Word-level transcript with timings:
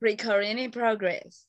Recording 0.00 0.58
in 0.58 0.70
progress. 0.70 1.46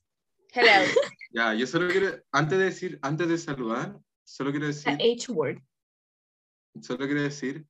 Hello. 0.53 0.85
Ya, 1.33 1.53
yo 1.53 1.67
solo 1.67 1.89
quiero, 1.89 2.17
antes 2.31 2.57
de 2.57 2.65
decir, 2.65 2.99
antes 3.03 3.27
de 3.27 3.37
saludar, 3.37 3.99
solo 4.23 4.49
quiero 4.49 4.67
decir, 4.67 4.93
H-word. 4.93 5.61
solo 6.81 7.05
quiero 7.05 7.21
decir, 7.21 7.65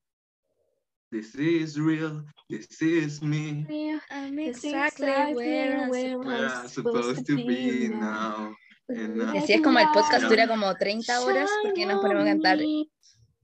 this 1.11 1.33
is 1.33 1.75
real, 1.77 2.23
this 2.47 2.81
is 2.81 3.19
me, 3.21 3.65
I'm 4.11 4.37
exactly 4.37 5.07
exactly 5.07 5.33
where 5.33 5.89
where 5.89 6.11
I'm 6.13 6.19
where 6.19 6.47
I'm 6.47 6.69
supposed 6.69 7.25
to 7.25 7.35
be 7.35 7.89
now. 7.89 8.55
and 8.89 9.17
now. 9.17 9.33
Y 9.33 9.37
así 9.39 9.53
es 9.53 9.61
como 9.61 9.79
el 9.79 9.87
podcast 9.91 10.25
dura 10.29 10.47
como 10.47 10.73
30 10.75 11.21
horas 11.21 11.49
porque 11.63 11.85
nos 11.85 11.99
ponemos 11.99 12.23
a 12.23 12.27
cantar. 12.27 12.61
Y 12.61 12.89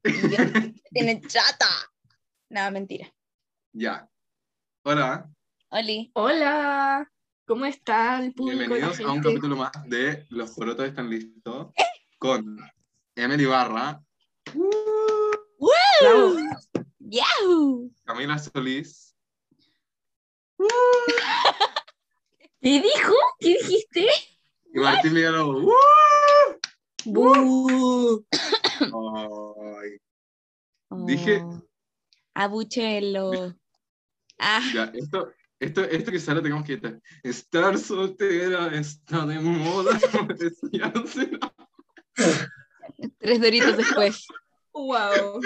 tiene 0.94 1.22
chata. 1.22 1.68
No, 2.50 2.70
mentira. 2.72 3.12
Ya. 3.74 4.08
Hola, 4.86 5.30
Oli. 5.70 6.12
Hola, 6.14 7.12
¿cómo 7.46 7.66
está 7.66 8.20
el 8.24 8.34
público? 8.34 8.58
bienvenidos 8.60 9.00
a 9.02 9.12
un 9.12 9.22
capítulo 9.22 9.56
más 9.56 9.72
de 9.88 10.26
Los 10.30 10.52
Porotos 10.52 10.86
Están 10.88 11.10
Listos 11.10 11.68
con 12.18 12.58
Emily 13.16 13.46
Barra, 13.46 14.02
Bravo. 16.02 16.36
¡Yahoo! 17.00 17.92
Camila 18.06 18.38
Solís, 18.40 19.16
¿Qué 22.62 22.82
dijo? 22.82 23.14
¿Qué 23.40 23.58
dijiste? 23.62 24.08
y 24.74 24.80
Martín 24.80 25.14
Villalobos. 25.14 25.66
Bu. 27.06 28.26
Ay, 28.80 29.98
Dije- 31.06 31.42
Oh. 31.44 31.62
Abuchelo. 32.36 33.54
Ah, 34.40 34.62
ya, 34.74 34.86
esto, 34.96 35.32
esto, 35.64 35.84
esto 35.84 36.12
que 36.12 36.20
sale 36.20 36.42
tenemos 36.42 36.66
que 36.66 36.74
estar. 36.74 37.00
Estar 37.24 37.78
soltera 37.78 38.76
está 38.76 39.26
de 39.26 39.40
moda. 39.40 39.98
Tres 43.20 43.42
doritos 43.42 43.78
después. 43.78 44.28
Wow. 44.74 45.42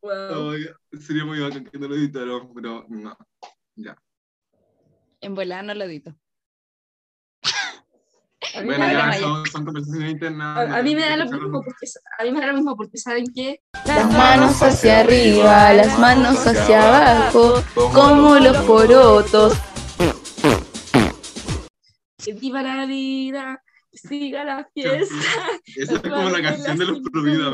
Wow. 0.00 0.50
Ay, 0.50 0.68
sería 0.98 1.24
muy 1.24 1.40
bacán 1.40 1.64
que 1.64 1.78
no 1.78 1.88
lo 1.88 1.96
editaron, 1.96 2.52
pero 2.54 2.86
no. 2.88 3.16
Ya. 3.74 3.96
En 5.20 5.34
volada 5.34 5.62
no 5.62 5.74
lo 5.74 5.84
edito. 5.84 6.16
A 8.54 8.60
mí, 8.60 8.66
Bueno, 8.66 8.86
me 8.86 8.94
da, 8.94 9.10
ya 9.12 9.18
son, 9.18 9.46
son 9.46 9.64
conversaciones 9.64 10.12
internas. 10.12 10.56
a, 10.70 10.76
a 10.78 10.82
mí 10.82 10.94
me 10.94 11.00
da 11.02 11.16
lo 11.16 11.24
mismo 11.24 11.60
porque 11.62 11.86
a 12.18 12.22
mí 12.24 12.30
me 12.30 12.40
da 12.40 12.46
lo 12.46 12.54
mismo 12.54 12.76
porque 12.76 12.96
saben 12.98 13.26
que 13.34 13.60
Las 13.84 14.12
manos 14.12 14.62
hacia 14.62 15.00
arriba, 15.00 15.72
las 15.72 15.98
manos 15.98 16.46
hacia 16.46 16.82
abajo, 16.88 17.62
como 17.74 18.36
los 18.38 18.56
porotos. 18.58 19.54
que 22.24 22.32
viva 22.34 22.62
la 22.62 22.86
vida, 22.86 23.62
siga 23.92 24.44
la 24.44 24.68
fiesta. 24.74 25.14
Esa 25.76 25.94
es 25.94 26.00
como 26.00 26.30
la 26.30 26.42
canción 26.42 26.78
de 26.78 26.84
los 26.86 27.00
Provida. 27.00 27.52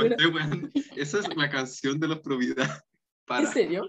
Esa 0.97 1.19
es 1.21 1.37
la 1.37 1.49
canción 1.51 1.99
de 2.01 2.09
los 2.09 2.19
Provida. 2.21 2.85
Para. 3.27 3.47
¿En 3.47 3.53
serio? 3.53 3.89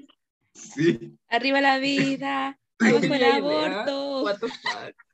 Sí. 0.54 1.18
Arriba 1.30 1.60
la 1.60 1.78
vida, 1.80 2.58
abajo 2.80 3.14
el 3.14 3.24
aborto. 3.26 4.24
What 4.24 4.38
the 4.40 4.48
fuck. 4.48 5.05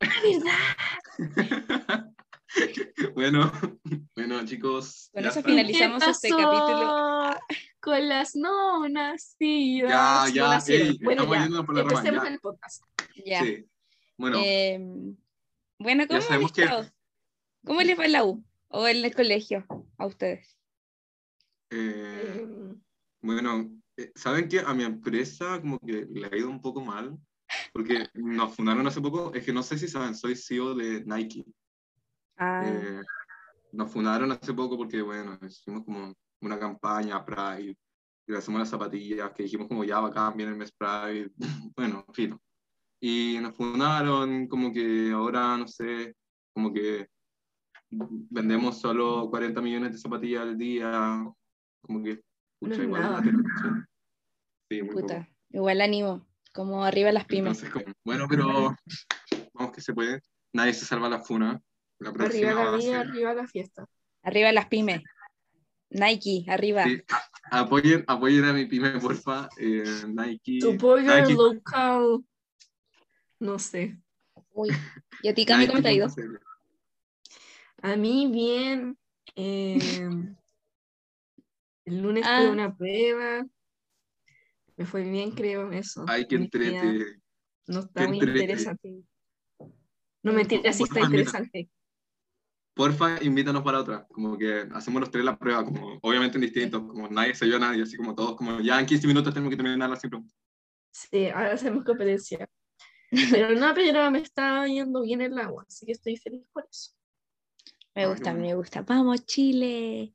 bueno, 3.14 3.52
bueno, 4.14 4.44
chicos. 4.46 5.10
Con 5.12 5.26
eso 5.26 5.42
finalizamos 5.42 6.02
¿Qué 6.04 6.10
este 6.10 6.28
capítulo. 6.30 7.36
Con 7.80 8.08
las 8.08 8.34
no 8.34 8.88
nacidas. 8.88 9.90
Ya, 9.90 10.24
ya, 10.34 10.42
No 10.44 10.48
nacieron. 10.50 10.88
ey, 10.88 10.98
bueno, 11.02 11.22
estamos 11.22 11.36
ya. 11.36 11.42
yéndonos 11.42 11.66
por 11.66 11.74
la 11.76 11.82
rama, 11.82 11.92
Empecemos 11.98 12.24
ya. 12.24 12.30
el 12.30 12.40
podcast. 12.40 12.82
Ya. 13.24 13.42
Sí. 13.44 13.66
Bueno, 14.16 14.38
Em, 14.42 15.16
bueno, 15.78 16.06
¿cómo 16.06 16.18
Ya 16.18 16.22
han 16.24 16.28
sabemos 16.28 16.52
que-? 16.52 16.68
¿Cómo 17.64 17.82
les 17.82 17.98
va 17.98 18.06
en 18.06 18.12
la 18.12 18.24
U? 18.24 18.42
¿O 18.68 18.86
en 18.88 19.04
el 19.04 19.14
colegio? 19.14 19.66
A 19.98 20.06
ustedes. 20.06 20.56
eh, 21.70 22.46
bueno, 23.22 23.70
eh, 23.96 24.12
¿saben 24.14 24.48
qué? 24.48 24.60
A 24.60 24.72
mi 24.74 24.84
empresa 24.84 25.60
como 25.60 25.78
que 25.78 26.06
le 26.10 26.26
ha 26.26 26.36
ido 26.36 26.48
un 26.48 26.60
poco 26.62 26.80
mal, 26.80 27.18
porque 27.72 28.08
nos 28.14 28.54
fundaron 28.54 28.86
hace 28.86 29.00
poco, 29.00 29.32
es 29.34 29.44
que 29.44 29.52
no 29.52 29.62
sé 29.62 29.78
si 29.78 29.88
saben, 29.88 30.14
soy 30.14 30.36
CEO 30.36 30.74
de 30.74 31.04
Nike. 31.04 31.44
Ah, 32.36 32.62
Eh, 32.66 33.00
nos 33.72 33.90
fundaron 33.90 34.32
hace 34.32 34.52
poco 34.52 34.76
porque, 34.76 35.00
bueno, 35.02 35.38
hicimos 35.46 35.84
como 35.84 36.14
una 36.40 36.58
campaña 36.58 37.24
Pride, 37.24 37.76
y 38.26 38.32
le 38.32 38.38
hacemos 38.38 38.60
las 38.60 38.70
zapatillas, 38.70 39.30
que 39.32 39.44
dijimos 39.44 39.68
como 39.68 39.84
ya 39.84 40.00
bacán, 40.00 40.36
viene 40.36 40.52
el 40.52 40.58
mes 40.58 40.72
Pride, 40.72 41.30
bueno, 41.76 42.04
fino. 42.12 42.40
Y 43.00 43.38
nos 43.40 43.54
fundaron 43.54 44.46
como 44.48 44.72
que 44.72 45.10
ahora, 45.12 45.56
no 45.56 45.66
sé, 45.68 46.14
como 46.52 46.72
que 46.72 47.08
vendemos 47.90 48.80
solo 48.80 49.28
40 49.30 49.60
millones 49.60 49.92
de 49.92 49.98
zapatillas 49.98 50.42
al 50.42 50.56
día, 50.58 51.24
como 51.82 52.02
que, 52.02 52.14
No 52.60 52.68
pucha, 52.68 52.82
igual. 52.82 53.02
nada. 53.02 53.20
una 53.20 53.22
tela, 53.22 53.42
Sí, 54.70 54.82
muy 54.82 54.92
puta. 54.92 55.28
Igual 55.50 55.80
ánimo. 55.80 56.29
Como 56.52 56.84
arriba 56.84 57.12
las 57.12 57.24
pymes. 57.26 57.62
Entonces, 57.62 57.70
como, 57.70 57.94
bueno, 58.04 58.26
pero 58.28 58.76
vamos 59.54 59.72
que 59.72 59.80
se 59.80 59.92
puede. 59.94 60.20
Nadie 60.52 60.74
se 60.74 60.84
salva 60.84 61.08
la 61.08 61.20
funa. 61.20 61.60
La 61.98 62.10
Arriba 62.10 62.54
la 62.54 62.70
vida, 62.76 62.80
ser- 62.80 62.96
arriba 63.08 63.34
la 63.34 63.46
fiesta. 63.46 63.86
Arriba 64.22 64.52
las 64.52 64.66
pymes. 64.66 65.02
Nike, 65.90 66.44
arriba. 66.48 66.84
Sí, 66.84 67.02
apoyen, 67.50 68.04
apoyen 68.06 68.44
a 68.44 68.52
mi 68.52 68.66
pyme, 68.66 68.98
porfa. 69.00 69.48
Eh, 69.58 69.84
Nike. 70.06 70.58
Tu 70.60 70.76
pollo 70.76 71.02
Nike- 71.14 71.34
local. 71.34 72.24
No 73.38 73.58
sé. 73.58 73.98
Uy. 74.52 74.70
¿Y 75.22 75.28
a 75.28 75.34
ti, 75.34 75.44
Cami, 75.44 75.66
cómo 75.66 75.82
te 75.82 75.88
ha 75.88 75.92
ido? 75.92 76.08
A 77.82 77.96
mí 77.96 78.28
bien. 78.30 78.96
eh, 79.36 80.08
el 81.84 82.02
lunes 82.02 82.24
Ah. 82.26 82.40
tuve 82.40 82.50
una 82.50 82.74
prueba. 82.76 83.46
Me 84.80 84.86
fue 84.86 85.02
bien, 85.02 85.32
creo, 85.32 85.70
eso. 85.72 86.06
Ay, 86.08 86.26
que 86.26 86.36
entrete. 86.36 87.20
No 87.66 87.80
está 87.80 88.08
muy 88.08 88.18
entrete. 88.18 88.40
interesante. 88.40 89.02
No 90.22 90.32
mentira, 90.32 90.72
sí 90.72 90.84
está 90.84 90.94
mira. 90.94 91.06
interesante. 91.08 91.70
Porfa, 92.72 93.22
invítanos 93.22 93.62
para 93.62 93.80
otra. 93.80 94.06
Como 94.06 94.38
que 94.38 94.66
hacemos 94.72 95.00
los 95.02 95.10
tres 95.10 95.22
la 95.22 95.38
prueba, 95.38 95.66
como 95.66 95.98
obviamente 96.00 96.38
en 96.38 96.40
distintos, 96.40 96.80
como 96.80 97.08
nadie 97.08 97.34
se 97.34 97.44
vio 97.44 97.56
a 97.56 97.58
nadie, 97.58 97.82
así 97.82 97.98
como 97.98 98.14
todos, 98.14 98.36
como 98.36 98.58
ya 98.60 98.80
en 98.80 98.86
15 98.86 99.06
minutos 99.06 99.34
tenemos 99.34 99.50
que 99.50 99.56
terminarla 99.62 99.96
sin 99.96 100.08
preguntas. 100.08 100.34
Sí, 100.90 101.26
ahora 101.26 101.52
hacemos 101.52 101.84
competencia. 101.84 102.48
Pero 103.30 103.50
no, 103.56 103.74
pero 103.74 104.10
me 104.10 104.20
está 104.20 104.66
yendo 104.66 105.02
bien 105.02 105.20
el 105.20 105.36
agua, 105.38 105.66
así 105.68 105.84
que 105.84 105.92
estoy 105.92 106.16
feliz 106.16 106.46
por 106.54 106.66
eso. 106.70 106.92
Me 107.94 108.04
Ay, 108.04 108.08
gusta, 108.08 108.30
bueno. 108.32 108.46
me 108.46 108.54
gusta. 108.54 108.80
Vamos, 108.80 109.26
Chile. 109.26 110.14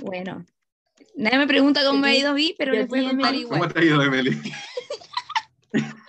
Bueno. 0.00 0.46
Nadie 1.16 1.38
me 1.38 1.46
pregunta 1.46 1.82
cómo 1.82 1.98
me 1.98 2.10
ha 2.10 2.14
ido 2.14 2.30
a 2.30 2.34
mí, 2.34 2.54
pero 2.58 2.74
¿Y 2.74 2.76
a 2.76 2.80
les 2.80 2.88
voy 2.88 3.06
a 3.06 3.08
contar 3.08 3.28
Emily? 3.30 3.44
¿Cómo 3.44 3.56
igual. 3.56 3.72
te 3.72 3.80
ha 3.80 3.84
ido, 3.84 4.02
Emily? 4.02 4.38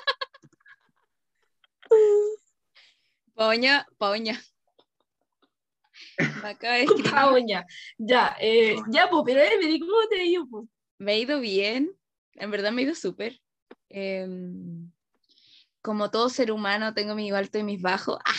Poña, 3.33 3.87
poña. 3.97 4.41
Me 6.41 6.49
acaba 6.49 6.73
de 6.73 6.83
escribir. 6.83 7.11
Pauña. 7.11 7.65
Ya, 7.97 8.35
eh, 8.41 8.75
ya, 8.89 9.09
pues, 9.09 9.23
pero 9.25 9.41
Emily, 9.41 9.79
¿cómo 9.79 9.93
te 10.09 10.17
digo? 10.17 10.47
Pues? 10.49 10.67
Me 10.97 11.13
ha 11.13 11.17
ido 11.17 11.39
bien, 11.39 11.95
en 12.33 12.51
verdad 12.51 12.71
me 12.71 12.81
ha 12.81 12.85
ido 12.85 12.95
súper. 12.95 13.39
Em, 13.89 14.91
como 15.81 16.11
todo 16.11 16.29
ser 16.29 16.51
humano, 16.51 16.93
tengo 16.93 17.15
mis 17.15 17.31
altos 17.31 17.61
y 17.61 17.63
mis 17.63 17.81
bajos. 17.81 18.17
¡Ah! 18.25 18.33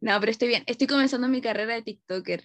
No, 0.00 0.20
pero 0.20 0.30
estoy 0.30 0.48
bien. 0.48 0.64
Estoy 0.66 0.86
comenzando 0.86 1.28
mi 1.28 1.40
carrera 1.40 1.74
de 1.74 1.82
TikToker. 1.82 2.44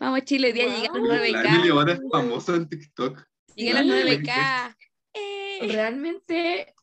Vamos, 0.00 0.22
Chile, 0.24 0.48
hoy 0.48 0.52
día 0.54 0.64
a 0.64 0.68
los 0.68 0.88
Guau. 0.88 1.04
La 1.04 1.26
Emily 1.26 1.68
9K. 1.68 1.72
ahora 1.72 1.92
es 1.92 2.00
famosa 2.10 2.56
en 2.56 2.68
TikTok. 2.68 3.22
Llegué 3.54 3.70
a 3.78 3.82
los 3.82 3.96
Sí. 3.96 4.02
9K. 4.02 4.76
Eh. 5.12 5.58
Realmente, 5.72 6.74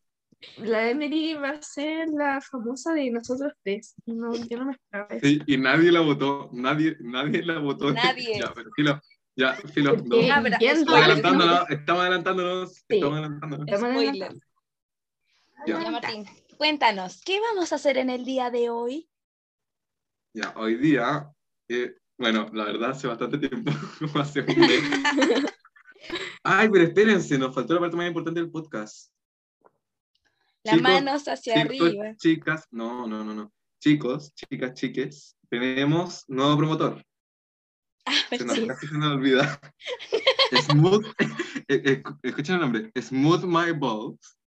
la 0.57 0.89
Emily 0.91 1.33
va 1.33 1.49
a 1.49 1.61
ser 1.63 2.09
la 2.09 2.39
famosa 2.41 2.93
de 2.93 3.09
nosotros 3.09 3.53
tres. 3.63 3.95
Y 4.05 4.13
No, 4.13 4.35
yo 4.35 4.59
no 4.59 4.65
me 4.65 4.73
esperaba 4.73 5.07
eso. 5.15 5.25
Sí, 5.25 5.41
y 5.47 5.57
nadie 5.57 5.91
la 5.91 6.01
votó. 6.01 6.49
Nadie, 6.53 6.95
nadie 6.99 7.41
la 7.43 7.57
votó. 7.59 7.91
Nadie. 7.91 8.39
Ya, 8.39 8.53
pero 8.53 8.69
filo. 8.75 9.01
Ya, 9.35 9.53
filo. 9.73 9.95
No. 9.97 10.03
Pero 10.09 10.45
spoiler, 10.75 10.87
Adelantándonos, 10.89 11.69
estamos 11.71 12.01
adelantándonos. 12.01 12.73
Sí. 12.73 12.83
Estamos 12.89 13.13
adelantándonos. 13.17 13.67
Estamos 13.67 13.89
Spoiler. 13.91 14.09
adelantando. 14.09 14.45
Ya. 15.65 15.83
Ya, 15.83 15.91
Martín, 15.91 16.25
cuéntanos, 16.57 17.21
¿qué 17.25 17.39
vamos 17.39 17.71
a 17.73 17.75
hacer 17.75 17.97
en 17.97 18.09
el 18.11 18.23
día 18.25 18.51
de 18.51 18.69
hoy? 18.69 19.09
Ya, 20.33 20.53
hoy 20.55 20.75
día, 20.75 21.29
eh, 21.67 21.95
bueno, 22.17 22.49
la 22.53 22.65
verdad 22.65 22.91
hace 22.91 23.07
bastante 23.07 23.37
tiempo, 23.37 23.71
como 23.99 24.19
hace 24.19 24.41
un 24.41 24.59
mes. 24.59 24.83
Ay, 26.43 26.69
pero 26.69 26.83
espérense, 26.85 27.37
nos 27.37 27.53
faltó 27.53 27.73
la 27.73 27.81
parte 27.81 27.97
más 27.97 28.07
importante 28.07 28.39
del 28.39 28.49
podcast. 28.51 29.11
Las 30.63 30.75
Chicos, 30.75 30.81
manos 30.91 31.27
hacia 31.27 31.53
Chicos, 31.67 31.87
arriba. 31.87 32.15
chicas, 32.17 32.67
no, 32.71 33.07
no, 33.07 33.23
no, 33.23 33.33
no. 33.33 33.51
Chicos, 33.79 34.33
chicas, 34.33 34.73
chiques, 34.73 35.37
tenemos 35.49 36.23
nuevo 36.27 36.57
promotor. 36.57 37.05
Ah, 38.05 38.13
Se 38.29 38.43
nos, 38.45 38.59
casi 38.59 38.87
se 38.87 38.97
nos 38.97 39.13
olvida. 39.13 39.59
Smooth, 40.71 41.05
eh, 41.67 41.81
eh, 41.85 42.03
escuchen 42.23 42.55
el 42.55 42.61
nombre, 42.61 42.91
Smooth 42.99 43.43
My 43.43 43.71
Balls. 43.73 44.37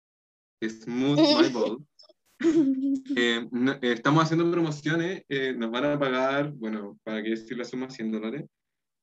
Smooth 0.63 1.19
My 1.43 1.49
Ball. 1.51 1.79
Eh, 3.17 3.47
no- 3.51 3.73
eh, 3.73 3.93
estamos 3.93 4.23
haciendo 4.23 4.51
promociones, 4.51 5.25
eh, 5.29 5.53
nos 5.53 5.71
van 5.71 5.85
a 5.85 5.99
pagar, 5.99 6.53
bueno, 6.53 6.99
para 7.03 7.23
qué 7.23 7.31
decir 7.31 7.57
la 7.59 7.65
suma, 7.65 7.91
100 7.91 8.13
dólares. 8.13 8.45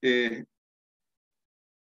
Eh, 0.01 0.45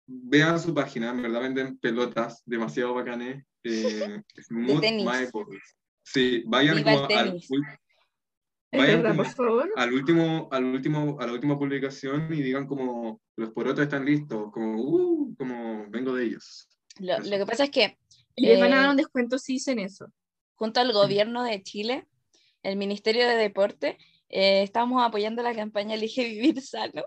vean 0.06 0.60
su 0.60 0.74
página, 0.74 1.10
en 1.10 1.22
verdad 1.22 1.40
venden 1.40 1.78
pelotas 1.78 2.42
demasiado 2.44 2.94
bacanes. 2.94 3.44
Eh, 3.64 4.20
Smooth 4.48 4.80
tenis. 4.80 5.04
My. 5.04 5.28
Sí, 6.04 6.42
vayan 6.46 6.82
como 6.82 6.98
al, 7.06 7.08
tenis. 7.08 7.48
ul- 7.50 7.78
¿Es 8.72 8.80
vayan 8.80 9.02
verdad, 9.02 9.16
como 9.16 9.34
por 9.36 9.70
al 9.76 9.92
último, 9.92 10.48
al 10.50 10.64
último, 10.64 11.16
a 11.20 11.26
la 11.26 11.32
última 11.32 11.58
publicación 11.58 12.32
y 12.32 12.42
digan 12.42 12.66
como 12.66 13.20
los 13.36 13.50
porotos 13.52 13.82
están 13.84 14.04
listos, 14.04 14.50
como, 14.52 14.80
uh, 14.82 15.34
como 15.36 15.86
vengo 15.90 16.14
de 16.14 16.24
ellos. 16.24 16.68
Lo, 16.98 17.18
lo 17.18 17.38
que 17.38 17.46
pasa 17.46 17.64
es 17.64 17.70
que 17.70 17.96
Y 18.34 18.46
les 18.46 18.58
van 18.60 18.72
a 18.72 18.76
Eh, 18.76 18.80
dar 18.80 18.90
un 18.90 18.96
descuento 18.96 19.38
si 19.38 19.54
dicen 19.54 19.78
eso. 19.78 20.12
Junto 20.62 20.78
al 20.78 20.92
gobierno 20.92 21.42
de 21.42 21.60
Chile, 21.60 22.06
el 22.62 22.76
Ministerio 22.76 23.26
de 23.26 23.34
Deporte, 23.34 23.98
eh, 24.28 24.62
estamos 24.62 25.02
apoyando 25.02 25.42
la 25.42 25.56
campaña 25.56 25.96
Elige 25.96 26.22
Vivir 26.22 26.62
Sano. 26.62 27.02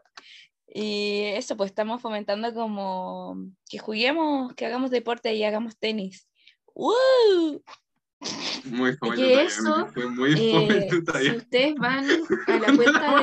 Y 0.67 1.21
eso, 1.35 1.55
pues 1.55 1.69
estamos 1.69 2.01
fomentando 2.01 2.53
como 2.53 3.37
que 3.69 3.77
juguemos, 3.77 4.53
que 4.55 4.65
hagamos 4.65 4.91
deporte 4.91 5.33
y 5.33 5.45
hagamos 5.45 5.77
tenis. 5.77 6.27
¡Woo! 6.73 7.63
Muy 8.65 8.91
fome 8.97 9.15
que 9.15 9.43
eso, 9.43 9.87
fue 9.93 10.05
muy 10.09 10.33
Eh, 10.33 10.89
si 11.21 11.31
ustedes 11.31 11.75
van 11.75 12.03
a 12.47 12.59
la 12.59 12.75
cuenta 12.75 13.21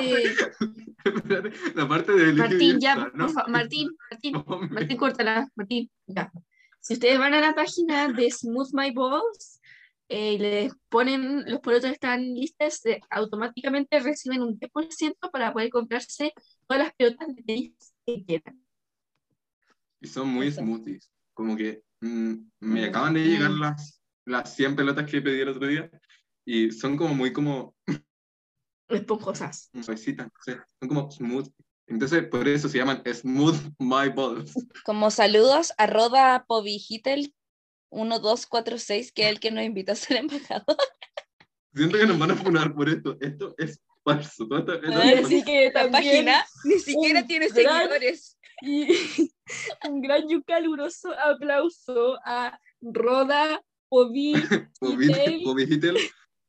de 1.29 1.53
la 1.75 1.87
parte 1.87 2.13
de 2.13 2.33
Martín, 2.33 2.81
ya, 2.81 2.97
¿no? 3.13 3.27
por 3.27 3.35
favor, 3.35 3.51
Martín, 3.51 3.89
Martín, 4.11 4.45
Fome. 4.47 4.69
Martín, 4.71 4.97
córtala, 4.97 5.47
Martín, 5.55 5.91
ya. 6.07 6.33
Si 6.81 6.95
ustedes 6.95 7.19
van 7.19 7.35
a 7.35 7.41
la 7.43 7.55
página 7.55 8.09
de 8.09 8.31
Smooth 8.31 8.71
My 8.73 8.93
Balls 8.93 9.61
eh, 10.09 10.35
y 10.35 10.39
les 10.39 10.73
ponen 10.89 11.45
los 11.51 11.61
porotos 11.61 11.91
están 11.91 12.23
listos, 12.35 12.85
eh, 12.87 13.01
automáticamente 13.11 13.99
reciben 14.01 14.43
un 14.43 14.59
10% 14.59 15.31
para 15.31 15.53
poder 15.53 15.71
comprarse 15.71 16.33
todas 16.67 16.85
las 16.85 16.95
pelotas 16.95 17.29
de 17.35 17.43
tenis 17.43 17.95
que 18.07 18.25
quieran. 18.25 18.65
Y 20.01 20.07
son 20.09 20.29
muy 20.29 20.49
Eso. 20.49 20.61
smoothies. 20.61 21.11
Como 21.35 21.57
que 21.57 21.83
mm, 22.01 22.35
me 22.61 22.85
acaban 22.85 23.15
de 23.15 23.25
llegar 23.25 23.51
las, 23.53 24.03
las 24.27 24.55
100 24.55 24.77
pelotas 24.77 25.11
que 25.11 25.23
pedí 25.23 25.41
el 25.41 25.49
otro 25.49 25.67
día 25.67 25.91
y 26.45 26.71
son 26.73 26.97
como 26.97 27.15
muy 27.15 27.33
como 27.33 27.75
Esponjosas. 28.89 29.71
suavecitas, 29.81 30.27
no 30.27 30.33
sé, 30.45 30.61
son 30.81 30.89
como 30.89 31.11
smooth. 31.11 31.49
Entonces, 31.87 32.25
por 32.29 32.47
eso 32.49 32.69
se 32.69 32.79
llaman 32.79 33.03
Smooth 33.05 33.57
My 33.79 34.09
Balls. 34.15 34.55
Como 34.85 35.11
saludos, 35.11 35.73
arroba 35.79 36.45
Povigitel 36.47 37.35
1246, 37.93 39.13
que 39.13 39.23
es 39.25 39.29
el 39.31 39.41
que 39.41 39.51
nos 39.51 39.65
invitó 39.65 39.93
a 39.93 39.97
ser 39.97 40.17
embajador. 40.19 40.77
Siento 41.75 41.99
que 41.99 42.07
nos 42.07 42.19
van 42.19 42.31
a 42.33 42.37
funar 42.37 42.75
por 42.75 42.89
esto. 42.89 43.17
Esto 43.21 43.55
es 43.59 43.81
falso. 44.05 44.45
Esto 44.57 44.81
Ay, 45.01 45.13
es 45.39 45.45
que 45.45 45.71
también 45.73 45.93
página 46.27 46.45
ni 46.65 46.79
siquiera 46.79 47.21
un 47.21 47.27
tiene 47.27 47.49
gran- 47.49 47.55
seguidores. 47.89 48.39
y 48.63 48.87
un 49.89 50.03
gran 50.03 50.29
y 50.29 50.35
un 50.35 50.43
caluroso 50.43 51.13
aplauso 51.19 52.19
a 52.25 52.59
Roda 52.81 53.63
Bobby 53.91 54.33
Hitler, 54.35 54.69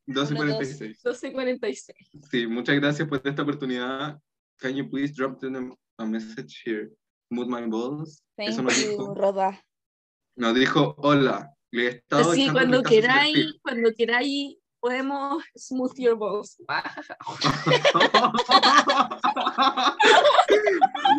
1246. 0.06 1.00
1246. 1.02 1.96
Sí, 2.30 2.48
muchas 2.48 2.76
gracias 2.76 3.08
por 3.08 3.22
esta 3.24 3.42
oportunidad. 3.44 4.20
Can 4.58 4.76
you 4.76 4.90
please 4.90 5.14
drop 5.14 5.40
them 5.40 5.76
a 5.98 6.06
message 6.06 6.62
here? 6.66 6.90
Smooth 7.30 7.48
my 7.48 7.66
balls. 7.68 8.22
Eso 8.38 8.62
Thank 8.64 8.76
you, 8.78 8.90
dijo. 8.92 9.14
Roda. 9.16 9.64
Nos 10.36 10.56
dijo, 10.56 10.96
hola. 10.98 11.50
Le 11.72 11.86
he 11.86 11.88
estado 11.90 12.32
Así, 12.32 12.44
echando 12.44 12.60
cuando 12.60 12.84
queráis, 12.84 13.34
perfil". 13.34 13.60
cuando 13.64 13.94
queráis, 13.94 14.58
podemos 14.80 15.44
smooth 15.58 15.94
your 15.98 16.16
balls. 16.18 16.58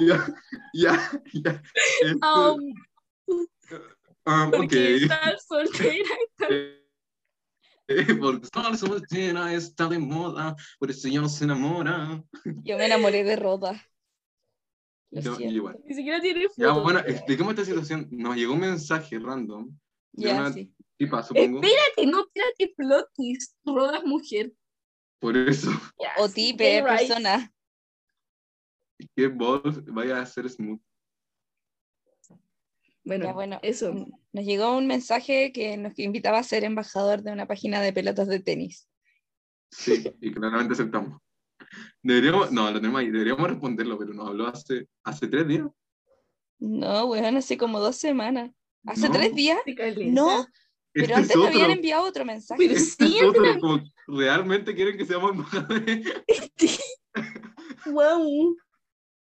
ya, 0.00 0.26
ya, 0.72 1.10
ya. 1.32 1.62
Esto- 2.02 2.58
Um, 3.26 3.46
ah, 4.26 4.50
porque 4.54 4.96
ok. 4.96 5.02
estar 5.02 5.38
soltera 5.40 6.08
Eh, 7.86 8.14
Porque 8.18 8.44
estar 8.44 8.74
soltera 8.78 9.52
está 9.52 9.88
de 9.88 9.98
moda, 9.98 10.56
por 10.78 10.90
eso 10.90 11.06
ya 11.08 11.20
no 11.20 11.28
se 11.28 11.44
enamora. 11.44 12.22
Yo 12.62 12.78
me 12.78 12.86
enamoré 12.86 13.24
de 13.24 13.36
Roda. 13.36 13.84
Lo 15.14 15.20
Yo- 15.20 15.30
yo 15.30 15.36
siento. 15.36 15.54
igual. 15.54 15.78
ni 15.84 15.94
siquiera 15.94 16.20
tiene 16.20 16.46
Ya, 16.56 16.68
foto. 16.70 16.82
bueno, 16.82 16.98
expliquemos 17.00 17.52
esta 17.52 17.64
situación. 17.64 18.08
Nos 18.10 18.34
llegó 18.36 18.52
un 18.54 18.60
mensaje 18.60 19.18
random 19.18 19.70
de 20.12 20.26
Ya, 20.26 20.40
una 20.40 20.52
sí. 20.52 20.74
tipa, 20.96 21.22
supongo. 21.22 21.60
Espérate, 21.62 22.06
no 22.06 22.20
espérate, 22.24 22.74
plot 22.76 23.08
twist. 23.14 23.56
Roda 23.64 23.98
es 23.98 24.04
mujer. 24.04 24.52
Por 25.20 25.36
eso, 25.36 25.70
Ya, 26.00 26.10
O 26.18 26.28
tipe, 26.28 26.82
persona. 26.82 27.52
que 29.16 29.26
vos 29.28 29.84
vaya 29.86 30.20
a 30.20 30.26
ser 30.26 30.48
smooth. 30.50 30.80
Bueno, 33.04 33.26
Ya, 33.26 33.32
bueno, 33.32 33.60
eso. 33.62 33.92
mm, 33.92 34.10
nos 34.32 34.44
llegó 34.44 34.76
un 34.76 34.86
mensaje 34.86 35.52
que 35.52 35.76
nos 35.76 35.98
invitaba 35.98 36.38
a 36.38 36.42
ser 36.42 36.64
embajador 36.64 37.22
de 37.22 37.32
una 37.32 37.46
página 37.46 37.80
de 37.80 37.92
pelotas 37.92 38.28
de 38.28 38.40
tenis. 38.40 38.88
Sí, 39.70 40.04
y 40.20 40.32
claramente 40.32 40.72
aceptamos. 40.72 41.20
Deberíamos, 42.02 42.52
no, 42.52 42.70
lo 42.70 42.80
tenemos 42.80 43.00
ahí, 43.00 43.10
deberíamos 43.10 43.48
responderlo, 43.48 43.98
pero 43.98 44.12
nos 44.14 44.28
habló 44.28 44.46
hace, 44.46 44.88
hace 45.04 45.28
tres 45.28 45.48
días. 45.48 45.66
No, 46.58 47.06
weón, 47.06 47.36
hace 47.36 47.56
como 47.56 47.80
dos 47.80 47.96
semanas. 47.96 48.50
¿Hace 48.86 49.08
No, 49.08 49.14
tres 49.14 49.34
días? 49.34 49.58
Sí. 49.64 50.10
No, 50.10 50.46
pero 50.92 51.06
este 51.06 51.14
antes 51.14 51.30
es 51.30 51.36
me 51.36 51.46
habían 51.48 51.70
enviado 51.72 52.04
otro 52.04 52.24
mensaje. 52.24 52.58
Pero 52.58 52.74
este 52.78 53.06
sí, 53.06 53.18
es 53.18 53.24
otro, 53.24 53.60
como, 53.60 53.82
realmente 54.06 54.74
quieren 54.74 54.96
que 54.96 55.04
seamos 55.06 55.32
embajadores. 55.32 56.12
Wow. 57.86 58.56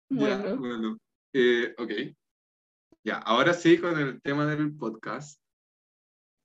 Ya, 0.08 0.38
Bueno, 0.38 0.56
bueno. 0.58 0.98
Eh, 1.32 1.74
ok. 1.78 1.90
Ya, 3.02 3.16
ahora 3.18 3.52
sí 3.54 3.76
con 3.78 3.98
el 3.98 4.22
tema 4.22 4.46
del 4.46 4.76
podcast. 4.76 5.40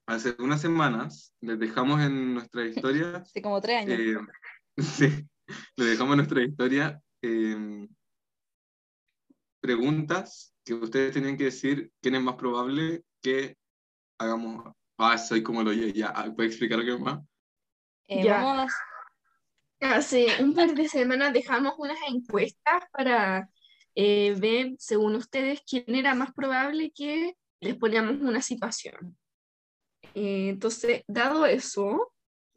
Hace 0.08 0.36
unas 0.40 0.62
semanas 0.62 1.34
les 1.42 1.60
dejamos 1.60 2.02
en 2.02 2.34
nuestra 2.34 2.66
historia, 2.66 3.18
Hace 3.24 3.42
como 3.42 3.62
tres 3.62 3.82
años. 3.82 4.00
eh, 4.00 4.18
sí, 4.82 5.28
les 5.77 5.88
dejamos 5.89 6.15
nuestra 6.15 6.44
historia 6.44 7.01
eh, 7.21 7.88
preguntas 9.59 10.53
que 10.63 10.74
ustedes 10.74 11.13
tenían 11.13 11.38
que 11.38 11.45
decir 11.45 11.92
quién 12.01 12.15
es 12.15 12.21
más 12.21 12.36
probable 12.36 13.03
que 13.21 13.57
hagamos. 14.19 14.74
Ah, 14.98 15.18
soy 15.18 15.42
como 15.42 15.63
lo 15.63 15.71
oye, 15.71 15.92
ya, 15.94 16.13
¿puede 16.36 16.50
explicar 16.50 16.80
algo 16.80 17.00
más? 17.00 17.19
Eh, 18.07 18.24
ya. 18.24 18.44
vamos 18.44 18.71
a- 19.80 19.95
hace 19.95 20.28
un 20.44 20.54
par 20.54 20.73
de 20.76 20.87
semanas 20.87 21.33
dejamos 21.33 21.73
unas 21.78 21.97
encuestas 22.07 22.83
para 22.92 23.49
eh, 23.95 24.35
ver, 24.40 24.76
según 24.78 25.16
ustedes, 25.16 25.61
quién 25.68 25.85
era 25.87 26.14
más 26.14 26.33
probable 26.33 26.92
que 26.92 27.35
les 27.59 27.76
poníamos 27.78 28.21
una 28.21 28.42
situación. 28.42 29.18
Eh, 30.14 30.49
entonces, 30.49 31.04
dado 31.07 31.45
eso, 31.45 32.10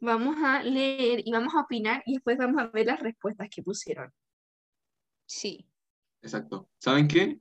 vamos 0.05 0.37
a 0.43 0.63
leer 0.63 1.21
y 1.25 1.31
vamos 1.31 1.53
a 1.55 1.61
opinar 1.61 2.03
y 2.05 2.13
después 2.13 2.37
vamos 2.37 2.61
a 2.61 2.67
ver 2.67 2.85
las 2.85 2.99
respuestas 2.99 3.49
que 3.53 3.63
pusieron. 3.63 4.11
Sí. 5.27 5.67
Exacto. 6.21 6.69
¿Saben 6.79 7.07
qué? 7.07 7.39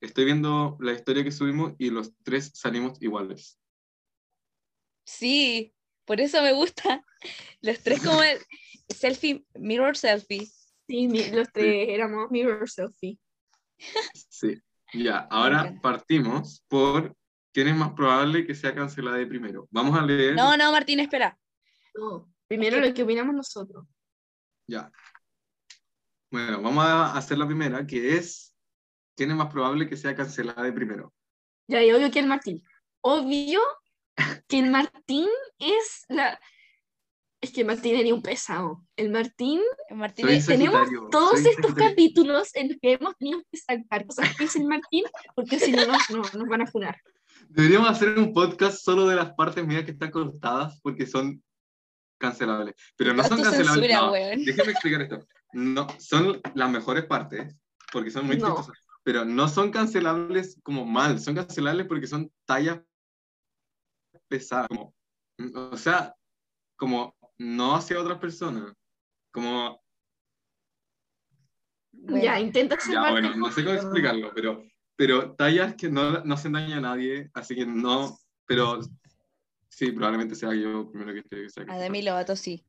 Estoy 0.00 0.24
viendo 0.24 0.76
la 0.80 0.92
historia 0.92 1.24
que 1.24 1.32
subimos 1.32 1.74
y 1.78 1.90
los 1.90 2.12
tres 2.22 2.52
salimos 2.54 3.00
iguales. 3.02 3.58
Sí, 5.06 5.74
por 6.04 6.20
eso 6.20 6.42
me 6.42 6.52
gusta. 6.52 7.04
Los 7.60 7.82
tres 7.82 8.02
como 8.02 8.22
el 8.22 8.38
selfie, 8.88 9.44
mirror 9.54 9.96
selfie. 9.96 10.46
Sí, 10.86 11.08
los 11.32 11.50
tres 11.52 11.88
éramos 11.88 12.30
mirror 12.30 12.68
selfie. 12.68 13.18
Sí. 14.28 14.60
Ya, 14.92 15.26
ahora 15.30 15.74
partimos 15.82 16.64
por 16.68 17.16
quién 17.52 17.68
es 17.68 17.76
más 17.76 17.92
probable 17.94 18.46
que 18.46 18.54
sea 18.54 18.74
cancelada 18.74 19.16
de 19.16 19.26
primero. 19.26 19.66
Vamos 19.70 19.98
a 19.98 20.02
leer. 20.02 20.34
No, 20.34 20.56
no, 20.56 20.70
Martín, 20.70 21.00
espera. 21.00 21.38
No, 21.94 22.30
primero 22.48 22.80
lo 22.80 22.92
que 22.92 23.02
opinamos 23.02 23.34
nosotros. 23.34 23.86
Ya. 24.66 24.90
Bueno, 26.30 26.60
vamos 26.62 26.84
a 26.84 27.16
hacer 27.16 27.38
la 27.38 27.46
primera, 27.46 27.86
que 27.86 28.16
es 28.16 28.54
quién 29.16 29.30
es 29.30 29.36
más 29.36 29.52
probable 29.52 29.88
que 29.88 29.96
sea 29.96 30.14
cancelada 30.16 30.62
de 30.62 30.72
primero. 30.72 31.12
Ya, 31.68 31.82
y 31.82 31.92
obvio 31.92 32.10
que 32.10 32.18
el 32.18 32.26
Martín. 32.26 32.62
Obvio 33.00 33.60
que 34.48 34.58
el 34.58 34.70
Martín 34.70 35.28
es 35.58 36.04
la. 36.08 36.38
Es 37.40 37.52
que 37.52 37.60
el 37.60 37.66
Martín 37.66 37.94
era 37.96 38.14
un 38.14 38.22
pesado. 38.22 38.82
El 38.96 39.10
Martín, 39.10 39.60
Martín, 39.90 40.24
Soy 40.26 40.36
es- 40.36 40.46
tenemos 40.46 40.76
Sagitario, 40.76 41.08
todos 41.10 41.40
estos 41.44 41.74
capítulos 41.74 42.54
en 42.54 42.68
los 42.70 42.78
que 42.80 42.92
hemos 42.94 43.14
tenido 43.18 43.42
que 43.52 43.58
sacar 43.58 44.06
cosas 44.06 44.34
que 44.34 44.44
dice 44.44 44.58
el 44.60 44.66
Martín, 44.66 45.04
porque 45.36 45.58
si 45.60 45.70
no, 45.70 45.84
nos, 45.86 46.10
no- 46.10 46.22
nos 46.22 46.48
van 46.48 46.62
a 46.62 46.66
funar. 46.66 46.96
Deberíamos 47.50 47.90
hacer 47.90 48.18
un 48.18 48.32
podcast 48.32 48.78
solo 48.82 49.06
de 49.06 49.16
las 49.16 49.34
partes 49.34 49.64
mías 49.66 49.84
que 49.84 49.90
están 49.90 50.10
cortadas 50.10 50.80
porque 50.80 51.06
son 51.06 51.43
cancelables. 52.24 52.74
Pero 52.96 53.14
no 53.14 53.22
son 53.24 53.42
cancelables. 53.42 53.92
no, 53.92 54.12
déjeme 54.12 54.72
explicar 54.72 55.02
esto. 55.02 55.26
No, 55.52 55.86
son 55.98 56.40
las 56.54 56.70
mejores 56.70 57.04
partes 57.04 57.54
porque 57.92 58.10
son 58.10 58.26
muy 58.26 58.36
No. 58.36 58.46
chistosas. 58.46 58.76
Pero 59.04 59.24
no 59.24 59.48
son 59.48 59.70
cancelables 59.70 60.58
como 60.62 60.84
mal, 60.86 61.20
son 61.20 61.34
cancelables 61.34 61.86
porque 61.86 62.06
son 62.06 62.30
tallas 62.46 62.80
pesadas. 64.28 64.68
Como 64.68 64.94
O 65.72 65.76
sea, 65.76 66.14
como 66.76 67.14
no 67.38 67.74
hacia 67.76 68.00
otras 68.00 68.18
personas. 68.18 68.72
Como, 69.32 69.82
Bueno, 71.92 72.24
Ya, 72.24 72.40
intenta 72.40 72.78
ser 72.80 72.94
ya, 72.94 73.10
bueno, 73.10 73.34
no 73.36 73.50
sé 73.50 73.64
cómo 73.64 73.76
explicarlo, 73.76 74.32
pero, 74.34 74.62
pero 74.96 75.34
tallas 75.34 75.74
que 75.74 75.88
no, 75.88 76.24
no 76.24 76.34
hacen 76.34 76.52
daño 76.52 76.76
a 76.76 76.80
nadie, 76.80 77.30
así 77.34 77.54
que 77.54 77.66
no, 77.66 78.16
pero 78.46 78.80
sí, 79.76 79.92
probablemente 79.92 80.34
sea 80.34 80.54
yo 80.54 80.90
primero 80.90 81.12
que 81.12 81.20
esté. 81.20 81.36
que 81.36 81.46
a 81.46 81.74
sea. 81.74 81.78
Demi 81.78 82.02
Lovato 82.02 82.36
sí. 82.36 82.64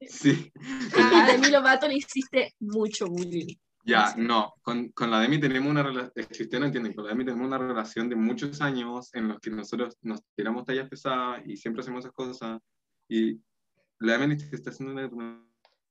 Sí, 0.00 0.52
A 0.94 1.26
Demi 1.26 1.48
Lovato 1.48 1.88
le 1.88 1.94
hiciste 1.94 2.54
mucho 2.60 3.06
bullying. 3.06 3.54
ya, 3.84 4.14
no, 4.16 4.52
con, 4.62 4.90
con 4.90 5.10
la 5.10 5.20
Demi 5.20 5.40
tenemos 5.40 5.70
una 5.70 5.82
relación, 5.82 6.12
si 6.30 6.42
ustedes 6.42 6.60
no 6.60 6.66
entienden, 6.66 6.92
con 6.92 7.04
la 7.04 7.10
Demi 7.10 7.24
tenemos 7.24 7.46
una 7.46 7.58
relación 7.58 8.08
de 8.08 8.16
muchos 8.16 8.60
años 8.60 9.08
en 9.14 9.28
los 9.28 9.40
que 9.40 9.50
nosotros 9.50 9.96
nos 10.02 10.20
tiramos 10.34 10.64
tallas 10.66 10.88
pesadas 10.88 11.42
y 11.46 11.56
siempre 11.56 11.80
hacemos 11.80 12.00
esas 12.04 12.12
cosas, 12.12 12.60
y 13.08 13.40
la 14.00 14.18
Demi 14.18 14.36
te 14.36 14.54
está 14.54 14.70
haciendo 14.70 14.92
una... 14.92 15.42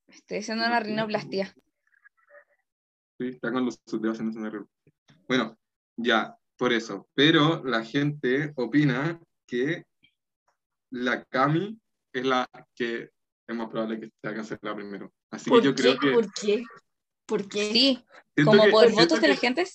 Estoy 0.07 0.37
haciendo 0.37 0.65
una 0.65 0.79
rinoplastia. 0.79 1.51
Sí, 3.17 3.27
está 3.29 3.51
con 3.51 3.65
los 3.65 3.79
dedos 3.85 4.19
haciendo 4.19 4.39
una 4.39 4.67
Bueno, 5.27 5.57
ya, 5.97 6.37
por 6.57 6.73
eso. 6.73 7.07
Pero 7.15 7.63
la 7.63 7.83
gente 7.83 8.53
opina 8.55 9.19
que 9.47 9.85
la 10.95 11.23
Cami 11.25 11.77
es 12.13 12.25
la 12.25 12.47
que 12.73 13.09
es 13.47 13.55
más 13.55 13.69
probable 13.69 13.99
que 13.99 14.09
sea 14.21 14.33
cancelada 14.33 14.75
primero. 14.75 15.11
Así 15.31 15.45
que 15.45 15.49
¿Por 15.51 15.63
yo 15.63 15.75
qué? 15.75 15.81
creo 15.81 15.99
que. 15.99 16.11
¿Por 16.11 16.33
qué? 16.33 16.63
¿Por 17.25 17.49
qué? 17.49 17.71
Sí, 17.71 18.05
siento 18.33 18.51
como 18.51 18.63
que- 18.65 18.71
por 18.71 18.91
votos 18.91 19.21
de 19.21 19.27
la 19.27 19.35
gente. 19.35 19.65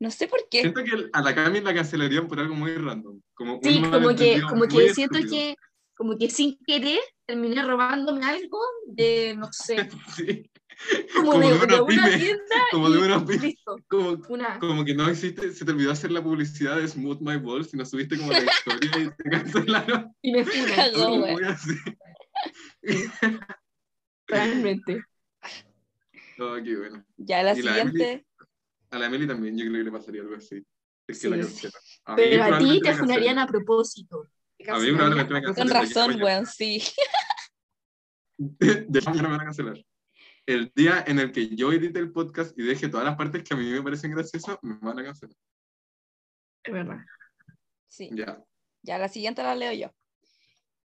No 0.00 0.10
sé 0.10 0.26
por 0.26 0.40
qué. 0.50 0.62
Siento 0.62 0.82
que 0.82 1.08
a 1.12 1.22
la 1.22 1.34
Cami 1.34 1.60
la 1.60 1.72
cancelarían 1.74 2.26
por 2.26 2.40
algo 2.40 2.54
muy 2.56 2.74
random. 2.74 3.20
Como 3.34 3.60
Sí, 3.62 3.80
como 3.80 4.08
que, 4.16 4.40
como 4.42 4.62
que 4.66 4.92
siento 4.94 5.18
estúpido. 5.18 5.30
que, 5.36 5.54
como 5.94 6.18
que 6.18 6.28
sin 6.28 6.58
querer 6.66 6.98
terminé 7.24 7.62
robándome 7.62 8.24
algo 8.24 8.58
de, 8.86 9.36
no 9.36 9.48
sé, 9.52 9.76
Sí, 10.16 10.50
como, 11.14 11.32
Como 11.32 11.48
de, 11.48 11.58
de 11.58 11.64
una 11.64 11.82
una 11.82 11.86
pyme. 11.86 12.18
tienda 12.18 12.56
como 12.70 12.88
y 12.88 12.92
de 12.92 12.98
una 12.98 13.24
listo, 13.24 13.76
como, 13.88 14.10
una. 14.28 14.58
como 14.58 14.84
que 14.84 14.94
no 14.94 15.08
existe, 15.08 15.52
se 15.52 15.64
te 15.64 15.72
olvidó 15.72 15.92
hacer 15.92 16.10
la 16.10 16.22
publicidad 16.22 16.76
de 16.78 16.88
Smooth 16.88 17.20
My 17.20 17.36
Balls 17.38 17.72
y 17.74 17.76
no 17.76 17.84
subiste 17.86 18.16
como 18.18 18.32
la 18.32 18.40
historia 18.44 18.90
y 18.98 19.10
te 19.22 19.30
cancelaron. 19.30 20.14
Y 20.22 20.32
me 20.32 20.40
así. 21.46 21.74
realmente. 24.26 25.02
Oh, 26.38 26.56
qué 26.62 26.76
bueno. 26.76 27.04
Ya 27.16 27.42
la 27.42 27.56
Y 27.56 27.62
la 27.62 27.74
siguiente. 27.74 28.26
A 28.90 28.98
la 28.98 29.06
Emily 29.06 29.26
también 29.26 29.56
yo 29.56 29.64
creo 29.64 29.78
que 29.78 29.84
le 29.84 29.92
pasaría 29.92 30.22
algo 30.22 30.34
así. 30.36 30.64
Es 31.06 31.18
que 31.20 31.28
Sí, 31.28 31.28
la 31.28 31.38
cancela. 31.38 31.72
A 32.04 32.16
Pero 32.16 32.44
a 32.44 32.58
ti 32.58 32.80
te 32.80 32.94
funarían 32.94 33.38
a 33.38 33.46
propósito. 33.46 34.28
A 34.68 34.78
mí 34.78 34.92
probablemente 34.92 35.32
me 35.34 35.42
cancelarían 35.42 35.76
a 35.76 35.80
Con 35.80 35.88
razón, 35.88 36.22
weón, 36.22 36.46
sí. 36.46 36.82
De 38.38 38.98
hecho, 38.98 39.10
me 39.10 39.22
van 39.22 39.40
a 39.40 39.44
cancelar. 39.44 39.78
El 40.46 40.72
día 40.74 41.04
en 41.06 41.18
el 41.18 41.30
que 41.30 41.54
yo 41.54 41.72
edite 41.72 41.98
el 42.00 42.10
podcast 42.10 42.58
y 42.58 42.62
deje 42.62 42.88
todas 42.88 43.06
las 43.06 43.16
partes 43.16 43.44
que 43.44 43.54
a 43.54 43.56
mí 43.56 43.70
me 43.70 43.82
parecen 43.82 44.10
graciosas, 44.10 44.58
me 44.62 44.76
van 44.80 44.98
a 44.98 45.04
cancelar. 45.04 45.36
Es 46.64 46.72
verdad. 46.72 46.98
Sí. 47.86 48.10
Ya. 48.12 48.42
Ya 48.82 48.98
la 48.98 49.08
siguiente 49.08 49.42
la 49.42 49.54
leo 49.54 49.72
yo. 49.72 49.94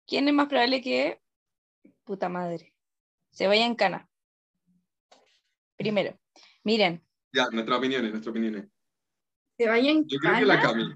¿Quién 0.05 0.27
es 0.27 0.33
más 0.33 0.47
probable 0.47 0.81
que, 0.81 1.21
puta 2.03 2.29
madre, 2.29 2.73
se 3.31 3.47
vaya 3.47 3.65
en 3.65 3.75
cana? 3.75 4.07
Primero, 5.75 6.17
miren, 6.63 7.03
Ya, 7.33 7.49
nuestras 7.51 7.77
opiniones, 7.77 8.11
nuestras 8.11 8.31
opiniones. 8.31 8.67
¿Te 9.57 9.67
vayan 9.67 10.05
Yo 10.07 10.19
creo 10.19 10.37
que 10.37 10.45
la 10.45 10.61
cana? 10.61 10.83
Cami. 10.83 10.95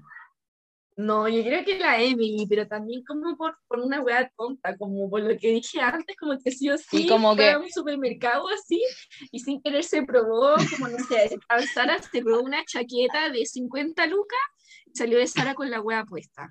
No, 0.94 1.26
yo 1.26 1.42
creo 1.42 1.64
que 1.64 1.78
la 1.78 2.00
Emily, 2.02 2.46
pero 2.46 2.68
también 2.68 3.02
como 3.04 3.34
por, 3.36 3.56
por 3.66 3.80
una 3.80 4.02
weá 4.02 4.30
tonta, 4.36 4.76
como 4.76 5.08
por 5.08 5.22
lo 5.22 5.38
que 5.38 5.48
dije 5.52 5.80
antes, 5.80 6.14
como 6.16 6.38
que 6.38 6.50
sí 6.50 6.68
o 6.68 6.76
sí, 6.76 7.06
como 7.08 7.34
fue 7.34 7.44
que- 7.44 7.50
a 7.52 7.58
un 7.58 7.70
supermercado 7.70 8.46
así, 8.48 8.82
y 9.30 9.40
sin 9.40 9.62
querer 9.62 9.84
se 9.84 10.02
probó, 10.02 10.54
como 10.70 10.88
no 10.88 10.98
sé, 10.98 11.30
Sara 11.74 11.98
se 12.02 12.20
probó 12.22 12.42
una 12.42 12.62
chaqueta 12.66 13.30
de 13.30 13.46
50 13.46 14.06
lucas, 14.06 14.38
y 14.86 14.96
salió 14.98 15.16
de 15.18 15.26
Sara 15.26 15.54
con 15.54 15.70
la 15.70 15.80
weá 15.80 16.04
puesta. 16.04 16.50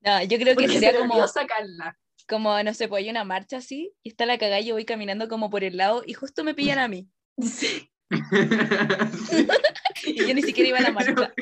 no, 0.00 0.22
yo 0.22 0.38
creo 0.38 0.56
que 0.56 0.68
se 0.68 0.74
sería 0.78 0.96
como, 0.96 1.26
sacarla. 1.26 1.98
como, 2.28 2.62
no 2.62 2.72
sé, 2.72 2.86
pues 2.86 3.02
hay 3.02 3.10
una 3.10 3.24
marcha 3.24 3.56
así, 3.56 3.92
y 4.04 4.10
está 4.10 4.26
la 4.26 4.38
cagada, 4.38 4.60
y 4.60 4.66
yo 4.66 4.74
voy 4.74 4.84
caminando 4.84 5.26
como 5.28 5.50
por 5.50 5.64
el 5.64 5.76
lado, 5.76 6.04
y 6.06 6.12
justo 6.14 6.44
me 6.44 6.54
pillan 6.54 6.78
a 6.78 6.86
mí, 6.86 7.08
Sí. 7.42 7.90
y 10.06 10.24
yo 10.24 10.34
ni 10.34 10.42
siquiera 10.42 10.68
iba 10.68 10.78
a 10.78 10.82
la 10.82 10.92
marcha. 10.92 11.34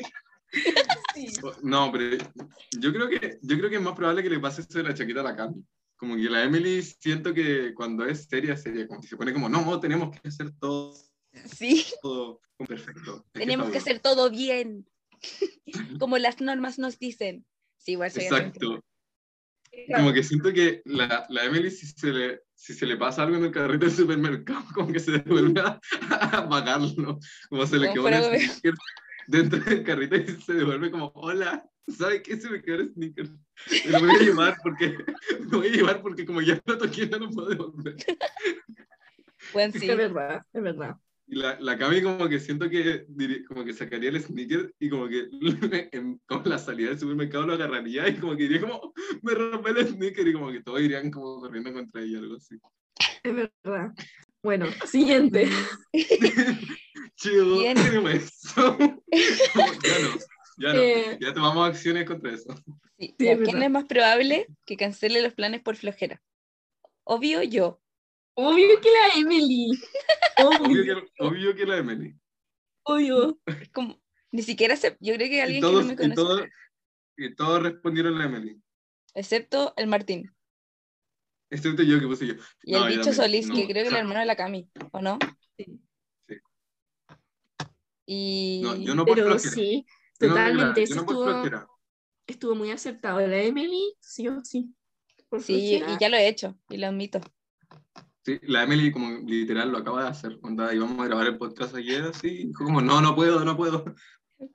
sí. 1.15 1.27
No, 1.63 1.91
pero 1.91 2.17
yo 2.79 2.93
creo 2.93 3.09
que 3.09 3.39
yo 3.41 3.57
creo 3.57 3.69
que 3.69 3.75
es 3.75 3.81
más 3.81 3.95
probable 3.95 4.23
que 4.23 4.29
le 4.29 4.39
pase 4.39 4.61
eso 4.61 4.77
de 4.77 4.83
la 4.83 4.93
chaqueta 4.93 5.21
a 5.21 5.23
la 5.23 5.35
Cami. 5.35 5.63
Como 5.97 6.15
que 6.15 6.29
la 6.29 6.43
Emily 6.43 6.81
siento 6.81 7.33
que 7.33 7.73
cuando 7.73 8.05
es 8.05 8.25
seria, 8.25 8.57
seria, 8.57 8.87
como 8.87 9.01
que 9.01 9.07
se 9.07 9.15
pone 9.15 9.33
como, 9.33 9.47
no, 9.47 9.79
tenemos 9.79 10.19
que 10.19 10.27
hacer 10.27 10.51
todo, 10.59 10.93
Sí, 11.45 11.85
todo 12.01 12.41
perfecto. 12.67 13.25
Es 13.33 13.41
tenemos 13.41 13.69
que 13.69 13.77
hacer 13.77 13.99
todo 13.99 14.29
bien, 14.29 14.87
como 15.99 16.17
las 16.17 16.41
normas 16.41 16.79
nos 16.79 16.99
dicen. 16.99 17.45
Sí, 17.77 17.93
igual 17.93 18.11
soy. 18.11 18.23
Exacto. 18.23 18.83
Como 19.93 20.13
que 20.13 20.23
siento 20.23 20.53
que 20.53 20.81
la, 20.85 21.25
la 21.29 21.43
Emily, 21.43 21.69
si 21.69 21.85
se, 21.85 22.07
le, 22.07 22.41
si 22.53 22.73
se 22.73 22.85
le 22.85 22.95
pasa 22.95 23.23
algo 23.23 23.35
en 23.35 23.45
el 23.45 23.51
carrito 23.51 23.85
del 23.85 23.95
supermercado, 23.95 24.63
como 24.73 24.91
que 24.91 24.99
se 24.99 25.11
devuelve 25.11 25.59
a, 25.61 25.79
a 26.09 26.49
pagarlo. 26.49 27.19
Como 27.49 27.67
se 27.67 27.77
le 27.77 27.89
Como 27.89 28.07
quedó 28.07 28.73
dentro 29.27 29.59
del 29.59 29.83
carrito 29.83 30.15
y 30.15 30.27
se 30.41 30.53
devuelve 30.53 30.91
como, 30.91 31.11
hola, 31.15 31.69
¿sabe 31.87 32.21
qué? 32.21 32.37
Se 32.37 32.49
me 32.49 32.61
quedó 32.61 32.81
el 32.81 32.93
sneaker. 32.93 33.29
Me 33.85 33.91
lo 33.91 33.99
voy 33.99 34.15
a 34.15 34.19
llevar 34.19 34.57
porque, 34.63 34.97
me 35.39 35.57
voy 35.57 35.67
a 35.67 35.71
llevar 35.71 36.01
porque 36.01 36.25
como 36.25 36.41
ya 36.41 36.61
lo 36.65 36.77
toqué, 36.77 37.07
no 37.07 37.19
lo 37.19 37.29
puedo 37.29 37.49
devolver. 37.49 37.95
Bueno, 39.53 39.73
sí. 39.77 39.89
Es 39.89 39.97
verdad, 39.97 40.45
es 40.53 40.61
verdad. 40.61 40.97
Y 41.27 41.35
la, 41.35 41.59
la 41.59 41.77
Cami 41.77 42.03
como 42.03 42.29
que 42.29 42.39
siento 42.39 42.69
que 42.69 43.07
como 43.47 43.65
que 43.65 43.73
sacaría 43.73 44.09
el 44.09 44.21
sneaker 44.21 44.73
y 44.79 44.89
como 44.89 45.07
que 45.07 45.27
en, 45.91 46.19
como 46.27 46.43
la 46.45 46.59
salida 46.59 46.89
del 46.89 46.99
supermercado 46.99 47.47
lo 47.47 47.53
agarraría 47.53 48.07
y 48.07 48.17
como 48.17 48.35
que 48.35 48.43
diría 48.43 48.61
como, 48.61 48.93
me 49.23 49.33
rompé 49.33 49.71
el 49.71 49.87
sneaker 49.87 50.27
y 50.27 50.33
como 50.33 50.51
que 50.51 50.61
todos 50.61 50.81
irían 50.81 51.09
como 51.09 51.39
corriendo 51.39 51.73
contra 51.73 52.01
ella, 52.01 52.19
algo 52.19 52.35
así. 52.35 52.59
Es 53.23 53.35
verdad. 53.35 53.91
Bueno, 54.45 54.67
siguiente. 54.85 55.49
Chido, 57.15 57.61
ya 57.63 57.73
no, 57.73 57.79
ya 60.57 60.73
no. 60.73 60.79
Eh, 60.79 61.17
Ya 61.19 61.33
tomamos 61.33 61.67
acciones 61.67 62.05
contra 62.05 62.31
eso. 62.31 62.53
Sí, 62.99 63.07
es 63.09 63.15
¿Quién 63.17 63.39
verdad. 63.39 63.63
es 63.63 63.71
más 63.71 63.85
probable 63.85 64.45
que 64.67 64.77
cancele 64.77 65.21
los 65.23 65.33
planes 65.33 65.61
por 65.63 65.75
flojera? 65.77 66.21
Obvio 67.03 67.41
yo. 67.41 67.81
Obvio 68.35 68.79
que 68.81 68.89
la 68.91 69.19
Emily. 69.19 69.71
Obvio 70.37 70.59
Obvio, 70.59 70.83
que, 70.83 71.23
obvio 71.23 71.55
que 71.55 71.65
la 71.65 71.77
Emily. 71.77 72.13
obvio. 72.83 73.39
Es 73.47 73.69
como, 73.69 73.99
ni 74.31 74.43
siquiera 74.43 74.75
sé, 74.75 74.95
yo 74.99 75.15
creo 75.15 75.27
que 75.27 75.41
alguien 75.41 75.61
todos, 75.61 75.79
que 75.79 75.81
no 75.81 75.87
me 75.87 75.93
y, 75.93 75.97
conoce, 75.97 76.15
todos, 76.15 76.41
y 77.17 77.35
todos 77.35 77.63
respondieron 77.63 78.19
la 78.19 78.25
Emily. 78.25 78.61
excepto 79.15 79.73
el 79.77 79.87
Martín. 79.87 80.34
Excepto 81.55 81.83
yo 81.83 81.99
que 81.99 82.07
puse 82.07 82.27
yo. 82.27 82.33
Y 82.63 82.73
No, 82.73 82.85
el 82.85 82.97
bicho 82.97 83.11
también, 83.11 83.15
Solís, 83.15 83.47
no. 83.47 83.55
que 83.55 83.67
creo 83.67 83.83
que 83.83 83.89
el 83.89 83.95
hermano 83.95 84.19
de 84.19 84.25
la 84.25 84.35
Cami, 84.35 84.69
¿o 84.91 85.01
no? 85.01 85.17
Sí. 85.57 85.65
Sí. 86.27 86.35
Y 88.05 88.61
No, 88.63 88.75
yo 88.75 88.95
no 88.95 89.05
Pero 89.05 89.25
flojera. 89.25 89.39
sí, 89.51 89.85
Yo 90.19 90.27
no- 90.27 90.33
totalmente. 90.35 90.81
yo 90.81 90.83
Eso 90.83 90.95
no 90.95 91.01
estuvo, 91.01 91.67
estuvo 92.27 92.55
muy 92.55 92.71
acertado. 92.71 93.19
La 93.25 93.41
Emily, 93.41 93.95
sí 93.99 94.27
o 94.27 94.43
sí. 94.43 94.73
Por 95.29 95.41
sí, 95.41 95.77
flojera. 95.79 95.93
y 95.95 95.99
ya 96.01 96.09
lo 96.09 96.17
he 96.17 96.27
hecho, 96.27 96.57
y 96.69 96.77
lo 96.77 96.87
admito. 96.87 97.19
Sí, 98.23 98.39
la 98.43 98.63
Emily 98.63 98.91
como 98.91 99.19
literal 99.27 99.71
lo 99.71 99.77
acaba 99.79 100.03
de 100.03 100.09
hacer. 100.09 100.39
Onda, 100.41 100.73
íbamos 100.73 100.99
a 100.99 101.05
grabar 101.05 101.27
el 101.27 101.37
podcast 101.37 101.75
ayer 101.75 102.03
así. 102.03 102.51
como, 102.53 102.81
no, 102.81 103.01
no 103.01 103.15
puedo, 103.15 103.43
no 103.45 103.55
puedo. 103.55 103.85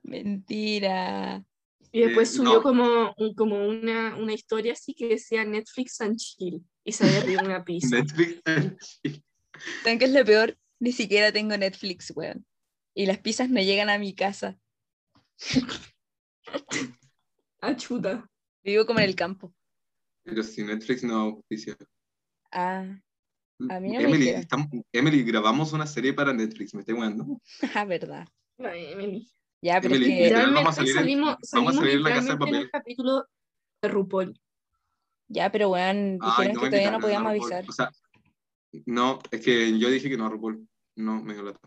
Mentira. 0.02 1.42
Y 1.92 2.00
después 2.02 2.32
Eh, 2.32 2.36
subió 2.36 2.54
no. 2.54 2.62
como, 2.62 3.14
como 3.36 3.66
una, 3.66 4.16
una 4.16 4.32
historia 4.32 4.72
así 4.74 4.94
que 4.94 5.08
decía 5.08 5.44
Netflix 5.44 6.00
and 6.00 6.16
chill. 6.16 6.62
Y 6.84 6.92
se 6.92 7.04
pedido 7.20 7.42
una 7.44 7.64
pizza. 7.64 7.96
Netflix. 7.96 8.42
¿Saben 9.82 9.98
qué 9.98 10.04
es 10.06 10.12
lo 10.12 10.24
peor? 10.24 10.56
Ni 10.80 10.92
siquiera 10.92 11.30
tengo 11.32 11.56
Netflix, 11.56 12.12
weón. 12.16 12.46
Y 12.94 13.06
las 13.06 13.18
pizzas 13.18 13.50
no 13.50 13.60
llegan 13.60 13.90
a 13.90 13.98
mi 13.98 14.14
casa. 14.14 14.58
Ah, 17.62 17.76
chuta. 17.76 18.26
Vivo 18.64 18.86
como 18.86 19.00
en 19.00 19.04
el 19.04 19.14
campo. 19.14 19.54
Pero 20.24 20.42
si 20.42 20.62
Netflix 20.62 21.02
no 21.04 21.14
auspicia. 21.16 21.76
Ah, 22.50 22.86
A 23.68 23.80
mí 23.80 23.88
no 23.92 23.98
me 23.98 24.04
Emily, 24.04 24.18
dijeron. 24.18 24.40
estamos- 24.40 24.68
Emily, 24.92 25.22
grabamos 25.22 25.72
una 25.72 25.86
serie 25.86 26.12
para 26.14 26.32
Netflix, 26.32 26.74
me 26.74 26.80
estoy 26.80 26.94
jugando. 26.94 27.40
ah, 27.74 27.84
verdad. 27.84 28.26
Emily. 28.58 29.30
Ya, 29.62 29.80
pero 29.80 29.94
Emily, 29.94 30.22
es 30.22 30.32
que 30.32 30.34
vamos 30.34 30.68
a 30.68 30.72
salir 30.72 30.90
en- 30.90 30.96
salimos, 30.96 31.26
vamos 31.26 31.42
a 31.42 31.46
salimos 31.46 31.74
salir 31.76 31.92
en 31.96 32.02
la 32.02 32.10
casa 32.10 32.20
de 32.20 32.32
literalmente 32.32 32.32
en 32.32 32.38
papel. 32.38 32.62
el 32.62 32.70
capítulo 32.70 33.26
de 33.82 33.88
RuPaul. 33.88 34.40
Ya, 35.32 35.50
pero 35.52 35.70
weón, 35.70 36.18
dijeron 36.18 36.36
Ay, 36.38 36.48
que 36.48 36.54
todavía 36.70 36.90
no 36.90 36.98
podíamos 36.98 37.30
avisar. 37.30 37.64
O 37.68 37.72
sea, 37.72 37.90
no, 38.84 39.20
es 39.30 39.40
que 39.40 39.78
yo 39.78 39.88
dije 39.88 40.10
que 40.10 40.16
no 40.16 40.26
a 40.26 40.28
RuPaul. 40.28 40.66
No, 40.96 41.22
me 41.22 41.34
dio 41.34 41.44
lata. 41.44 41.60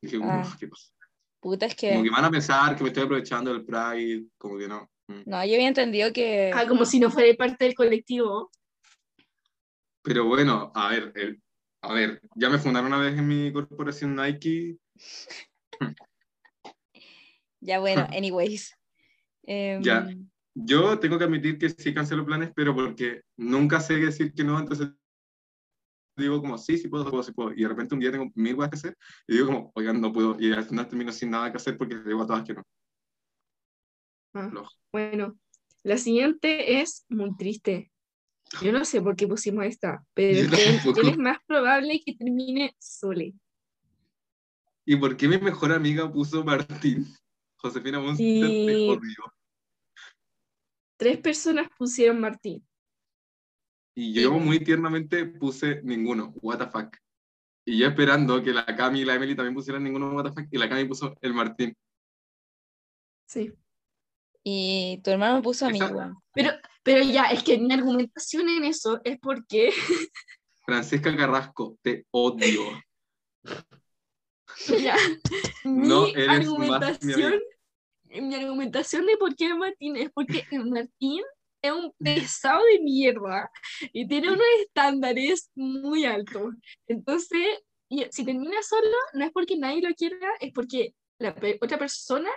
Dije, 0.00 0.18
Ah. 0.22 0.56
¿qué 0.58 0.68
pasa? 0.68 0.92
Puta, 1.40 1.66
es 1.66 1.74
Como 1.74 2.02
que 2.02 2.02
que 2.04 2.10
van 2.10 2.24
a 2.24 2.30
pensar 2.30 2.76
que 2.76 2.82
me 2.84 2.90
estoy 2.90 3.02
aprovechando 3.02 3.52
del 3.52 3.64
Pride, 3.64 4.26
como 4.38 4.56
que 4.58 4.68
no. 4.68 4.88
No, 5.08 5.44
yo 5.44 5.54
había 5.54 5.66
entendido 5.66 6.12
que. 6.12 6.52
Ah, 6.54 6.66
como 6.68 6.84
si 6.84 7.00
no 7.00 7.10
fuera 7.10 7.34
parte 7.36 7.64
del 7.64 7.74
colectivo. 7.74 8.50
Pero 10.02 10.24
bueno, 10.26 10.70
a 10.74 10.88
ver, 10.90 11.12
el- 11.16 11.42
a 11.82 11.92
ver, 11.92 12.20
ya 12.36 12.48
me 12.48 12.58
fundaron 12.58 12.92
una 12.92 13.00
vez 13.02 13.18
en 13.18 13.26
mi 13.26 13.52
corporación 13.52 14.14
Nike. 14.14 14.76
Ya 17.62 17.78
bueno, 17.78 18.06
anyways. 18.16 18.74
Em, 19.42 19.82
Ya. 19.82 20.06
Yo 20.54 20.98
tengo 20.98 21.18
que 21.18 21.24
admitir 21.24 21.58
que 21.58 21.70
sí 21.70 21.94
cancelo 21.94 22.26
planes, 22.26 22.50
pero 22.54 22.74
porque 22.74 23.22
nunca 23.36 23.80
sé 23.80 23.96
decir 23.96 24.32
que 24.34 24.44
no, 24.44 24.58
entonces 24.58 24.90
digo 26.16 26.40
como, 26.40 26.58
sí, 26.58 26.76
sí 26.76 26.88
puedo, 26.88 27.04
sí 27.04 27.10
puedo, 27.10 27.22
sí 27.22 27.32
puedo. 27.32 27.52
Y 27.52 27.62
de 27.62 27.68
repente 27.68 27.94
un 27.94 28.00
día 28.00 28.10
tengo 28.10 28.30
mil 28.34 28.56
cosas 28.56 28.70
que 28.70 28.76
hacer 28.76 28.96
y 29.26 29.34
digo 29.34 29.46
como, 29.46 29.72
oigan, 29.74 30.00
no 30.00 30.12
puedo. 30.12 30.36
Y 30.38 30.52
al 30.52 30.64
final 30.64 30.88
termino 30.88 31.12
sin 31.12 31.30
nada 31.30 31.50
que 31.50 31.56
hacer 31.56 31.78
porque 31.78 31.96
digo 31.98 32.22
a 32.22 32.26
todas 32.26 32.44
que 32.44 32.54
no. 32.54 32.62
Ah, 34.34 34.50
bueno, 34.92 35.38
la 35.82 35.98
siguiente 35.98 36.80
es 36.80 37.04
muy 37.08 37.36
triste. 37.36 37.90
Yo 38.62 38.72
no 38.72 38.84
sé 38.84 39.00
por 39.00 39.16
qué 39.16 39.26
pusimos 39.28 39.64
esta, 39.64 40.04
pero 40.14 40.42
Yo 40.42 40.50
¿quién, 40.56 40.76
tampoco. 40.76 41.00
quién 41.00 41.12
es 41.14 41.18
más 41.18 41.38
probable 41.46 42.02
que 42.04 42.14
termine 42.14 42.74
Sole? 42.78 43.34
¿Y 44.84 44.96
por 44.96 45.16
qué 45.16 45.28
mi 45.28 45.38
mejor 45.38 45.72
amiga 45.72 46.10
puso 46.12 46.44
Martín? 46.44 47.06
Josefina 47.56 48.00
Monster 48.00 48.26
Sí. 48.26 48.64
te 48.66 48.76
odio. 48.90 49.39
Tres 51.00 51.16
personas 51.16 51.66
pusieron 51.78 52.20
Martín. 52.20 52.62
Y 53.96 54.12
yo 54.12 54.32
muy 54.32 54.60
tiernamente 54.60 55.24
puse 55.24 55.80
ninguno, 55.82 56.34
what 56.42 56.58
the 56.58 56.66
fuck. 56.66 56.94
Y 57.64 57.78
yo 57.78 57.86
esperando 57.86 58.42
que 58.42 58.52
la 58.52 58.66
Cami 58.66 59.00
y 59.00 59.04
la 59.06 59.14
Emily 59.14 59.34
también 59.34 59.54
pusieran 59.54 59.82
ninguno, 59.82 60.12
what 60.12 60.24
the 60.24 60.32
fuck, 60.32 60.46
y 60.50 60.58
la 60.58 60.68
Cami 60.68 60.84
puso 60.84 61.16
el 61.22 61.32
Martín. 61.32 61.74
Sí. 63.26 63.50
Y 64.44 65.00
tu 65.02 65.10
hermano 65.10 65.36
me 65.36 65.42
puso 65.42 65.64
a 65.64 65.70
mí, 65.70 65.78
Esa-. 65.78 66.12
Pero, 66.34 66.50
pero 66.82 67.02
ya, 67.02 67.30
es 67.30 67.42
que 67.44 67.56
mi 67.56 67.72
argumentación 67.72 68.50
en 68.50 68.64
eso 68.64 69.00
es 69.02 69.18
porque 69.20 69.72
Francesca 70.66 71.16
Carrasco, 71.16 71.78
te 71.80 72.04
odio. 72.10 72.62
ya, 74.82 74.96
No 75.64 76.02
mi 76.02 76.10
eres 76.10 76.26
más 76.26 76.38
mi 76.38 76.44
argumentación. 76.44 77.40
Mi 78.10 78.34
argumentación 78.34 79.06
de 79.06 79.16
por 79.16 79.34
qué 79.36 79.54
Martín 79.54 79.96
es 79.96 80.10
porque 80.12 80.44
el 80.50 80.66
Martín 80.66 81.22
es 81.62 81.72
un 81.72 81.92
pesado 81.98 82.62
de 82.72 82.80
mierda 82.80 83.50
y 83.92 84.06
tiene 84.08 84.28
unos 84.28 84.44
estándares 84.64 85.50
muy 85.54 86.04
altos. 86.04 86.54
Entonces, 86.88 87.60
y 87.88 88.06
si 88.10 88.24
termina 88.24 88.62
solo, 88.62 88.96
no 89.14 89.24
es 89.24 89.30
porque 89.32 89.56
nadie 89.56 89.82
lo 89.82 89.94
quiera, 89.94 90.16
es 90.40 90.52
porque 90.52 90.94
la 91.18 91.34
pe- 91.34 91.58
otra 91.60 91.78
persona 91.78 92.30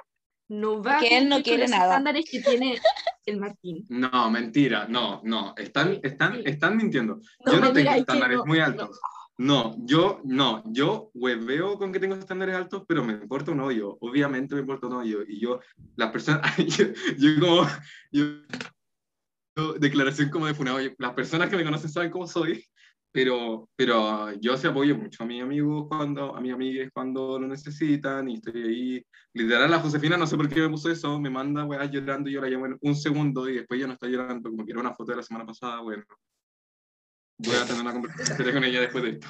no 0.49 0.81
va 0.83 0.97
Porque 0.99 1.17
él 1.17 1.29
no 1.29 1.41
quiere 1.41 1.63
los 1.63 1.71
nada. 1.71 1.85
estándares 1.85 2.25
que 2.29 2.41
tiene 2.41 2.75
el 3.25 3.37
Martín. 3.39 3.85
No, 3.89 4.29
mentira, 4.29 4.87
no, 4.89 5.21
no, 5.23 5.53
están, 5.57 5.99
están, 6.03 6.41
están 6.45 6.75
mintiendo. 6.77 7.19
No, 7.45 7.53
yo 7.53 7.59
no 7.59 7.65
mentira, 7.67 7.73
tengo 7.73 7.89
es 7.89 7.95
que 7.95 7.99
estándares 8.01 8.37
no, 8.37 8.45
muy 8.45 8.59
altos. 8.59 8.89
No, 8.89 8.97
yo, 9.37 10.21
no, 10.23 10.63
yo 10.65 11.09
hueveo 11.13 11.77
con 11.77 11.91
que 11.91 11.99
tengo 11.99 12.15
estándares 12.15 12.55
altos, 12.55 12.83
pero 12.87 13.03
me 13.03 13.13
importa 13.13 13.51
un 13.51 13.61
hoyo, 13.61 13.97
obviamente 13.99 14.55
me 14.55 14.61
importa 14.61 14.87
un 14.87 14.93
hoyo. 14.93 15.23
Y 15.27 15.39
yo, 15.39 15.59
las 15.95 16.11
personas, 16.11 16.41
yo, 16.77 16.85
yo 17.17 17.39
como, 17.39 17.67
yo, 18.11 18.23
declaración 19.79 20.29
como 20.29 20.47
de 20.47 20.53
funado, 20.53 20.79
las 20.97 21.13
personas 21.13 21.49
que 21.49 21.57
me 21.57 21.63
conocen 21.63 21.89
saben 21.89 22.11
cómo 22.11 22.27
soy, 22.27 22.63
pero, 23.11 23.69
pero 23.75 24.31
yo 24.41 24.57
sí 24.57 24.67
apoyo 24.67 24.97
mucho 24.97 25.23
a 25.23 25.27
mis 25.27 25.41
amigos 25.43 25.87
cuando, 25.87 26.35
a 26.35 26.41
mis 26.41 26.51
amigas 26.51 26.89
cuando 26.91 27.39
lo 27.39 27.47
necesitan 27.47 28.27
y 28.27 28.35
estoy 28.35 28.63
ahí. 28.63 29.05
Literal, 29.33 29.69
la 29.69 29.79
Josefina, 29.79 30.17
no 30.17 30.27
sé 30.27 30.35
por 30.35 30.49
qué 30.49 30.61
me 30.61 30.69
puso 30.69 30.91
eso, 30.91 31.19
me 31.19 31.29
manda 31.29 31.65
weá 31.65 31.85
llorando 31.85 32.29
y 32.29 32.33
yo 32.33 32.41
la 32.41 32.49
llamo 32.49 32.65
en 32.67 32.77
un 32.81 32.95
segundo 32.95 33.47
y 33.49 33.55
después 33.57 33.79
ya 33.79 33.87
no 33.87 33.93
está 33.93 34.07
llorando, 34.07 34.49
como 34.49 34.65
que 34.65 34.71
era 34.71 34.81
una 34.81 34.93
foto 34.93 35.11
de 35.11 35.17
la 35.17 35.23
semana 35.23 35.45
pasada, 35.45 35.81
bueno. 35.81 36.03
Voy 37.37 37.55
a 37.55 37.65
tener 37.65 37.81
una 37.81 37.93
conversación 37.93 38.51
con 38.53 38.63
ella 38.63 38.81
después 38.81 39.03
de 39.03 39.09
esto. 39.11 39.27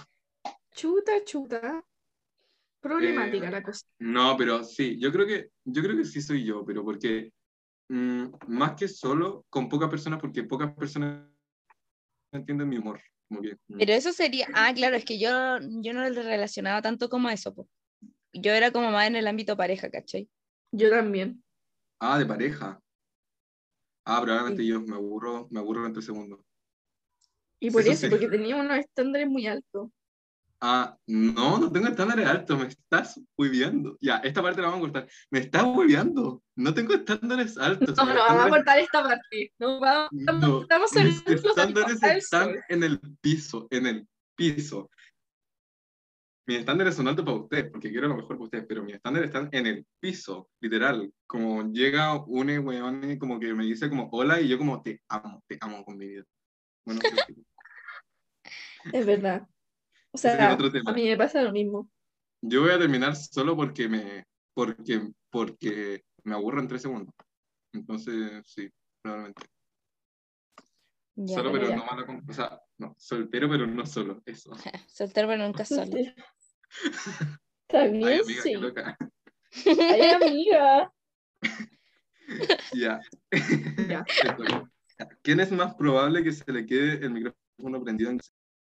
Chuta, 0.72 1.12
chuta. 1.24 1.85
Problemática 2.81 3.48
Eh, 3.48 3.51
la 3.51 3.63
cosa. 3.63 3.85
No, 4.00 4.35
pero 4.37 4.63
sí, 4.63 5.00
yo 5.00 5.11
creo 5.11 5.25
que, 5.25 5.50
yo 5.63 5.81
creo 5.81 5.96
que 5.96 6.05
sí 6.05 6.22
soy 6.22 6.44
yo, 6.44 6.66
pero 6.66 6.83
porque 6.83 7.31
mm, 7.89 8.25
más 8.48 8.74
que 8.74 8.87
solo 8.87 9.46
con 9.50 9.70
pocas 9.70 9.89
personas, 9.89 10.20
porque 10.20 10.44
pocas 10.44 10.74
personas 10.74 11.25
entienden 12.31 12.70
mi 12.70 12.77
humor. 12.77 13.00
Como 13.29 13.42
que, 13.42 13.55
mm, 13.68 13.77
Pero 13.77 13.94
eso 13.94 14.11
sería, 14.11 14.48
ah, 14.53 14.74
claro, 14.75 14.96
es 14.98 15.05
que 15.05 15.18
yo, 15.18 15.59
yo 15.81 15.94
no 15.94 16.07
lo 16.09 16.24
relacionaba 16.24 16.81
tanto 16.81 17.07
como 17.09 17.29
a 17.29 17.33
eso, 17.33 17.53
po. 17.55 17.70
Yo 18.33 18.51
era 18.51 18.72
como 18.72 18.92
más 18.92 19.07
en 19.07 19.16
el 19.16 19.27
ámbito 19.27 19.55
pareja, 19.55 19.89
¿cachai? 19.89 20.27
Yo 20.72 20.89
también. 20.89 21.44
Ah, 22.00 22.18
de 22.18 22.25
pareja. 22.25 22.81
Ah, 24.05 24.20
probablemente 24.22 24.63
Sí. 24.63 24.68
yo 24.70 24.81
me 24.81 24.96
aburro, 24.96 25.48
me 25.51 25.59
aburro 25.59 25.85
en 25.85 25.94
tres 25.94 26.05
segundos. 26.05 26.39
Y 27.64 27.72
por 27.72 27.82
Eso 27.82 27.92
eso, 27.92 28.02
sí. 28.02 28.10
porque 28.10 28.28
tenía 28.28 28.58
unos 28.58 28.78
estándares 28.78 29.28
muy 29.30 29.48
altos. 29.48 29.90
Ah, 30.60 30.98
no, 31.08 31.58
no 31.60 31.72
tengo 31.72 31.88
estándares 31.88 32.26
altos, 32.28 32.58
me 32.60 32.68
estás 32.68 33.20
hueviando. 33.38 33.98
Ya, 34.02 34.18
esta 34.18 34.42
parte 34.42 34.62
la 34.62 34.68
vamos 34.68 34.80
a 34.80 34.92
cortar. 34.92 35.10
Me 35.30 35.40
estás 35.40 35.64
hueviando. 35.64 36.42
No 36.58 36.74
tengo 36.74 36.94
estándares 36.94 37.58
altos. 37.58 37.98
No, 37.98 38.06
no, 38.06 38.14
vamos 38.16 38.20
a 38.20 38.28
estándares- 38.28 38.50
cortar 38.54 38.80
esta 38.80 39.04
parte. 39.04 39.54
No, 39.60 39.80
vamos, 39.80 40.10
No, 40.12 40.62
estamos 40.62 40.92
mis 40.94 41.18
hablando 41.48 41.88
estándares 41.88 42.04
están 42.24 42.56
en 42.70 42.84
el 42.84 43.00
piso, 43.22 43.68
en 43.72 43.88
el 43.88 44.08
piso. 44.36 44.90
Mis 46.46 46.60
estándares 46.60 46.96
son 46.96 47.08
altos 47.08 47.24
para 47.24 47.38
ustedes, 47.38 47.72
porque 47.72 47.90
quiero 47.90 48.10
lo 48.10 48.16
mejor 48.16 48.28
para 48.38 48.44
ustedes, 48.44 48.66
pero 48.68 48.84
mis 48.84 48.96
estándares 48.96 49.28
están 49.30 49.48
en 49.54 49.66
el 49.68 49.86
piso, 50.02 50.50
literal. 50.62 51.10
Como 51.26 51.72
llega 51.72 52.22
un 52.26 52.50
weón 52.60 53.18
como 53.18 53.40
que 53.40 53.54
me 53.54 53.64
dice 53.64 53.90
como 53.90 54.10
hola 54.12 54.42
y 54.42 54.50
yo 54.50 54.58
como 54.58 54.82
te 54.82 55.02
amo, 55.10 55.42
te 55.48 55.58
amo 55.62 55.86
con 55.86 55.98
mi 55.98 56.08
vida. 56.08 56.24
Bueno, 56.86 57.00
Es 58.91 59.05
verdad. 59.05 59.48
O 60.11 60.17
sea, 60.17 60.53
a 60.53 60.93
mí 60.93 61.03
me 61.05 61.17
pasa 61.17 61.41
lo 61.41 61.51
mismo. 61.51 61.89
yo 62.41 62.61
voy 62.61 62.72
a 62.72 62.77
terminar 62.79 63.15
solo 63.15 63.55
porque 63.55 63.87
me, 63.87 64.25
porque, 64.53 65.09
porque 65.29 66.03
me 66.24 66.35
aburro 66.35 66.59
en 66.61 66.67
tres 66.67 66.81
segundos. 66.83 67.13
Entonces, 67.74 68.43
sí, 68.46 68.69
probablemente. 69.01 69.43
Ya, 71.15 71.35
solo, 71.35 71.51
pero 71.51 71.65
pero 71.67 71.77
no 71.77 71.85
mala 71.85 72.05
con- 72.05 72.24
O 72.27 72.33
sea, 72.33 72.59
no, 72.77 72.96
soltero, 72.98 73.48
pero 73.50 73.67
no 73.67 73.85
solo, 73.85 74.22
eso. 74.25 74.51
Soltero 74.87 75.27
pero 75.27 75.43
nunca 75.46 75.63
solo. 75.65 75.83
Está 77.67 77.81
Ay, 77.81 77.89
amiga, 77.89 78.24
sí. 78.24 78.51
qué 78.51 78.57
loca. 78.57 78.98
Ay, 79.65 80.01
amiga. 80.09 80.93
Ya. 82.74 83.00
Ya. 83.87 84.05
¿Quién 85.22 85.39
es 85.41 85.51
más 85.51 85.75
probable 85.75 86.24
que 86.24 86.31
se 86.31 86.50
le 86.51 86.65
quede 86.65 87.05
el 87.05 87.11
micrófono 87.11 87.83
prendido 87.83 88.11
en 88.11 88.19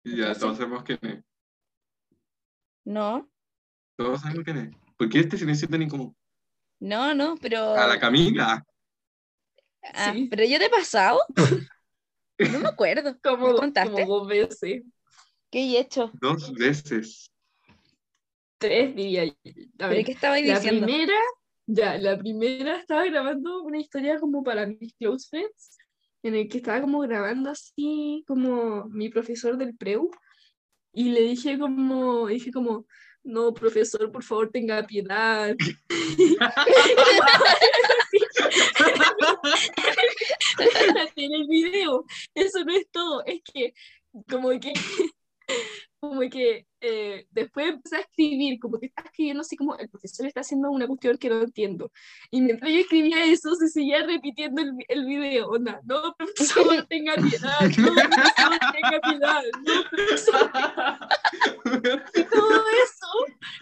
Ya, 0.05 0.35
todos 0.35 0.57
sabemos 0.57 0.83
quién 0.85 0.99
es. 1.03 1.25
No, 2.85 3.31
Todos 3.97 4.21
sabemos 4.21 4.45
quién 4.45 4.57
es. 4.59 4.77
¿Por 4.97 5.09
qué 5.09 5.21
este 5.21 5.37
silencio 5.38 5.69
tan 5.69 5.83
incómodo? 5.83 6.15
no, 6.81 7.15
no, 7.15 7.37
pero. 7.37 7.75
A 7.77 7.87
la 7.87 7.99
Camila. 8.01 8.65
Ah, 9.95 10.12
Sí. 10.12 10.27
pero 10.31 10.45
yo 10.45 10.59
te 10.59 10.67
he 10.67 10.71
pasado. 10.71 11.21
No 12.38 12.59
me 12.59 12.69
acuerdo. 12.69 13.17
Como, 13.23 13.49
¿Me 13.53 13.55
contaste? 13.55 13.91
como 14.03 14.07
dos 14.19 14.27
veces. 14.29 14.83
¿Qué 15.51 15.61
he 15.61 15.79
hecho? 15.79 16.11
Dos 16.15 16.53
veces. 16.55 17.31
Tres, 18.59 18.97
diría 18.97 19.27
yo. 19.27 19.33
A 19.33 19.43
¿Pero 19.77 19.91
ver, 19.91 20.05
qué 20.05 20.12
estaba 20.12 20.41
la 20.41 20.55
diciendo? 20.59 20.87
primera, 20.87 21.15
ya, 21.67 21.99
la 21.99 22.19
primera 22.19 22.77
estaba 22.81 23.05
grabando 23.05 23.62
una 23.62 23.79
historia 23.79 24.19
como 24.19 24.43
para 24.43 24.67
mis 24.67 24.93
close 24.95 25.29
friends, 25.29 25.79
en 26.23 26.35
el 26.35 26.49
que 26.49 26.59
estaba 26.59 26.81
como 26.81 27.01
grabando 27.01 27.51
así, 27.51 28.25
como 28.27 28.87
mi 28.89 29.09
profesor 29.09 29.57
del 29.57 29.77
preu, 29.77 30.11
y 30.93 31.11
le 31.11 31.23
dije 31.23 31.59
como, 31.59 32.27
dije 32.27 32.53
como, 32.53 32.87
no, 33.25 33.55
profesor, 33.55 34.11
por 34.11 34.25
favor, 34.25 34.51
tenga 34.51 34.83
piedad. 34.87 35.55
en 41.17 41.33
el 41.35 41.47
video. 41.47 42.05
Eso 42.35 42.65
no 42.65 42.75
es 42.75 42.89
todo, 42.91 43.25
es 43.25 43.41
que 43.43 43.75
como 44.29 44.51
que 44.61 44.73
como 46.01 46.21
que 46.29 46.67
eh, 46.81 47.27
después 47.31 47.69
empecé 47.69 47.97
a 47.97 48.01
escribir, 48.01 48.59
como 48.59 48.79
que 48.81 48.87
estaba 48.87 49.07
escribiendo 49.07 49.43
así 49.43 49.57
como 49.57 49.77
el 49.77 49.88
profesor 49.88 50.27
está 50.27 50.41
haciendo 50.41 50.71
una 50.71 50.88
cuestión 50.88 51.17
que 51.17 51.29
no 51.29 51.41
entiendo. 51.41 51.93
Y 52.31 52.41
mientras 52.41 52.73
yo 52.73 52.79
escribía 52.79 53.25
eso, 53.25 53.55
se 53.55 53.69
seguía 53.69 54.05
repitiendo 54.05 54.62
el, 54.62 54.73
el 54.88 55.07
video. 55.07 55.49
Onda, 55.49 55.81
no, 55.85 56.12
profesor, 56.17 56.87
tenga 56.88 57.15
piedad, 57.15 57.61
no, 57.61 57.95
profesor, 57.95 58.59
tenga 58.73 59.01
piedad, 59.01 59.43
no, 59.65 59.91
profesor. 59.91 60.51
Y 62.15 62.25
todo 62.25 62.65
eso 62.85 63.07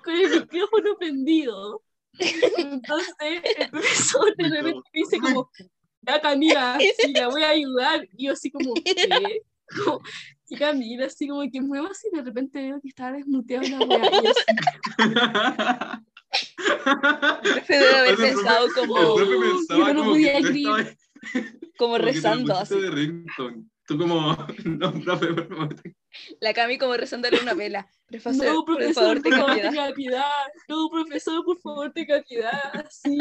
con 0.02 0.14
el 0.14 0.40
micrófono 0.40 0.96
prendido. 0.98 1.82
Entonces, 2.18 3.42
el 3.58 3.70
profesor 3.70 4.34
de 4.36 4.48
repente 4.48 4.80
me 4.92 5.00
dice 5.00 5.18
como, 5.20 5.50
ya 6.02 6.20
Camila, 6.20 6.78
sí, 6.98 7.12
la 7.12 7.28
voy 7.28 7.42
a 7.42 7.50
ayudar. 7.50 8.08
Y 8.16 8.26
yo 8.26 8.32
así 8.32 8.50
como, 8.50 8.74
¿qué? 8.74 9.42
Como, 9.84 10.00
y 10.50 10.56
Camila, 10.56 11.06
así 11.06 11.28
como 11.28 11.42
que 11.50 11.60
muevo 11.60 11.86
así, 11.86 12.08
de 12.12 12.22
repente 12.22 12.60
veo 12.60 12.80
que 12.80 12.88
estaba 12.88 13.12
desmuteado 13.12 13.68
la 13.68 13.78
weá. 13.86 14.10
Y 14.22 14.26
así, 14.26 14.42
debe 17.68 17.94
haber 17.96 18.16
pensado 18.16 18.68
profe- 18.68 18.86
como. 18.86 18.98
el 18.98 19.04
profe 19.14 19.34
"Oh, 19.36 19.40
pensaba 19.56 19.80
yo 19.88 19.94
no 19.94 20.00
como 20.00 20.10
podía 20.12 20.38
escribir". 20.38 20.96
como 21.78 21.98
rezando 21.98 22.54
así. 22.56 22.74
Tú 23.86 23.98
como, 23.98 24.36
no, 24.64 24.92
profe, 24.92 25.26
por 25.34 25.48
favor. 25.48 25.74
La 26.40 26.52
Cami 26.54 26.78
como 26.78 26.96
rezándole 26.96 27.40
una 27.40 27.54
vela. 27.54 27.88
Profesor, 28.06 28.46
No, 28.46 28.64
por 28.64 28.76
profesor, 28.76 29.20
favor, 29.20 29.22
por 29.22 29.32
favor, 29.34 29.94
piedad. 29.94 30.24
No, 30.68 30.88
profesor, 30.90 31.44
por 31.44 31.60
favor, 31.60 31.92
tenga 31.92 32.22
piedad. 32.22 32.86
Sí, 32.90 33.18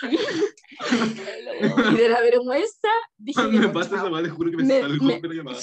sí. 0.00 0.08
Y 1.92 1.96
de 1.96 2.08
la 2.08 2.20
vergüenza 2.20 2.88
dije, 3.16 3.42
me 3.42 3.68
pasa 3.68 3.96
esa 3.96 4.22
te 4.22 4.28
juro 4.30 4.50
que 4.50 4.56
me, 4.58 4.64
Me- 4.64 4.80
salgo 4.80 5.04
me- 5.04 5.20
de 5.20 5.28
la 5.28 5.34
llamada. 5.34 5.58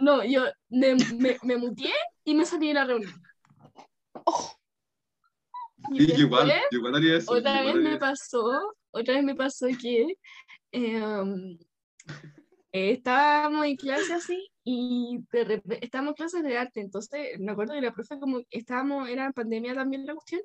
No, 0.00 0.24
yo 0.24 0.44
me, 0.70 0.94
me, 0.96 1.36
me 1.42 1.56
muteé 1.56 1.92
y 2.24 2.34
me 2.34 2.44
salí 2.44 2.68
de 2.68 2.74
la 2.74 2.84
reunión. 2.84 3.12
Oh, 4.26 4.56
Sí, 5.96 6.06
yo 6.06 6.14
igual, 6.24 6.46
después, 6.46 6.62
yo 6.70 6.78
igual 6.78 6.94
haría 6.96 7.16
eso. 7.16 7.34
Otra 7.34 7.52
vez 7.62 7.62
igual 7.62 7.82
me 7.82 7.90
eso. 7.90 7.98
pasó, 7.98 8.74
otra 8.90 9.14
vez 9.14 9.24
me 9.24 9.34
pasó 9.34 9.66
que 9.80 10.14
em, 10.72 11.58
eh, 12.72 12.92
estábamos 12.92 13.66
en 13.66 13.76
clase 13.76 14.14
así 14.14 14.48
y 14.64 15.18
de 15.32 15.44
repe- 15.46 15.78
estábamos 15.82 16.10
en 16.12 16.14
clases 16.16 16.42
de 16.42 16.58
arte, 16.58 16.80
entonces 16.80 17.38
me 17.38 17.52
acuerdo 17.52 17.74
que 17.74 17.80
la 17.82 17.92
profe 17.92 18.18
como 18.18 18.40
estábamos, 18.50 19.08
era 19.08 19.32
pandemia 19.32 19.74
también 19.74 20.06
la 20.06 20.14
cuestión, 20.14 20.40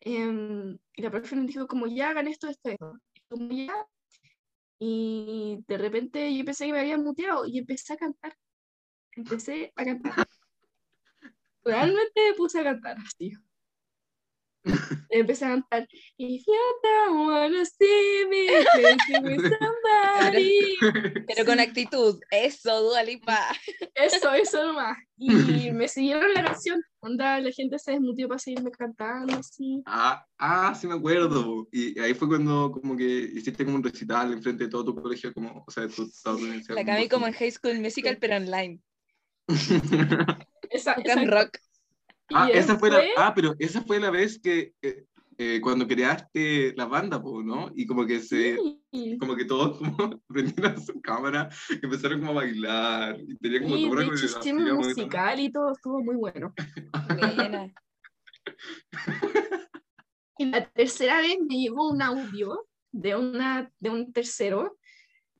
em, 0.00 0.78
y 0.94 1.02
la 1.02 1.10
profe 1.10 1.36
nos 1.36 1.46
dijo 1.46 1.66
como 1.66 1.86
ya 1.86 2.10
hagan 2.10 2.28
esto, 2.28 2.48
esto, 2.48 2.70
esto, 2.70 2.98
y 3.14 3.20
como 3.28 3.48
ya, 3.52 3.74
y 4.78 5.58
de 5.68 5.78
repente 5.78 6.36
yo 6.36 6.44
pensé 6.44 6.66
que 6.66 6.72
me 6.72 6.80
habían 6.80 7.04
muteado 7.04 7.46
y 7.46 7.58
empecé 7.58 7.92
a 7.94 7.96
cantar, 7.96 8.34
empecé 9.16 9.72
a 9.76 9.84
cantar. 9.84 10.26
Realmente 11.64 12.30
me 12.30 12.34
puse 12.34 12.60
a 12.60 12.64
cantar 12.64 12.96
así. 12.98 13.32
Empecé 15.10 15.44
a 15.44 15.48
cantar 15.48 15.88
If 16.16 16.44
you 16.46 16.54
don't 16.82 17.26
wanna 17.26 17.64
see 17.64 18.24
me 18.30 18.46
dancing 18.80 19.24
with 19.24 19.52
somebody. 19.58 20.76
pero 21.26 21.44
con 21.44 21.60
actitud. 21.60 22.20
Eso, 22.30 22.82
Dua 22.82 23.02
Lipa. 23.02 23.38
Eso, 23.94 24.32
eso 24.32 24.64
nomás. 24.64 24.96
Y 25.16 25.28
me 25.72 25.88
siguieron 25.88 26.32
la 26.32 26.44
canción. 26.44 26.80
Onda, 27.00 27.40
la 27.40 27.50
gente 27.50 27.78
se 27.78 27.92
desmutió 27.92 28.28
para 28.28 28.38
seguirme 28.38 28.70
cantando 28.70 29.36
así. 29.36 29.82
Ah, 29.86 30.24
ah, 30.38 30.74
sí 30.74 30.86
me 30.86 30.94
acuerdo. 30.94 31.68
Y 31.72 31.98
ahí 31.98 32.14
fue 32.14 32.28
cuando 32.28 32.70
como 32.70 32.96
que 32.96 33.04
hiciste 33.04 33.64
como 33.64 33.76
un 33.76 33.82
recital 33.82 34.32
enfrente 34.32 34.64
de 34.64 34.70
todo 34.70 34.84
tu 34.84 34.94
colegio, 34.94 35.34
como, 35.34 35.64
o 35.66 35.70
sea, 35.70 35.86
de 35.86 35.92
tu. 35.92 36.08
La 36.68 36.84
Cami 36.84 37.08
como 37.08 37.26
en 37.26 37.32
High 37.32 37.50
School 37.50 37.80
Musical, 37.80 38.18
pero 38.20 38.36
online. 38.36 38.80
Esa, 39.48 40.92
esa- 41.04 41.24
rock. 41.24 41.58
Ah, 42.34 42.48
esa 42.52 42.78
fue 42.78 42.90
la, 42.90 43.02
ah, 43.18 43.32
pero 43.34 43.54
esa 43.58 43.82
fue 43.82 44.00
la 44.00 44.10
vez 44.10 44.40
que 44.40 44.72
eh, 44.80 45.04
eh, 45.36 45.60
cuando 45.62 45.86
creaste 45.86 46.72
la 46.76 46.86
banda, 46.86 47.20
¿no? 47.22 47.70
Y 47.74 47.86
como 47.86 48.06
que 48.06 48.20
se, 48.20 48.56
Sí, 48.90 49.18
como 49.18 49.36
que 49.36 49.44
todos 49.44 49.78
como 49.78 50.22
prendieron 50.28 50.80
su 50.80 51.00
cámara 51.00 51.48
y 51.68 51.84
empezaron 51.84 52.20
como 52.20 52.32
a 52.32 52.34
bailar. 52.36 53.20
Y 53.20 53.36
tenía 53.36 53.62
como 53.62 53.76
sí, 53.76 53.82
toda 53.82 53.92
una 53.92 54.04
muy 54.54 54.72
musical 54.72 55.40
y 55.40 55.52
todo, 55.52 55.72
estuvo 55.72 56.02
muy 56.02 56.16
bueno. 56.16 56.54
Y 60.38 60.46
la 60.46 60.66
tercera 60.70 61.20
vez 61.20 61.36
me 61.46 61.56
llegó 61.56 61.90
un 61.90 62.02
audio 62.02 62.66
de, 62.90 63.14
una, 63.14 63.70
de 63.78 63.90
un 63.90 64.12
tercero 64.12 64.76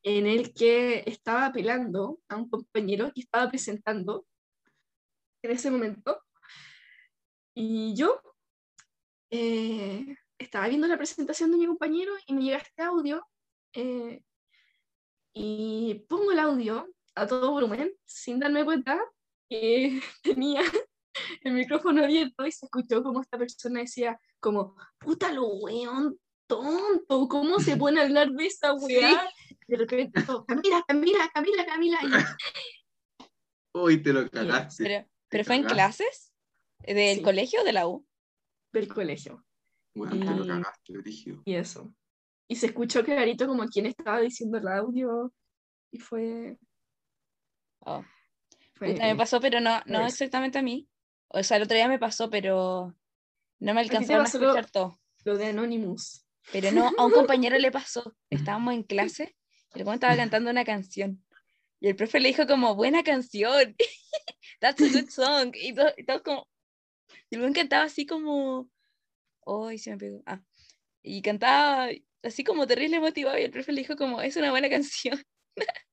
en 0.03 0.27
el 0.27 0.53
que 0.53 1.03
estaba 1.05 1.45
apelando 1.47 2.19
a 2.27 2.35
un 2.35 2.49
compañero 2.49 3.11
que 3.13 3.21
estaba 3.21 3.49
presentando 3.49 4.25
en 5.41 5.51
ese 5.51 5.71
momento. 5.71 6.21
Y 7.55 7.95
yo 7.95 8.21
eh, 9.31 10.15
estaba 10.37 10.67
viendo 10.67 10.87
la 10.87 10.97
presentación 10.97 11.51
de 11.51 11.57
mi 11.57 11.67
compañero 11.67 12.13
y 12.27 12.33
me 12.33 12.43
llega 12.43 12.57
este 12.57 12.81
audio 12.83 13.25
eh, 13.73 14.21
y 15.33 16.05
pongo 16.09 16.31
el 16.31 16.39
audio 16.39 16.87
a 17.15 17.25
todo 17.25 17.51
volumen 17.51 17.93
sin 18.05 18.39
darme 18.39 18.65
cuenta 18.65 18.99
que 19.49 20.01
tenía 20.23 20.61
el 21.41 21.53
micrófono 21.53 22.03
abierto 22.03 22.45
y 22.45 22.51
se 22.51 22.65
escuchó 22.65 23.03
como 23.03 23.21
esta 23.21 23.37
persona 23.37 23.81
decía 23.81 24.19
como, 24.39 24.75
puta 24.99 25.31
lo 25.31 25.47
weón 25.47 26.19
tonto, 26.61 27.27
¿cómo 27.27 27.59
se 27.59 27.75
pone 27.77 27.99
a 27.99 28.03
hablar 28.03 28.29
de 28.31 28.45
esa 28.45 28.73
weá? 28.73 29.29
De 29.67 29.77
repente, 29.77 30.21
todo, 30.23 30.45
Camila, 30.45 30.83
Camila, 30.87 31.29
Camila, 31.33 31.65
Camila. 31.65 31.99
Y 32.03 33.23
Hoy 33.73 33.97
te 34.03 34.13
lo 34.13 34.29
cagaste. 34.29 34.83
Pero, 34.83 35.07
pero 35.29 35.43
fue 35.45 35.55
en 35.55 35.63
clases 35.63 36.31
del 36.79 37.17
Sí. 37.17 37.23
colegio 37.23 37.61
o 37.61 37.63
de 37.63 37.73
la 37.73 37.87
U. 37.87 38.05
del 38.73 38.87
colegio. 38.87 39.45
Bueno, 39.95 40.17
te 40.19 40.35
lo 40.37 40.45
Y- 40.45 40.47
cagaste. 40.47 40.93
Y 41.45 41.53
eso. 41.55 41.93
Y 42.47 42.55
se 42.55 42.65
escuchó 42.67 43.03
clarito 43.03 43.47
como 43.47 43.65
quien 43.67 43.85
estaba 43.85 44.19
diciendo 44.19 44.57
el 44.57 44.67
audio. 44.67 45.31
Y 45.91 45.99
fue. 45.99 46.57
Oh. 47.85 48.03
fue 48.75 48.93
Puta, 48.93 49.05
me 49.05 49.15
pasó, 49.15 49.39
pero 49.39 49.59
no, 49.59 49.81
no 49.85 50.05
exactamente 50.05 50.57
a 50.57 50.61
mí. 50.63 50.87
O 51.29 51.41
sea, 51.43 51.57
el 51.57 51.63
otro 51.63 51.75
día 51.75 51.87
me 51.87 51.99
pasó, 51.99 52.29
pero 52.29 52.95
no 53.59 53.73
me 53.73 53.81
alcanzaron 53.81 54.25
a 54.25 54.29
lo- 54.29 54.39
escuchar 54.53 54.69
todo. 54.71 54.99
lo 55.25 55.37
de 55.37 55.47
Anonymous. 55.47 56.22
Pero 56.51 56.71
no, 56.71 56.91
a 56.97 57.05
un 57.05 57.11
compañero 57.37 57.57
le 57.57 57.71
pasó. 57.71 58.15
Estábamos 58.29 58.73
en 58.73 58.83
clase 58.83 59.35
y 59.75 59.81
el 59.81 59.87
estaba 59.87 60.15
cantando 60.15 60.51
una 60.51 60.65
canción. 60.65 61.23
Y 61.79 61.89
el 61.89 61.95
profe 61.95 62.19
le 62.19 62.29
dijo 62.29 62.47
como, 62.47 62.75
buena 62.75 63.03
canción. 63.03 63.75
That's 64.59 64.81
a 64.81 64.87
good 64.87 65.09
song. 65.09 65.53
Y 65.55 65.73
todo, 65.73 65.91
y 65.97 66.05
todo 66.05 66.23
como... 66.23 66.47
Y 67.29 67.35
el 67.35 67.53
cantaba 67.53 67.83
así 67.83 68.05
como... 68.05 68.69
Ay, 69.45 69.77
se 69.77 69.91
me 69.91 69.97
pegó. 69.97 70.23
Ah. 70.25 70.41
Y 71.01 71.21
cantaba 71.21 71.89
así 72.23 72.43
como 72.43 72.65
terrible 72.65 72.99
motivado 72.99 73.37
y 73.37 73.43
el 73.43 73.51
profe 73.51 73.73
le 73.73 73.81
dijo 73.81 73.95
como, 73.95 74.21
es 74.21 74.35
una 74.37 74.51
buena 74.51 74.69
canción. 74.69 75.21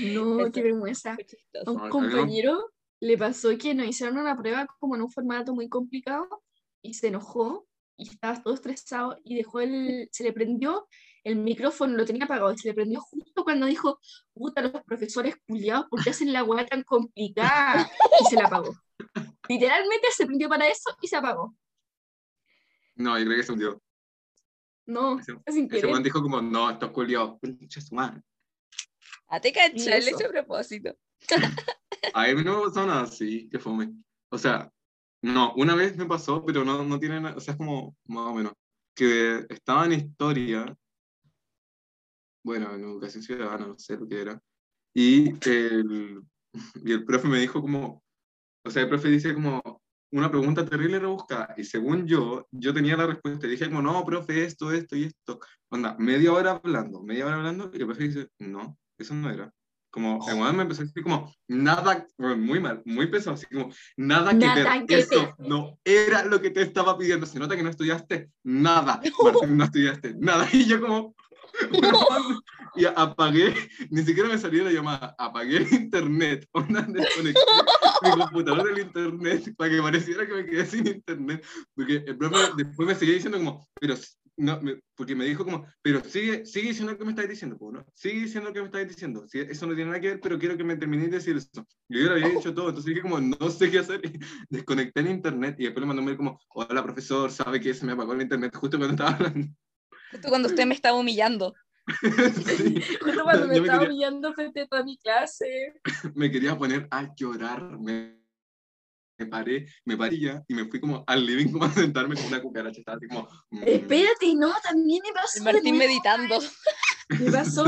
No, 0.00 0.40
Eso. 0.40 0.50
qué 0.50 0.62
vergüenza. 0.62 1.16
A 1.64 1.70
un 1.70 1.88
compañero 1.88 2.72
le 2.98 3.16
pasó 3.16 3.56
que 3.56 3.74
nos 3.74 3.86
hicieron 3.86 4.18
una 4.18 4.36
prueba 4.36 4.66
como 4.80 4.96
en 4.96 5.02
un 5.02 5.10
formato 5.10 5.54
muy 5.54 5.68
complicado 5.68 6.26
y 6.82 6.94
se 6.94 7.06
enojó 7.06 7.67
y 7.98 8.08
estaba 8.08 8.42
todo 8.42 8.54
estresado 8.54 9.18
y 9.24 9.36
dejó 9.36 9.60
el, 9.60 10.08
se 10.12 10.24
le 10.24 10.32
prendió 10.32 10.88
el 11.24 11.36
micrófono, 11.36 11.96
lo 11.96 12.06
tenía 12.06 12.24
apagado 12.24 12.52
y 12.52 12.58
se 12.58 12.68
le 12.68 12.74
prendió 12.74 13.00
justo 13.00 13.44
cuando 13.44 13.66
dijo, 13.66 14.00
puta, 14.32 14.62
los 14.62 14.72
profesores 14.84 15.36
culiados, 15.46 15.86
¿por 15.90 16.02
qué 16.02 16.10
hacen 16.10 16.32
la 16.32 16.44
weá 16.44 16.64
tan 16.64 16.84
complicada? 16.84 17.90
Y 18.20 18.24
se 18.30 18.36
la 18.36 18.44
apagó. 18.46 18.74
Literalmente 19.48 20.06
se 20.16 20.24
prendió 20.26 20.48
para 20.48 20.68
eso 20.68 20.96
y 21.02 21.08
se 21.08 21.16
apagó. 21.16 21.54
No, 22.94 23.18
yo 23.18 23.24
creo 23.26 23.36
que 23.36 23.42
se 23.42 23.52
hundió. 23.52 23.82
No, 24.86 25.18
Ese- 25.18 25.34
sin 25.48 25.68
Ese 25.72 25.86
man 25.86 26.02
dijo 26.02 26.22
como, 26.22 26.40
no, 26.40 26.70
esto 26.70 26.86
es 26.86 26.92
culiao. 26.92 27.38
Concha 27.38 27.80
su 27.80 27.94
madre. 27.94 28.22
A 29.28 29.40
te 29.40 29.52
cachai, 29.52 29.76
le 29.86 29.98
eso. 29.98 30.10
hice 30.10 30.24
a 30.24 30.28
propósito. 30.30 30.96
A 32.14 32.26
mí 32.28 32.42
no 32.44 32.58
me 32.60 32.66
pasó 32.68 32.86
nada 32.86 33.02
así, 33.02 33.48
que 33.50 33.58
fome. 33.58 33.92
O 34.30 34.38
sea, 34.38 34.72
no, 35.22 35.52
una 35.54 35.74
vez 35.74 35.96
me 35.96 36.06
pasó, 36.06 36.44
pero 36.44 36.64
no, 36.64 36.82
no 36.84 36.98
tiene 36.98 37.20
nada, 37.20 37.36
o 37.36 37.40
sea, 37.40 37.52
es 37.52 37.58
como 37.58 37.96
más 38.06 38.26
o 38.26 38.34
menos, 38.34 38.52
que 38.94 39.46
estaba 39.48 39.84
en 39.86 39.92
historia, 39.92 40.76
bueno, 42.44 42.74
en 42.74 42.82
educación 42.84 43.22
ciudadana, 43.22 43.66
no 43.66 43.78
sé 43.78 43.96
lo 43.96 44.08
que 44.08 44.20
era, 44.22 44.40
y 44.94 45.30
el, 45.48 46.22
y 46.84 46.92
el 46.92 47.04
profe 47.04 47.28
me 47.28 47.40
dijo 47.40 47.60
como, 47.60 48.02
o 48.64 48.70
sea, 48.70 48.82
el 48.82 48.88
profe 48.88 49.08
dice 49.08 49.34
como 49.34 49.62
una 50.10 50.30
pregunta 50.30 50.64
terrible 50.64 50.98
rebuscada, 50.98 51.54
y 51.56 51.64
según 51.64 52.06
yo, 52.06 52.46
yo 52.50 52.72
tenía 52.72 52.96
la 52.96 53.06
respuesta, 53.06 53.46
y 53.46 53.50
dije 53.50 53.68
como, 53.68 53.82
no, 53.82 54.04
profe, 54.04 54.44
esto, 54.44 54.72
esto 54.72 54.96
y 54.96 55.04
esto, 55.04 55.40
onda, 55.68 55.96
media 55.98 56.32
hora 56.32 56.52
hablando, 56.52 57.02
media 57.02 57.26
hora 57.26 57.36
hablando, 57.36 57.70
y 57.72 57.78
el 57.78 57.86
profe 57.86 58.04
dice, 58.04 58.28
no, 58.38 58.78
eso 58.96 59.14
no 59.14 59.30
era. 59.30 59.52
Como, 59.90 60.28
el 60.28 60.34
weón 60.34 60.56
me 60.56 60.62
empezó 60.62 60.82
a 60.82 60.84
decir 60.84 61.02
como, 61.02 61.32
nada, 61.48 62.06
muy 62.18 62.60
mal, 62.60 62.82
muy 62.84 63.06
pesado, 63.06 63.34
así 63.34 63.46
como, 63.46 63.70
nada 63.96 64.30
que 64.32 64.46
Nada 64.46 64.76
ver, 64.76 64.86
que 64.86 64.98
eso 64.98 65.34
ver. 65.38 65.48
no 65.48 65.78
era 65.82 66.24
lo 66.24 66.42
que 66.42 66.50
te 66.50 66.60
estaba 66.60 66.98
pidiendo, 66.98 67.24
se 67.24 67.38
nota 67.38 67.56
que 67.56 67.62
no 67.62 67.70
estudiaste 67.70 68.30
nada, 68.44 69.00
Martín, 69.22 69.56
no 69.56 69.64
estudiaste 69.64 70.14
nada, 70.18 70.46
y 70.52 70.66
yo 70.66 70.80
como, 70.80 71.14
y 72.76 72.84
apagué, 72.84 73.54
ni 73.90 74.02
siquiera 74.02 74.28
me 74.28 74.38
salió 74.38 74.64
la 74.64 74.72
llamada, 74.72 75.14
apagué 75.18 75.58
el 75.58 75.72
internet, 75.72 76.46
onda, 76.52 76.82
desconecté 76.82 77.40
mi 78.02 78.10
computador 78.10 78.64
del 78.64 78.84
internet 78.84 79.54
para 79.56 79.70
que 79.70 79.82
pareciera 79.82 80.26
que 80.26 80.34
me 80.34 80.46
quedé 80.46 80.66
sin 80.66 80.86
internet, 80.86 81.44
porque 81.74 82.04
el 82.06 82.16
profe 82.16 82.36
después 82.56 82.88
me 82.88 82.94
seguía 82.94 83.14
diciendo 83.14 83.38
como, 83.38 83.68
pero 83.80 83.94
no, 84.38 84.60
me- 84.62 84.80
porque 84.94 85.14
me 85.14 85.24
dijo 85.26 85.44
como, 85.44 85.66
pero 85.82 86.02
sigue, 86.04 86.46
sigue 86.46 86.68
diciendo 86.68 86.92
lo 86.92 86.98
que 86.98 87.04
me 87.04 87.10
estáis 87.10 87.28
diciendo, 87.28 87.58
¿no? 87.60 87.84
Sigue 87.94 88.20
diciendo 88.22 88.48
lo 88.50 88.54
que 88.54 88.60
me 88.60 88.66
estáis 88.66 88.88
diciendo. 88.88 89.26
Si 89.28 89.38
eso 89.40 89.66
no 89.66 89.74
tiene 89.74 89.90
nada 89.90 90.00
que 90.00 90.08
ver, 90.08 90.20
pero 90.20 90.38
quiero 90.38 90.56
que 90.56 90.64
me 90.64 90.76
terminéis 90.76 91.10
de 91.10 91.16
decir 91.18 91.36
eso. 91.36 91.48
Yo 91.88 92.00
ya 92.00 92.06
lo 92.06 92.12
había 92.12 92.28
dicho 92.28 92.54
todo, 92.54 92.68
entonces 92.68 92.88
dije 92.90 93.02
como, 93.02 93.20
no 93.20 93.50
sé 93.50 93.70
qué 93.70 93.78
hacer. 93.80 94.00
y 94.04 94.18
Desconecté 94.48 95.00
el 95.00 95.08
internet 95.10 95.56
y 95.58 95.64
después 95.64 95.80
le 95.82 95.86
mandó 95.86 96.00
un 96.02 96.06
mail 96.06 96.16
como, 96.16 96.40
hola 96.48 96.82
profesor, 96.82 97.30
sabe 97.30 97.60
que 97.60 97.74
se 97.74 97.84
me 97.84 97.92
apagó 97.92 98.12
el 98.14 98.22
internet 98.22 98.54
justo 98.56 98.78
cuando 98.78 98.94
estaba 98.94 99.10
hablando. 99.16 99.48
Justo 100.10 100.28
cuando 100.28 100.48
usted 100.48 100.66
me 100.66 100.74
estaba 100.74 100.98
humillando. 100.98 101.54
Sí, 102.46 102.82
Justo 103.02 103.22
cuando 103.24 103.46
me 103.48 103.56
estaba 103.56 103.78
quería- 103.78 103.88
humillando 103.88 104.32
frente 104.34 104.60
a 104.62 104.66
toda 104.66 104.84
mi 104.84 104.98
clase. 104.98 105.72
me 106.14 106.30
quería 106.30 106.56
poner 106.56 106.86
a 106.90 107.14
llorar, 107.14 107.78
me, 107.80 108.17
me 109.18 109.26
paré, 109.26 109.66
me 109.84 109.96
paré 109.96 110.20
ya, 110.20 110.44
y 110.46 110.54
me 110.54 110.66
fui 110.66 110.80
como 110.80 111.04
al 111.06 111.26
living 111.26 111.52
como 111.52 111.64
a 111.64 111.72
sentarme 111.72 112.14
con 112.14 112.26
una 112.26 112.42
cucaracha, 112.42 112.78
estaba 112.80 112.96
así 112.96 113.08
como... 113.08 113.28
mm, 113.50 113.62
Espérate, 113.66 114.34
no, 114.34 114.52
también 114.62 115.00
me 115.04 115.12
pasó. 115.12 115.38
El 115.38 115.44
Martín 115.44 115.76
meditando. 115.76 116.38
Me 117.08 117.30
pasó, 117.30 117.64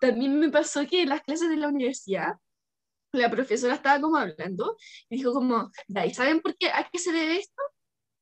también 0.00 0.38
me 0.38 0.48
pasó 0.48 0.86
que 0.86 1.02
en 1.02 1.08
las 1.08 1.22
clases 1.22 1.50
de 1.50 1.56
la 1.56 1.68
universidad, 1.68 2.34
la 3.12 3.30
profesora 3.30 3.74
estaba 3.74 4.00
como 4.00 4.16
hablando 4.16 4.76
y 5.08 5.16
dijo 5.16 5.32
como, 5.32 5.70
¿y 5.88 6.14
saben 6.14 6.40
por 6.40 6.56
qué? 6.56 6.68
¿A 6.68 6.88
qué 6.90 6.98
se 6.98 7.12
debe 7.12 7.38
esto? 7.38 7.62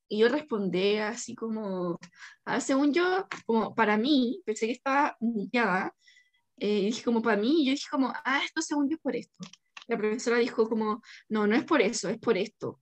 Y 0.08 0.18
yo 0.18 0.28
respondí 0.28 0.96
así 0.96 1.34
como, 1.34 1.98
ah, 2.44 2.60
según 2.60 2.92
yo, 2.92 3.26
como 3.46 3.74
para 3.74 3.96
mí, 3.96 4.42
pensé 4.44 4.66
que 4.66 4.72
estaba 4.72 5.16
muteada, 5.20 5.94
eh, 6.58 6.78
y 6.78 6.84
dije 6.86 7.02
como 7.02 7.20
para 7.20 7.36
mí, 7.36 7.62
y 7.62 7.66
yo 7.66 7.70
dije 7.72 7.88
como, 7.90 8.12
ah, 8.24 8.40
esto 8.44 8.62
según 8.62 8.88
yo 8.88 8.96
es 8.96 9.02
por 9.02 9.16
esto. 9.16 9.44
La 9.86 9.98
profesora 9.98 10.38
dijo 10.38 10.68
como, 10.68 11.02
no, 11.28 11.46
no 11.46 11.56
es 11.56 11.64
por 11.64 11.80
eso, 11.82 12.08
es 12.08 12.18
por 12.18 12.36
esto. 12.36 12.80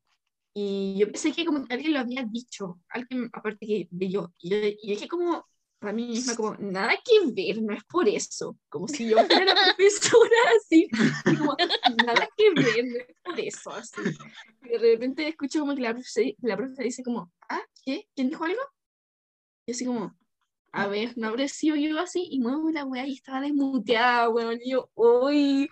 Y 0.55 0.97
yo 0.99 1.07
pensé 1.07 1.33
que 1.33 1.45
como 1.45 1.65
que 1.65 1.75
alguien 1.75 1.95
lo 1.95 2.01
había 2.01 2.25
dicho, 2.25 2.81
alguien 2.89 3.31
aparte 3.33 3.67
que 3.67 3.89
de 3.91 4.11
yo. 4.11 4.33
Y 4.39 4.51
yo, 4.51 4.57
y 4.59 4.91
dije 4.91 5.09
como, 5.09 5.47
para 5.79 5.95
mí 5.95 6.07
misma, 6.07 6.37
como, 6.37 6.55
nada 6.59 6.95
que 7.05 7.33
ver, 7.33 7.61
no 7.63 7.75
es 7.75 7.83
por 7.85 8.09
eso. 8.09 8.57
Como 8.69 8.87
si 8.87 9.09
yo 9.09 9.17
fuera 9.27 9.55
la 9.55 9.55
profesora, 9.77 10.37
así. 10.57 10.89
como, 11.39 11.57
nada 12.07 12.29
que 12.37 12.51
ver, 12.55 12.85
no 12.85 12.99
es 12.99 13.17
por 13.25 13.41
eso, 13.41 13.71
así. 13.71 14.01
Y 14.63 14.69
de 14.69 14.79
repente 14.79 15.27
escucho 15.27 15.61
como 15.61 15.75
que 15.75 15.83
la 15.83 15.93
profesora, 15.93 16.27
la 16.43 16.57
profesora 16.57 16.85
dice 16.85 17.03
como, 17.03 17.33
ah, 17.49 17.63
¿qué? 17.85 18.07
¿Quién 18.15 18.29
dijo 18.29 18.45
algo? 18.45 18.61
Y 19.67 19.73
así 19.73 19.85
como, 19.85 20.15
a 20.73 20.87
ver, 20.87 21.17
no 21.17 21.29
habré 21.29 21.49
sido 21.49 21.77
yo 21.77 21.99
así, 21.99 22.29
y 22.31 22.41
muevo 22.41 22.71
la 22.71 22.85
weá 22.85 23.07
y 23.07 23.15
estaba 23.15 23.41
desmuteada, 23.41 24.29
weón, 24.29 24.59
y 24.63 24.71
yo, 24.71 24.91
uy, 24.95 25.69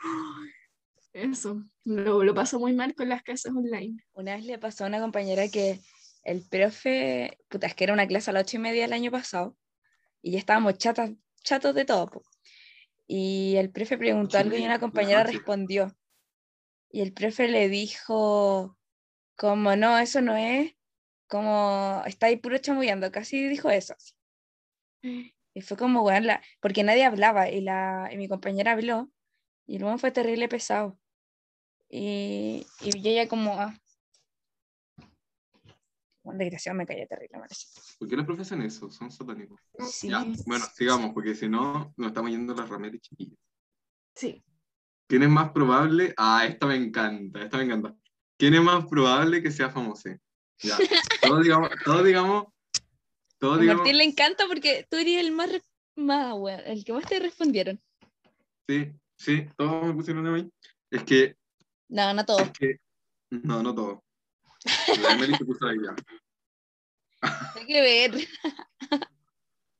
eso, 1.12 1.64
lo, 1.84 2.22
lo 2.22 2.34
paso 2.34 2.58
muy 2.58 2.72
mal 2.72 2.94
con 2.94 3.08
las 3.08 3.22
clases 3.22 3.52
online. 3.52 4.02
Una 4.12 4.36
vez 4.36 4.44
le 4.44 4.58
pasó 4.58 4.84
a 4.84 4.88
una 4.88 5.00
compañera 5.00 5.48
que 5.48 5.80
el 6.24 6.46
profe, 6.48 7.38
puta, 7.48 7.66
es 7.66 7.74
que 7.74 7.84
era 7.84 7.92
una 7.92 8.06
clase 8.06 8.30
a 8.30 8.32
las 8.32 8.44
ocho 8.44 8.58
y 8.58 8.60
media 8.60 8.84
el 8.84 8.92
año 8.92 9.10
pasado, 9.10 9.56
y 10.22 10.32
ya 10.32 10.38
estábamos 10.38 10.78
chatas, 10.78 11.10
chatos 11.42 11.74
de 11.74 11.84
todo. 11.84 12.06
po. 12.06 12.22
Y 13.06 13.56
el 13.56 13.70
profe 13.70 13.98
preguntó 13.98 14.38
algo 14.38 14.56
y 14.56 14.64
una 14.64 14.78
compañera 14.78 15.24
respondió. 15.24 15.96
Y 16.90 17.00
el 17.00 17.12
profe 17.12 17.48
le 17.48 17.68
dijo, 17.68 18.76
como 19.36 19.74
no, 19.76 19.98
eso 19.98 20.20
no 20.20 20.36
es, 20.36 20.72
como 21.26 22.02
está 22.06 22.26
ahí 22.26 22.36
puro 22.36 22.58
chamullando, 22.58 23.10
casi 23.10 23.48
dijo 23.48 23.70
eso. 23.70 23.94
así. 23.94 24.12
Y 25.54 25.62
fue 25.62 25.76
como, 25.76 26.02
weón, 26.02 26.26
la, 26.26 26.42
porque 26.60 26.84
nadie 26.84 27.04
hablaba 27.04 27.48
y, 27.50 27.60
la, 27.60 28.08
y 28.12 28.16
mi 28.16 28.28
compañera 28.28 28.72
habló 28.72 29.10
y 29.70 29.76
el 29.76 29.98
fue 30.00 30.10
terrible 30.10 30.48
pesado. 30.48 30.98
Y, 31.88 32.66
y 32.80 33.08
ella 33.08 33.28
como, 33.28 33.52
ah. 33.54 33.72
Bueno, 36.24 36.38
desgraciado 36.40 36.76
me 36.76 36.84
callé 36.84 37.06
terrible, 37.06 37.38
parece. 37.38 37.66
¿Por 37.96 38.08
qué 38.08 38.16
los 38.16 38.26
profes 38.26 38.48
hacen 38.48 38.62
eso? 38.62 38.90
Son 38.90 39.12
satánicos. 39.12 39.60
Sí. 39.88 40.08
Ya, 40.08 40.26
bueno, 40.44 40.64
sigamos, 40.74 41.12
porque 41.14 41.36
si 41.36 41.48
no, 41.48 41.94
nos 41.96 42.08
estamos 42.08 42.32
yendo 42.32 42.52
a 42.52 42.56
las 42.56 42.68
rameras 42.68 43.00
chiquillas. 43.00 43.38
Sí. 44.16 44.42
¿Quién 45.06 45.22
es 45.22 45.28
más 45.28 45.52
probable? 45.52 46.14
Ah, 46.16 46.44
esta 46.46 46.66
me 46.66 46.74
encanta, 46.74 47.40
esta 47.40 47.56
me 47.56 47.62
encanta. 47.62 47.94
¿Quién 48.36 48.54
es 48.54 48.62
más 48.62 48.86
probable 48.86 49.40
que 49.40 49.52
sea 49.52 49.70
famoso? 49.70 50.10
Ya, 50.58 50.76
todos 51.22 51.44
digamos, 51.44 51.70
todos 51.84 52.04
digamos, 52.04 52.46
todos 53.38 53.58
A 53.58 53.60
digamos, 53.60 53.82
Martín 53.82 53.98
le 53.98 54.04
encanta 54.04 54.48
porque 54.48 54.84
tú 54.90 54.96
eres 54.96 55.24
el 55.24 55.30
más, 55.30 55.50
más 55.94 56.34
weón, 56.36 56.60
el 56.66 56.84
que 56.84 56.92
más 56.92 57.06
te 57.06 57.20
respondieron. 57.20 57.80
sí, 58.68 58.92
sí, 59.20 59.46
todos 59.56 59.84
me 59.86 59.92
pusieron 59.94 60.24
de 60.24 60.30
mí. 60.30 60.50
Es 60.90 61.04
que, 61.04 61.36
No, 61.88 62.12
no 62.14 62.24
todo. 62.24 62.40
es 62.40 62.50
que, 62.52 62.80
no, 63.30 63.62
no 63.62 63.74
todos. 63.74 64.00
La 65.02 65.12
Emily 65.12 65.34
se 65.36 65.44
puso 65.44 65.66
ahí 65.66 65.76
ya. 65.82 65.94
Hay 67.56 67.66
que 67.66 67.80
ver. 67.80 68.28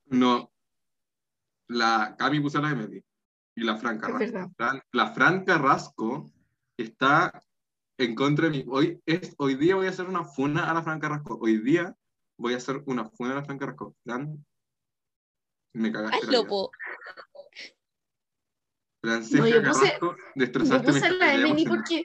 No, 0.05 0.51
la 1.67 2.15
Cami 2.17 2.39
puso 2.39 2.59
a 2.59 2.61
la 2.61 2.71
Emily 2.71 3.03
y 3.55 3.63
la 3.63 3.77
Fran 3.77 3.99
Carrasco. 3.99 4.51
Fran- 4.57 4.81
la 4.91 5.11
Fran 5.13 5.43
Carrasco 5.45 6.31
está 6.77 7.41
en 7.97 8.13
contra 8.15 8.45
de 8.49 8.51
mí. 8.51 8.65
Hoy, 8.67 9.01
es, 9.05 9.33
hoy 9.37 9.55
día 9.55 9.75
voy 9.75 9.87
a 9.87 9.89
hacer 9.89 10.07
una 10.07 10.23
funa 10.23 10.69
a 10.69 10.73
la 10.73 10.83
Fran 10.83 10.99
Carrasco. 10.99 11.37
Hoy 11.41 11.57
día 11.61 11.95
voy 12.37 12.53
a 12.53 12.57
hacer 12.57 12.83
una 12.85 13.05
funa 13.09 13.31
a 13.33 13.35
la 13.35 13.43
Fran 13.45 13.57
Carrasco. 13.57 13.95
Fran, 14.03 14.45
me 15.73 15.91
cagaste 15.91 16.17
la 16.17 16.39
Hazlo, 16.39 16.45
Francesca 19.01 19.39
No, 19.39 19.47
yo 19.47 19.61
puse- 19.63 19.79
Carrasco, 19.79 20.15
Yo 20.17 20.23
destrozaste 20.35 20.87
mi 20.87 20.93
puse 20.93 21.05
a 21.07 21.11
la 21.13 21.33
Emily 21.35 21.65
porque 21.65 22.03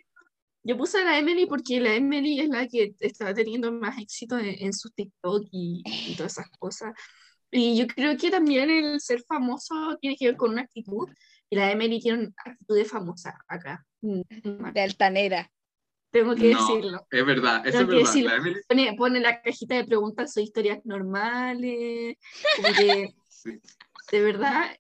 yo 0.65 0.77
puse 0.77 0.99
a 1.01 1.05
la 1.05 1.19
Emily 1.19 1.47
porque 1.47 1.81
la 1.81 1.95
Emily 1.95 2.41
es 2.41 2.49
la 2.49 2.67
que 2.67 2.95
está 2.99 3.33
teniendo 3.35 3.71
más 3.73 3.99
éxito 3.99 4.39
en, 4.39 4.57
en 4.59 4.73
su 4.73 4.91
TikTok 4.91 5.45
y, 5.53 5.83
y 5.85 6.17
todas 6.17 6.33
esas 6.33 6.51
cosas. 6.59 6.93
Y 7.53 7.79
yo 7.79 7.87
creo 7.87 8.17
que 8.17 8.31
también 8.31 8.69
el 8.71 9.01
ser 9.01 9.23
famoso 9.29 9.97
tiene 10.01 10.17
que 10.17 10.27
ver 10.27 10.37
con 10.37 10.51
una 10.51 10.63
actitud. 10.63 11.09
Y 11.49 11.55
la 11.57 11.71
Emily 11.71 12.01
tiene 12.01 12.19
una 12.19 12.35
actitud 12.45 12.75
de 12.77 12.85
famosa 12.85 13.39
acá. 13.47 13.87
Mm, 14.01 14.23
De 14.75 14.81
altanera. 14.81 15.49
Tengo 16.11 16.35
que 16.35 16.51
No, 16.53 16.59
decirlo. 16.67 17.07
Es 17.11 17.27
verdad, 17.27 17.65
eso 17.67 17.79
Tengo 17.79 17.83
es 17.83 17.89
que 17.89 17.95
verdad. 17.97 18.07
decirlo. 18.13 18.31
La 18.31 18.37
Emily, 18.37 18.61
Pone, 18.69 18.95
pone 18.97 19.21
la 19.21 19.43
cajita 19.43 19.75
de 19.77 19.85
preguntas, 19.85 20.33
son 20.33 20.43
historias 20.43 20.81
normales. 20.85 22.17
Como 22.57 22.75
que, 22.75 23.09
sí, 23.29 23.51
de 24.11 24.21
verdad, 24.23 24.77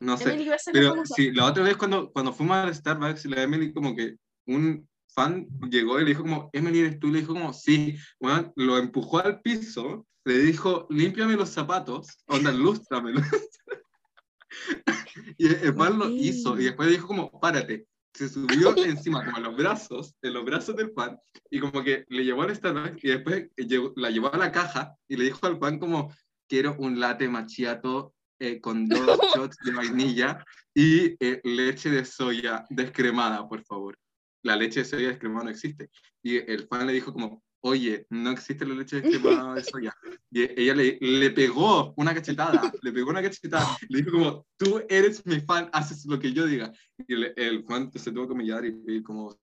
no 0.00 0.16
sé. 0.16 0.52
A 0.52 0.56
Pero 0.72 0.94
sí, 1.04 1.30
la 1.32 1.46
otra 1.46 1.62
vez 1.62 1.76
cuando, 1.76 2.10
cuando 2.12 2.32
fuimos 2.32 2.56
al 2.56 2.74
Starbucks, 2.74 3.26
la 3.26 3.42
Emily 3.42 3.72
como 3.72 3.94
que 3.94 4.16
un 4.46 4.88
fan 5.14 5.46
llegó 5.70 6.00
y 6.00 6.04
le 6.04 6.10
dijo 6.10 6.22
como, 6.22 6.50
Emily, 6.52 6.80
¿eres 6.80 6.98
tú? 6.98 7.08
Y 7.08 7.12
le 7.12 7.20
dijo 7.20 7.34
como, 7.34 7.52
sí. 7.52 7.96
Bueno, 8.18 8.52
lo 8.56 8.78
empujó 8.78 9.18
al 9.18 9.40
piso, 9.40 10.06
le 10.24 10.38
dijo, 10.38 10.86
límpiame 10.90 11.36
los 11.36 11.50
zapatos, 11.50 12.18
onda, 12.26 12.52
lústramelo. 12.52 13.20
y 15.38 15.46
el 15.46 15.74
fan 15.74 15.98
lo 15.98 16.08
hizo 16.08 16.58
y 16.58 16.64
después 16.64 16.90
dijo 16.90 17.06
como, 17.06 17.40
párate. 17.40 17.86
Se 18.12 18.28
subió 18.28 18.76
encima 18.84 19.24
como 19.24 19.38
en 19.38 19.44
los 19.44 19.56
brazos, 19.56 20.14
en 20.22 20.34
los 20.34 20.44
brazos 20.44 20.76
del 20.76 20.92
fan, 20.92 21.18
y 21.48 21.60
como 21.60 21.84
que 21.84 22.04
le 22.08 22.24
llevó 22.24 22.42
al 22.42 22.54
Starbucks 22.54 23.04
y 23.04 23.08
después 23.08 23.48
la 23.96 24.10
llevó 24.10 24.34
a 24.34 24.38
la 24.38 24.50
caja 24.50 24.96
y 25.08 25.16
le 25.16 25.24
dijo 25.24 25.46
al 25.46 25.58
fan 25.58 25.78
como, 25.78 26.12
quiero 26.48 26.74
un 26.78 26.98
latte 26.98 27.28
macchiato 27.28 28.14
eh, 28.40 28.60
con 28.60 28.88
dos 28.88 28.98
shots 29.36 29.58
de 29.64 29.72
vainilla 29.72 30.44
y 30.74 31.14
eh, 31.20 31.40
leche 31.44 31.90
de 31.90 32.04
soya 32.04 32.64
descremada, 32.70 33.46
por 33.48 33.62
favor. 33.64 33.96
La 34.42 34.56
leche 34.56 34.80
de 34.80 34.86
soya 34.86 35.08
descremada 35.08 35.44
no 35.44 35.50
existe. 35.50 35.90
Y 36.22 36.38
el 36.38 36.66
fan 36.66 36.86
le 36.86 36.94
dijo 36.94 37.12
como, 37.12 37.42
oye, 37.60 38.06
no 38.08 38.30
existe 38.30 38.64
la 38.64 38.74
leche 38.74 39.00
descremada 39.00 39.54
de 39.54 39.64
soya. 39.64 39.94
Y 40.30 40.42
ella 40.60 40.74
le, 40.74 40.98
le 41.00 41.30
pegó 41.30 41.92
una 41.96 42.14
cachetada, 42.14 42.72
le 42.80 42.92
pegó 42.92 43.10
una 43.10 43.22
cachetada. 43.22 43.76
Le 43.88 43.98
dijo 43.98 44.12
como, 44.12 44.46
tú 44.56 44.82
eres 44.88 45.24
mi 45.26 45.40
fan, 45.40 45.68
haces 45.72 46.06
lo 46.06 46.18
que 46.18 46.32
yo 46.32 46.46
diga. 46.46 46.72
Y 47.06 47.12
el, 47.12 47.34
el 47.36 47.64
fan 47.64 47.92
se 47.92 48.10
tuvo 48.10 48.26
que 48.26 48.32
humillar 48.32 48.64
y 48.64 48.72
pedir 48.72 49.02
como 49.02 49.38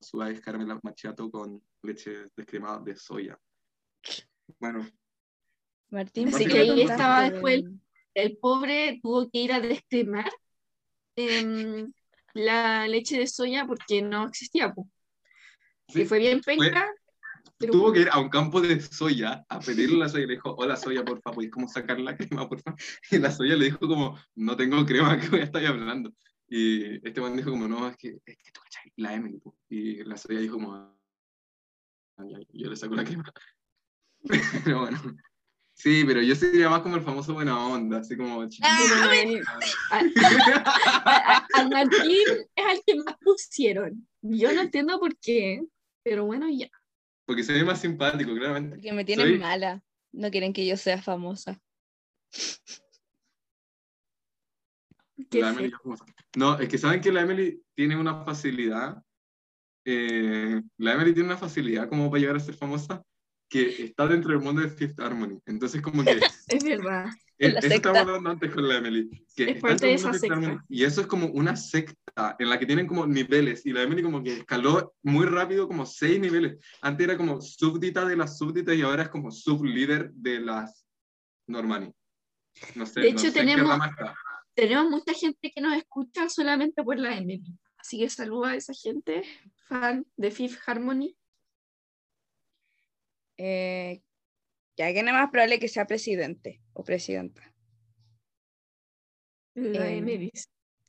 suave 0.00 0.40
caramelo 0.40 0.80
macchiato 0.82 1.30
con 1.30 1.62
leche 1.82 2.28
descremada 2.36 2.80
de 2.80 2.96
soya. 2.96 3.38
Bueno, 4.58 4.84
Martín, 5.90 6.28
Así 6.28 6.44
sí 6.44 6.50
que 6.50 6.58
ahí 6.58 6.82
estaba 6.82 7.30
después 7.30 7.64
el 8.14 8.36
pobre 8.38 8.98
tuvo 9.02 9.30
que 9.30 9.38
ir 9.38 9.52
a 9.52 9.60
descremar 9.60 10.30
em, 11.16 11.92
la 12.34 12.86
leche 12.88 13.18
de 13.18 13.26
soya 13.26 13.66
porque 13.66 14.02
no 14.02 14.26
existía. 14.26 14.72
po. 14.72 14.88
sí, 15.88 16.02
Y 16.02 16.04
fue 16.04 16.18
bien 16.18 16.40
penca. 16.40 16.86
pero 17.58 17.72
tuvo 17.72 17.92
que 17.92 18.00
ir 18.00 18.08
a 18.10 18.18
un 18.18 18.28
campo 18.28 18.60
de 18.60 18.80
soya 18.80 19.44
a 19.48 19.58
pedirle 19.60 19.98
la 19.98 20.08
soya 20.08 20.24
y 20.24 20.26
le 20.26 20.34
dijo, 20.34 20.54
hola 20.56 20.76
soya, 20.76 21.04
por 21.04 21.20
favor, 21.22 21.44
¿y 21.44 21.50
cómo 21.50 21.68
sacar 21.68 21.98
la 22.00 22.16
crema, 22.16 22.48
por 22.48 22.60
favor? 22.60 22.78
Y 23.10 23.18
la 23.18 23.30
soya 23.30 23.56
le 23.56 23.66
dijo 23.66 23.78
como, 23.80 24.18
no 24.34 24.56
tengo 24.56 24.84
crema, 24.84 25.18
¿qué 25.20 25.28
voy 25.28 25.40
a 25.40 25.44
estar 25.44 25.64
hablando? 25.64 26.12
Y 26.48 27.06
este 27.06 27.20
man 27.20 27.36
dijo 27.36 27.50
como, 27.50 27.68
no, 27.68 27.88
es 27.88 27.96
que, 27.96 28.08
es 28.24 28.36
que 28.38 28.52
tú 28.52 28.60
cachai, 28.62 28.92
la 28.96 29.14
Emily, 29.14 29.38
po". 29.38 29.56
y 29.68 30.02
la 30.04 30.16
soya 30.16 30.40
dijo 30.40 30.54
como, 30.54 30.74
"Ah, 32.16 32.24
ya, 32.28 32.38
yo 32.52 32.68
le 32.70 32.76
saco 32.76 32.94
la 32.94 33.04
crema. 33.04 33.24
pero 34.64 34.80
bueno, 34.80 34.98
sí, 35.78 36.04
pero 36.04 36.20
yo 36.20 36.34
sería 36.34 36.68
más 36.68 36.82
como 36.82 36.96
el 36.96 37.02
famoso 37.02 37.32
buena 37.34 37.56
onda, 37.66 37.98
así 37.98 38.16
como... 38.16 38.40
Pero 38.40 39.10
el- 39.12 39.42
a, 39.90 40.00
a- 41.04 41.36
a- 41.36 41.46
a 41.60 41.68
Martín 41.68 42.26
es 42.56 42.66
al 42.66 42.80
que 42.84 42.96
más 42.96 43.16
pusieron. 43.20 44.06
Yo 44.22 44.52
no 44.52 44.60
entiendo 44.62 44.98
por 44.98 45.16
qué, 45.18 45.62
pero 46.02 46.24
bueno, 46.26 46.48
ya. 46.50 46.68
Porque 47.26 47.44
se 47.44 47.52
ve 47.52 47.64
más 47.64 47.80
simpático, 47.80 48.34
claramente. 48.34 48.76
Porque 48.76 48.92
me 48.92 49.04
tienen 49.04 49.26
Soy- 49.28 49.38
mala. 49.38 49.82
No 50.12 50.30
quieren 50.30 50.52
que 50.52 50.66
yo 50.66 50.76
sea 50.76 51.00
famosa. 51.00 51.60
Qué 55.30 55.40
La 55.40 55.50
Emily 55.50 55.70
ya 55.70 55.78
famosa. 55.78 56.04
No, 56.36 56.58
es 56.58 56.68
que 56.68 56.78
saben 56.78 57.00
que 57.00 57.12
la 57.12 57.22
Emily 57.22 57.62
tiene 57.74 57.96
una 57.96 58.24
facilidad. 58.24 59.02
eh, 59.84 60.60
la 60.78 60.92
Emily 60.94 61.12
tiene 61.14 61.28
una 61.28 61.38
facilidad 61.38 61.88
como 61.88 62.10
para 62.10 62.20
llegar 62.20 62.36
a 62.36 62.40
ser 62.40 62.54
famosa 62.54 63.02
que 63.48 63.84
está 63.84 64.06
dentro 64.06 64.30
del 64.32 64.40
mundo 64.40 64.60
de 64.62 64.68
Fifth 64.68 65.00
Harmony. 65.00 65.40
Entonces, 65.46 65.80
como 65.82 66.04
que. 66.04 66.20
Es 66.48 66.64
verdad. 66.64 67.06
eh, 67.38 67.52
la 67.52 67.58
eso 67.60 67.74
estábamos 67.74 68.02
hablando 68.08 68.30
antes 68.30 68.50
con 68.52 68.66
la 68.68 68.76
Emily. 68.76 69.10
Que 69.36 69.50
Es 69.50 69.60
parte 69.60 69.86
de 69.86 69.94
esa 69.94 70.12
secta. 70.12 70.34
Harmony, 70.34 70.58
Y 70.68 70.84
eso 70.84 71.00
es 71.02 71.06
como 71.06 71.26
una 71.28 71.56
secta 71.56 72.36
en 72.38 72.48
la 72.50 72.58
que 72.58 72.66
tienen 72.66 72.86
como 72.86 73.06
niveles. 73.06 73.64
Y 73.66 73.72
la 73.72 73.82
Emily, 73.82 74.02
como 74.02 74.22
que 74.22 74.38
escaló 74.38 74.94
muy 75.02 75.26
rápido, 75.26 75.66
como 75.68 75.86
seis 75.86 76.18
niveles. 76.20 76.58
Antes 76.82 77.06
era 77.06 77.16
como 77.16 77.40
súbdita 77.40 78.04
de 78.04 78.16
las 78.16 78.38
súbditas 78.38 78.74
y 78.76 78.82
ahora 78.82 79.04
es 79.04 79.08
como 79.08 79.30
sublíder 79.30 80.10
de 80.12 80.40
las 80.40 80.84
Normani. 81.46 81.92
No 82.74 82.86
sé, 82.86 83.00
De 83.00 83.12
no 83.12 83.18
hecho, 83.18 83.30
sé 83.30 83.40
en 83.40 83.46
qué 83.46 83.54
tenemos-. 83.54 83.78
Tenemos 84.54 84.90
mucha 84.90 85.12
gente 85.14 85.52
que 85.54 85.60
nos 85.60 85.76
escucha 85.76 86.28
solamente 86.28 86.82
por 86.82 86.98
la 86.98 87.16
Emily. 87.16 87.54
Así 87.78 87.98
que 87.98 88.10
saluda 88.10 88.50
a 88.50 88.56
esa 88.56 88.72
gente, 88.74 89.22
fan 89.68 90.04
de 90.16 90.30
Fifth 90.32 90.58
Harmony. 90.66 91.14
Eh, 93.38 94.02
ya, 94.76 94.92
¿quién 94.92 95.08
es 95.08 95.14
más 95.14 95.30
probable 95.30 95.58
que 95.58 95.68
sea 95.68 95.86
presidente 95.86 96.60
o 96.72 96.84
presidenta? 96.84 97.42
La 99.54 99.88
Em. 99.90 99.98
Emily. 99.98 100.30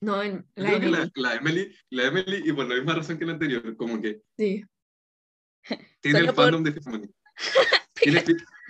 No, 0.02 0.22
en- 0.24 0.46
la 0.56 0.74
Emily. 0.74 1.12
la 1.16 1.36
Emily, 1.36 1.76
la 1.90 2.04
Emily, 2.06 2.50
y 2.50 2.54
por 2.54 2.68
la 2.68 2.76
misma 2.76 2.96
razón 2.96 3.18
que 3.18 3.26
la 3.26 3.34
anterior, 3.34 3.76
como 3.76 4.02
que 4.02 4.22
Sí. 4.38 4.64
tiene 6.02 6.20
Solo 6.20 6.30
el 6.30 6.36
por- 6.36 6.46
fandom 6.46 6.64
de 6.64 6.72
Fifth 6.74 6.88
Harmony. 6.88 7.10
Tiene, 8.02 8.24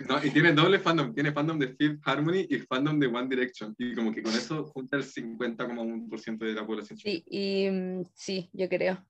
no, 0.08 0.24
y 0.24 0.30
tiene 0.32 0.52
doble 0.52 0.80
fandom, 0.80 1.14
tiene 1.14 1.30
fandom 1.32 1.56
de 1.56 1.68
Fifth 1.76 2.00
Harmony 2.04 2.46
y 2.50 2.58
fandom 2.58 2.98
de 2.98 3.06
One 3.06 3.28
Direction. 3.28 3.72
Y 3.78 3.94
como 3.94 4.12
que 4.12 4.24
con 4.24 4.32
eso 4.34 4.64
junta 4.64 4.96
el 4.96 5.04
50,1% 5.04 6.38
de 6.38 6.52
la 6.52 6.66
población. 6.66 6.98
Sí, 6.98 7.22
y 7.28 7.70
mm, 7.70 8.06
sí, 8.12 8.50
yo 8.52 8.68
creo. 8.68 9.06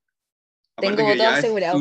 Aparte 0.76 0.96
tengo 0.98 1.10
es 1.12 1.20
asegurado. 1.22 1.78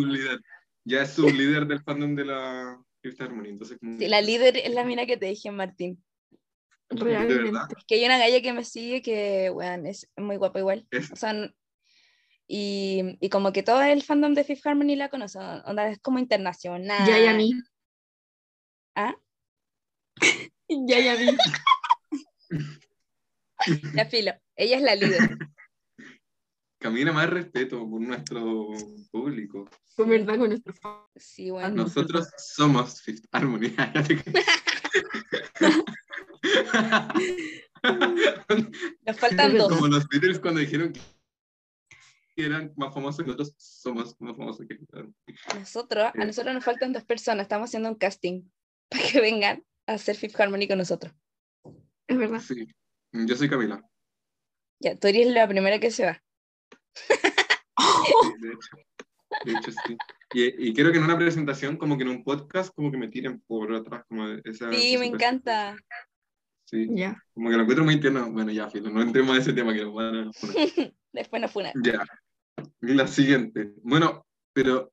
Ya 0.89 1.03
es 1.03 1.11
su 1.11 1.29
líder 1.29 1.67
del 1.67 1.81
fandom 1.83 2.15
de 2.15 2.25
la 2.25 2.83
Fifth 3.01 3.21
Harmony. 3.21 3.49
Entonces, 3.49 3.77
como, 3.79 3.97
Sí, 3.99 4.07
la 4.07 4.21
líder 4.21 4.57
es 4.57 4.73
la 4.73 4.83
mina 4.83 5.05
que 5.05 5.17
te 5.17 5.27
dije, 5.27 5.51
Martín. 5.51 6.03
¿De 6.89 7.03
Realmente. 7.03 7.75
Es 7.77 7.85
que 7.85 7.95
hay 7.95 8.05
una 8.05 8.17
galla 8.17 8.41
que 8.41 8.51
me 8.53 8.65
sigue 8.65 9.01
que, 9.03 9.51
weón, 9.51 9.85
es 9.85 10.09
muy 10.17 10.37
guapa 10.37 10.59
igual. 10.59 10.87
Es- 10.89 11.11
O 11.11 11.15
sea, 11.15 11.33
y, 12.47 13.17
y 13.21 13.29
como 13.29 13.53
que 13.53 13.61
todo 13.61 13.81
el 13.83 14.01
fandom 14.01 14.33
de 14.33 14.43
Fifth 14.43 14.65
Harmony 14.65 14.95
la 14.95 15.09
conoce, 15.09 15.37
onda, 15.37 15.87
es 15.87 15.99
como 15.99 16.17
internacional. 16.17 17.07
Ya, 17.07 17.19
ya 17.19 17.33
mí. 17.33 17.53
¿Ah? 18.95 19.15
Ya, 20.67 20.99
ya 20.99 21.15
mí. 21.15 21.37
Ya 23.93 24.05
filo, 24.05 24.31
ella 24.55 24.77
es 24.77 24.81
la 24.83 24.95
líder. 24.95 25.19
Camina 26.79 27.11
más 27.11 27.29
respeto 27.29 27.79
por 27.89 27.99
nuestro 27.99 28.69
público. 29.11 29.69
Con 29.95 30.09
verdad, 30.09 30.37
con 30.37 30.47
nuestro. 30.47 30.73
Sí, 31.15 31.51
bueno. 31.51 31.75
Nosotros 31.75 32.29
somos 32.37 33.01
Fifth 33.01 33.25
Harmony. 33.33 33.75
Nos 39.05 39.17
faltan 39.17 39.57
dos. 39.57 39.73
Como 39.73 39.87
los 39.87 40.07
Beatles 40.07 40.39
cuando 40.39 40.61
dijeron 40.61 40.93
que 40.93 42.45
eran 42.45 42.71
más 42.77 42.93
famosos, 42.93 43.25
nosotros 43.25 43.53
somos 43.57 44.15
más 44.19 44.37
famosos 44.37 44.65
que 44.65 44.75
Fifth 44.75 44.93
Harmony. 44.93 45.13
Nosotros, 45.55 46.11
a 46.15 46.25
nosotros 46.25 46.53
nos 46.53 46.63
faltan 46.63 46.93
dos 46.93 47.03
personas. 47.03 47.43
Estamos 47.43 47.69
haciendo 47.69 47.89
un 47.89 47.95
casting 47.95 48.43
para 48.89 49.03
que 49.03 49.19
vengan 49.19 49.65
a 49.85 49.93
hacer 49.93 50.15
Fifth 50.15 50.39
Harmony 50.39 50.67
con 50.67 50.77
nosotros. 50.77 51.13
Es 52.07 52.17
verdad. 52.17 52.39
Sí. 52.39 52.67
Yo 53.11 53.35
soy 53.35 53.49
Camila. 53.49 53.83
Ya, 54.79 54.95
tú 54.95 55.07
eres 55.07 55.27
la 55.27 55.45
primera 55.45 55.79
que 55.79 55.91
se 55.91 56.05
va. 56.05 56.23
De 58.41 58.49
hecho. 58.53 58.77
De 59.45 59.51
hecho, 59.53 59.71
sí. 59.85 59.97
Y, 60.33 60.69
y 60.69 60.73
quiero 60.73 60.91
que 60.91 60.97
en 60.97 61.03
una 61.05 61.17
presentación, 61.17 61.77
como 61.77 61.97
que 61.97 62.03
en 62.03 62.09
un 62.09 62.23
podcast, 62.23 62.73
como 62.75 62.91
que 62.91 62.97
me 62.97 63.07
tiren 63.07 63.39
por 63.41 63.73
atrás. 63.73 64.03
Como 64.07 64.27
esa, 64.43 64.71
Sí, 64.71 64.97
me 64.97 65.05
encanta. 65.05 65.75
Sí, 66.65 66.87
Ya. 66.91 67.17
como 67.33 67.49
que 67.49 67.55
lo 67.55 67.61
encuentro 67.63 67.85
muy 67.85 67.99
tierno. 67.99 68.31
Bueno, 68.31 68.51
ya, 68.51 68.69
filo, 68.69 68.89
no 68.91 69.01
entremos 69.01 69.35
a 69.35 69.39
ese 69.39 69.53
tema 69.53 69.73
que 69.73 69.83
nos 69.83 69.93
van 69.93 70.27
a 70.27 70.31
poner. 70.31 70.93
Después 71.13 71.41
nos 71.41 71.51
funa. 71.51 71.71
Ya. 71.83 72.05
Y 72.81 72.93
la 72.93 73.07
siguiente. 73.07 73.73
Bueno, 73.81 74.25
pero. 74.53 74.91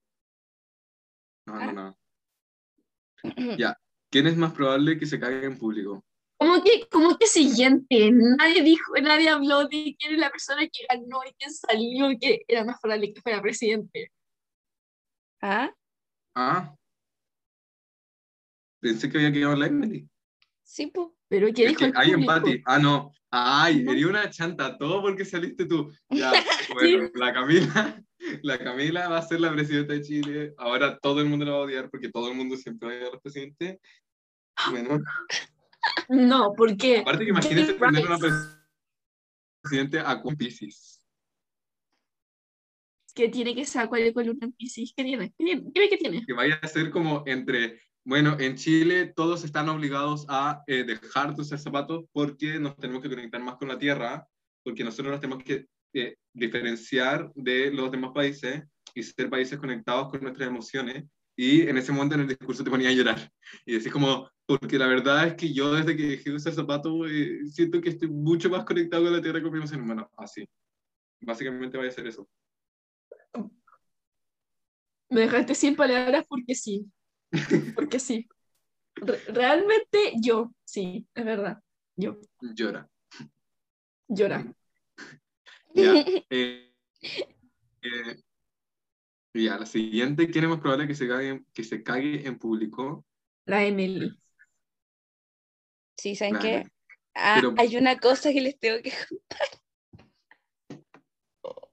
No, 1.47 1.55
¿Ah? 1.55 1.73
no, 1.73 1.73
no. 1.73 3.57
Ya. 3.59 3.77
¿Quién 4.11 4.27
es 4.29 4.37
más 4.37 4.53
probable 4.53 4.99
que 4.99 5.05
se 5.07 5.19
caiga 5.21 5.47
en 5.47 5.59
público? 5.59 6.06
¿Cómo 6.39 6.63
que, 6.63 6.87
cómo 6.91 7.17
que 7.17 7.27
siguiente? 7.27 8.11
Nadie 8.13 8.63
dijo, 8.63 8.93
nadie 9.03 9.31
habló 9.31 9.67
de 9.69 9.97
quién 9.99 10.15
es 10.15 10.19
la 10.19 10.31
persona 10.31 10.63
que 10.69 10.85
ganó 10.89 11.21
y 11.27 11.33
quién 11.39 11.53
salió 11.53 12.11
y 12.11 12.19
que 12.19 12.43
era 12.47 12.65
más 12.65 12.79
probable 12.81 13.13
que 13.15 13.23
fuera 13.23 13.41
presidente. 13.41 14.13
¿Ah? 15.41 15.73
Ah. 16.35 16.75
Pensé 18.81 19.11
que 19.11 19.17
había 19.19 19.33
quedado 19.33 19.57
la 19.57 19.67
Emily. 19.67 20.09
Sí, 20.63 20.89
pues. 20.89 21.09
Pero 21.29 21.49
¿qué 21.53 21.67
Es 21.67 21.77
dijo 21.77 21.91
hay 21.97 22.11
empate. 22.11 22.63
Ah, 22.67 22.79
no. 22.79 23.13
Ay, 23.31 23.83
No. 23.83 23.91
sería 23.91 24.07
una 24.09 24.31
chanta. 24.31 24.77
Todo 24.79 25.03
porque 25.03 25.25
saliste 25.25 25.65
tú. 25.65 25.91
Ya, 26.11 26.33
bueno, 26.75 27.11
la 27.15 27.33
Camila. 27.33 28.03
La 28.43 28.59
Camila 28.59 29.09
va 29.09 29.19
a 29.19 29.23
ser 29.23 29.41
la 29.41 29.53
presidenta 29.53 29.93
de 29.95 30.03
Chile. 30.03 30.55
Ahora 30.59 30.99
todo 30.99 31.21
el 31.21 31.27
mundo 31.27 31.45
la 31.45 31.53
va 31.53 31.59
a 31.59 31.63
odiar 31.63 31.91
porque 31.91 32.11
todo 32.11 32.31
el 32.31 32.37
mundo 32.37 32.57
siempre 32.57 32.89
va 32.89 32.95
a 32.95 32.97
odiar 32.99 33.13
al 33.15 33.21
presidente. 33.21 33.81
Bueno, 34.71 35.01
No, 36.09 36.53
¿por 36.55 36.77
qué? 36.77 36.99
aparte 36.99 37.25
que 37.25 37.31
imagínese 37.31 37.73
Gay 37.73 37.93
tener 37.93 38.07
una 38.07 38.19
presidente 39.63 39.99
a 40.01 40.23
Piscis. 40.39 41.03
que 43.15 43.29
tiene 43.29 43.55
que 43.55 43.65
ser 43.65 43.83
Acuario 43.83 44.13
con 44.13 44.27
Luna 44.27 44.41
en 44.43 44.53
Piscis. 44.53 44.93
¿Qué 44.97 45.03
tiene? 45.03 45.31
¿Qué 45.31 45.45
tiene? 45.45 45.73
Qué 45.73 45.97
tiene. 45.97 46.25
Que 46.25 46.33
vaya 46.33 46.59
a 46.63 46.69
ser 46.69 46.91
como 46.91 47.23
entre. 47.27 47.81
Bueno, 48.05 48.37
en 48.39 48.55
Chile 48.55 49.13
todos 49.17 49.43
están 49.43 49.69
obligados 49.69 50.27
a 50.29 50.63
eh, 50.69 50.85
dejar 50.85 51.35
de 51.35 51.43
usar 51.43 51.59
zapatos 51.59 52.05
porque 52.13 52.61
nos 52.61 52.77
tenemos 52.77 53.03
que 53.03 53.09
conectar 53.09 53.43
más 53.43 53.57
con 53.57 53.67
la 53.67 53.79
tierra, 53.79 54.25
porque 54.63 54.85
nosotros 54.85 55.11
nos 55.11 55.21
tenemos 55.21 55.43
que 55.43 55.67
eh, 55.93 56.17
diferenciar 56.33 57.33
de 57.35 57.73
los 57.73 57.91
demás 57.91 58.13
países 58.15 58.63
y 58.95 59.03
ser 59.03 59.29
países 59.29 59.59
conectados 59.59 60.09
con 60.11 60.21
nuestras 60.21 60.49
emociones. 60.49 61.05
Y 61.37 61.63
en 61.63 61.77
ese 61.79 61.91
momento 61.91 62.15
en 62.15 62.23
el 62.23 62.29
discurso 62.29 62.63
te 62.63 62.71
ponía 62.71 62.91
a 62.91 62.93
llorar. 62.93 63.31
Y 63.65 63.73
decís 63.73 63.93
como, 63.93 64.31
porque 64.47 64.79
la 64.79 64.87
verdad 64.87 65.27
es 65.27 65.35
que 65.35 65.53
yo 65.53 65.73
desde 65.73 65.97
que 65.97 66.05
dejé 66.05 66.31
de 66.31 66.37
usar 66.37 66.53
zapatos 66.53 66.93
eh, 67.11 67.41
siento 67.51 67.81
que 67.81 67.91
estoy 67.91 68.09
mucho 68.09 68.49
más 68.49 68.65
conectado 68.65 69.05
con 69.05 69.13
la 69.13 69.21
tierra 69.23 69.43
con 69.43 69.51
mi 69.53 69.59
emoción. 69.59 69.87
Bueno, 69.87 70.09
así. 70.17 70.49
Básicamente 71.21 71.77
vaya 71.77 71.91
a 71.91 71.93
ser 71.93 72.07
eso. 72.07 72.29
Me 75.09 75.21
dejaste 75.23 75.55
sin 75.55 75.77
palabras 75.77 76.25
porque 76.29 76.55
sí. 76.55 76.87
Porque 77.75 77.99
sí. 77.99 78.29
Re- 78.97 79.21
realmente 79.29 80.13
yo, 80.23 80.53
sí, 80.65 81.07
es 81.15 81.25
verdad. 81.25 81.59
Yo, 81.97 82.19
Llora. 82.41 82.89
llora. 84.09 84.45
Ya. 85.75 85.93
eh, 86.31 86.73
eh, 87.83 88.23
ya, 89.35 89.59
la 89.59 89.67
siguiente, 89.67 90.31
¿quién 90.31 90.45
es 90.45 90.51
más 90.51 90.61
probable 90.61 90.87
que 90.87 90.95
se 90.95 91.07
cague, 91.09 91.45
que 91.53 91.65
se 91.65 91.83
cague 91.83 92.27
en 92.27 92.39
público? 92.39 93.05
La 93.45 93.65
Emily. 93.65 94.19
Sí, 95.97 96.15
¿saben 96.17 96.37
Claro. 96.37 96.65
qué? 96.65 96.71
Ah, 97.15 97.39
Pero- 97.41 97.55
hay 97.59 97.77
una 97.77 97.99
cosa 97.99 98.33
que 98.33 98.41
les 98.41 98.59
tengo 98.59 98.83
que... 98.83 98.93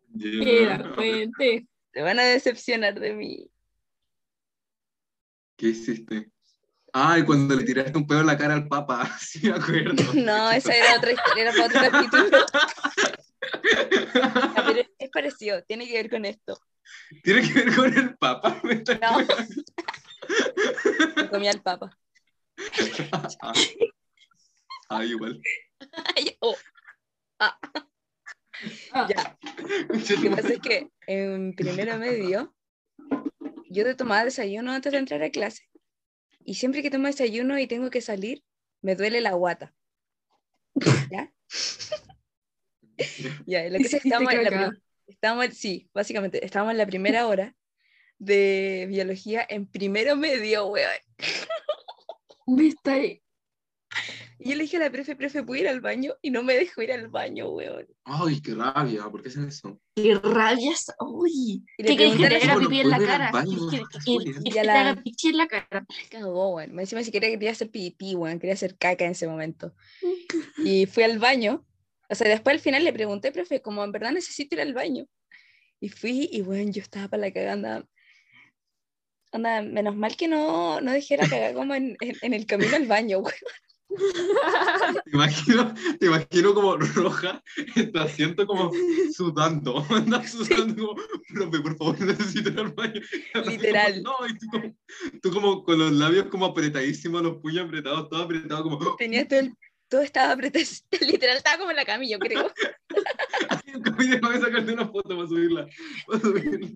Ya. 0.09 0.29
Era, 0.79 0.95
cuente. 0.95 1.67
Se 1.93 2.01
van 2.01 2.19
a 2.19 2.23
decepcionar 2.23 2.99
de 2.99 3.13
mí. 3.13 3.49
¿Qué 5.57 5.67
hiciste? 5.67 6.31
Ay, 6.95 7.23
cuando 7.25 7.55
le 7.55 7.63
tiraste 7.63 7.97
un 7.97 8.05
pedo 8.07 8.21
en 8.21 8.27
la 8.27 8.37
cara 8.37 8.53
al 8.53 8.67
papa, 8.67 9.05
sí 9.19 9.47
me 9.49 9.55
acuerdo. 9.55 9.93
No, 10.13 10.51
esa 10.51 10.75
era 10.75 10.97
otra 10.97 11.11
historia, 11.11 11.43
era 11.43 11.51
para 11.51 11.65
otro 11.65 11.91
capítulo. 11.91 12.45
Ah, 14.21 14.63
pero 14.67 14.87
es 14.97 15.09
parecido, 15.09 15.63
tiene 15.63 15.87
que 15.87 15.93
ver 15.93 16.09
con 16.09 16.25
esto. 16.25 16.57
¿Tiene 17.23 17.41
que 17.41 17.53
ver 17.53 17.75
con 17.75 17.97
el 17.97 18.17
papa? 18.17 18.61
No. 18.63 19.17
Me 21.15 21.29
comí 21.29 21.47
al 21.47 21.61
papa. 21.61 21.97
Ah, 24.93 24.99
ah, 24.99 25.05
igual. 25.05 25.41
Ay, 26.15 26.37
oh, 26.39 26.55
Ah, 27.39 29.07
ya. 29.09 29.37
Lo 29.89 30.21
que 30.21 30.29
pasa 30.29 30.53
es 30.53 30.59
que 30.59 30.89
en 31.07 31.53
primero 31.53 31.97
medio 31.97 32.55
yo 33.69 33.83
te 33.83 33.95
tomaba 33.95 34.23
desayuno 34.23 34.71
antes 34.71 34.91
de 34.91 34.99
entrar 34.99 35.21
a 35.23 35.29
clase. 35.29 35.63
Y 36.45 36.55
siempre 36.55 36.81
que 36.81 36.91
tomo 36.91 37.07
desayuno 37.07 37.57
y 37.59 37.67
tengo 37.67 37.89
que 37.89 38.01
salir, 38.01 38.43
me 38.81 38.95
duele 38.95 39.21
la 39.21 39.33
guata. 39.33 39.73
¿Ya? 41.09 41.31
Ya, 43.47 43.63
lo 43.69 43.77
que 43.79 43.85
es, 43.85 43.93
Hiciste 43.93 44.07
estamos 44.07 44.33
en 44.33 44.43
la 44.43 44.71
estamos, 45.07 45.47
sí, 45.55 45.89
básicamente, 45.93 46.45
estamos 46.45 46.71
en 46.71 46.77
la 46.77 46.85
primera 46.85 47.25
hora 47.25 47.55
de 48.19 48.85
biología 48.87 49.45
en 49.49 49.65
primero 49.65 50.15
medio, 50.15 50.67
weón. 50.67 50.91
me 52.45 52.67
está 52.67 52.93
ahí. 52.93 53.22
Y 54.43 54.49
yo 54.49 54.55
le 54.55 54.63
dije 54.63 54.75
a 54.77 54.81
la 54.81 54.91
profe, 54.91 55.15
profe, 55.15 55.41
¿puedo 55.43 55.61
ir 55.61 55.69
al 55.69 55.79
baño? 55.79 56.15
Y 56.21 56.29
no 56.29 56.43
me 56.43 56.53
dejó 56.55 56.81
ir 56.81 56.91
al 56.91 57.07
baño, 57.07 57.49
weón. 57.49 57.87
Ay, 58.03 58.41
qué 58.41 58.53
rabia, 58.53 59.03
¿por 59.09 59.21
qué 59.21 59.29
hacen 59.29 59.47
eso? 59.47 59.79
Qué 59.95 60.15
rabia 60.15 60.73
Uy. 60.99 61.63
¿Qué 61.77 61.95
querés 61.95 62.17
que 62.17 62.27
te 62.27 62.35
haga 62.35 62.59
pipí 62.59 62.79
en 62.81 62.89
la 62.89 62.97
¿puedo 62.97 63.07
ir 63.09 63.13
al 63.15 63.31
cara? 63.31 63.45
que 64.43 64.51
te 64.51 64.63
la- 64.65 64.81
haga 64.81 65.01
pichi 65.01 65.29
en 65.29 65.37
la 65.37 65.47
cara? 65.47 65.85
cagó, 66.09 66.55
weón. 66.55 66.73
Me 66.73 66.81
Encima 66.81 67.03
si 67.03 67.11
quería, 67.11 67.29
quería 67.29 67.51
hacer 67.51 67.69
pipí, 67.71 68.15
weón. 68.15 68.39
Quería 68.39 68.55
hacer 68.55 68.75
caca 68.77 69.05
en 69.05 69.11
ese 69.11 69.27
momento. 69.27 69.73
Y 70.57 70.87
fui 70.87 71.03
al 71.03 71.19
baño. 71.19 71.65
O 72.09 72.15
sea, 72.15 72.27
después 72.27 72.53
al 72.55 72.59
final 72.59 72.83
le 72.83 72.91
pregunté, 72.91 73.31
profe, 73.31 73.61
como 73.61 73.83
en 73.83 73.91
verdad 73.93 74.11
necesito 74.11 74.55
ir 74.55 74.61
al 74.61 74.73
baño. 74.73 75.05
Y 75.79 75.87
fui 75.89 76.27
y, 76.31 76.41
bueno, 76.41 76.69
yo 76.71 76.81
estaba 76.81 77.07
para 77.07 77.21
la 77.21 77.31
cagada. 77.31 77.85
Anda, 79.31 79.61
menos 79.61 79.95
mal 79.95 80.15
que 80.15 80.27
no, 80.27 80.79
no 80.81 80.91
dejé 80.91 81.17
la 81.17 81.27
cagada 81.27 81.53
como 81.53 81.73
en, 81.75 81.97
en, 82.01 82.15
en 82.21 82.33
el 82.33 82.45
camino 82.45 82.75
al 82.75 82.87
baño, 82.87 83.19
weón. 83.19 83.33
Te 83.95 85.11
imagino, 85.11 85.73
te 85.99 86.05
imagino 86.07 86.53
como 86.53 86.77
roja 86.77 87.43
en 87.75 87.91
tu 87.91 87.99
asiento 87.99 88.47
como 88.47 88.71
sudando. 89.15 89.85
Andas 89.89 90.31
sudando 90.31 90.87
como, 90.87 91.01
profe, 91.33 91.59
por 91.59 91.77
favor, 91.77 92.01
necesito 92.01 92.49
ir 92.49 92.59
al 92.59 92.73
baño. 92.73 93.01
Literal. 93.45 94.03
No, 94.03 94.13
y 94.27 94.37
tú 94.37 94.47
como, 94.51 94.75
tú 95.21 95.31
como 95.31 95.63
con 95.63 95.79
los 95.79 95.91
labios 95.91 96.27
como 96.27 96.45
apretadísimos, 96.45 97.21
los 97.21 97.37
puños 97.37 97.65
apretados, 97.65 98.09
todo 98.09 98.23
apretado 98.23 98.63
como... 98.63 98.95
Tenía 98.95 99.27
todo 99.27 99.39
el... 99.39 99.53
Todo 99.87 100.01
estaba 100.01 100.33
apretado, 100.33 100.65
literal, 101.01 101.37
estaba 101.37 101.59
como 101.59 101.69
en 101.69 101.77
la 101.77 102.03
yo 102.03 102.17
creo. 102.17 102.51
Así, 103.49 103.71
como, 103.73 104.01
y 104.01 104.07
déjame 104.07 104.39
sacarte 104.39 104.73
una 104.73 104.87
foto 104.87 105.15
para 105.15 105.27
subirla. 105.27 105.67
Para 106.07 106.19
subirla. 106.19 106.69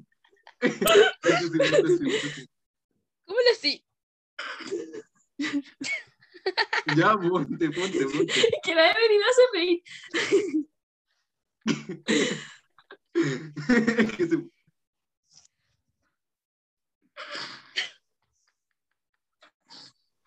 ¿Cómo 3.26 3.40
lo 3.40 3.52
así? 3.52 3.84
Ya, 6.96 7.18
ponte, 7.18 7.70
ponte, 7.72 8.06
ponte. 8.06 8.34
Que 8.64 8.76
la 8.76 8.92
Evelyn 8.92 9.22
hace 9.24 9.42
reír. 9.54 9.82
Es 14.00 14.12
que 14.14 14.28
se- 14.28 14.48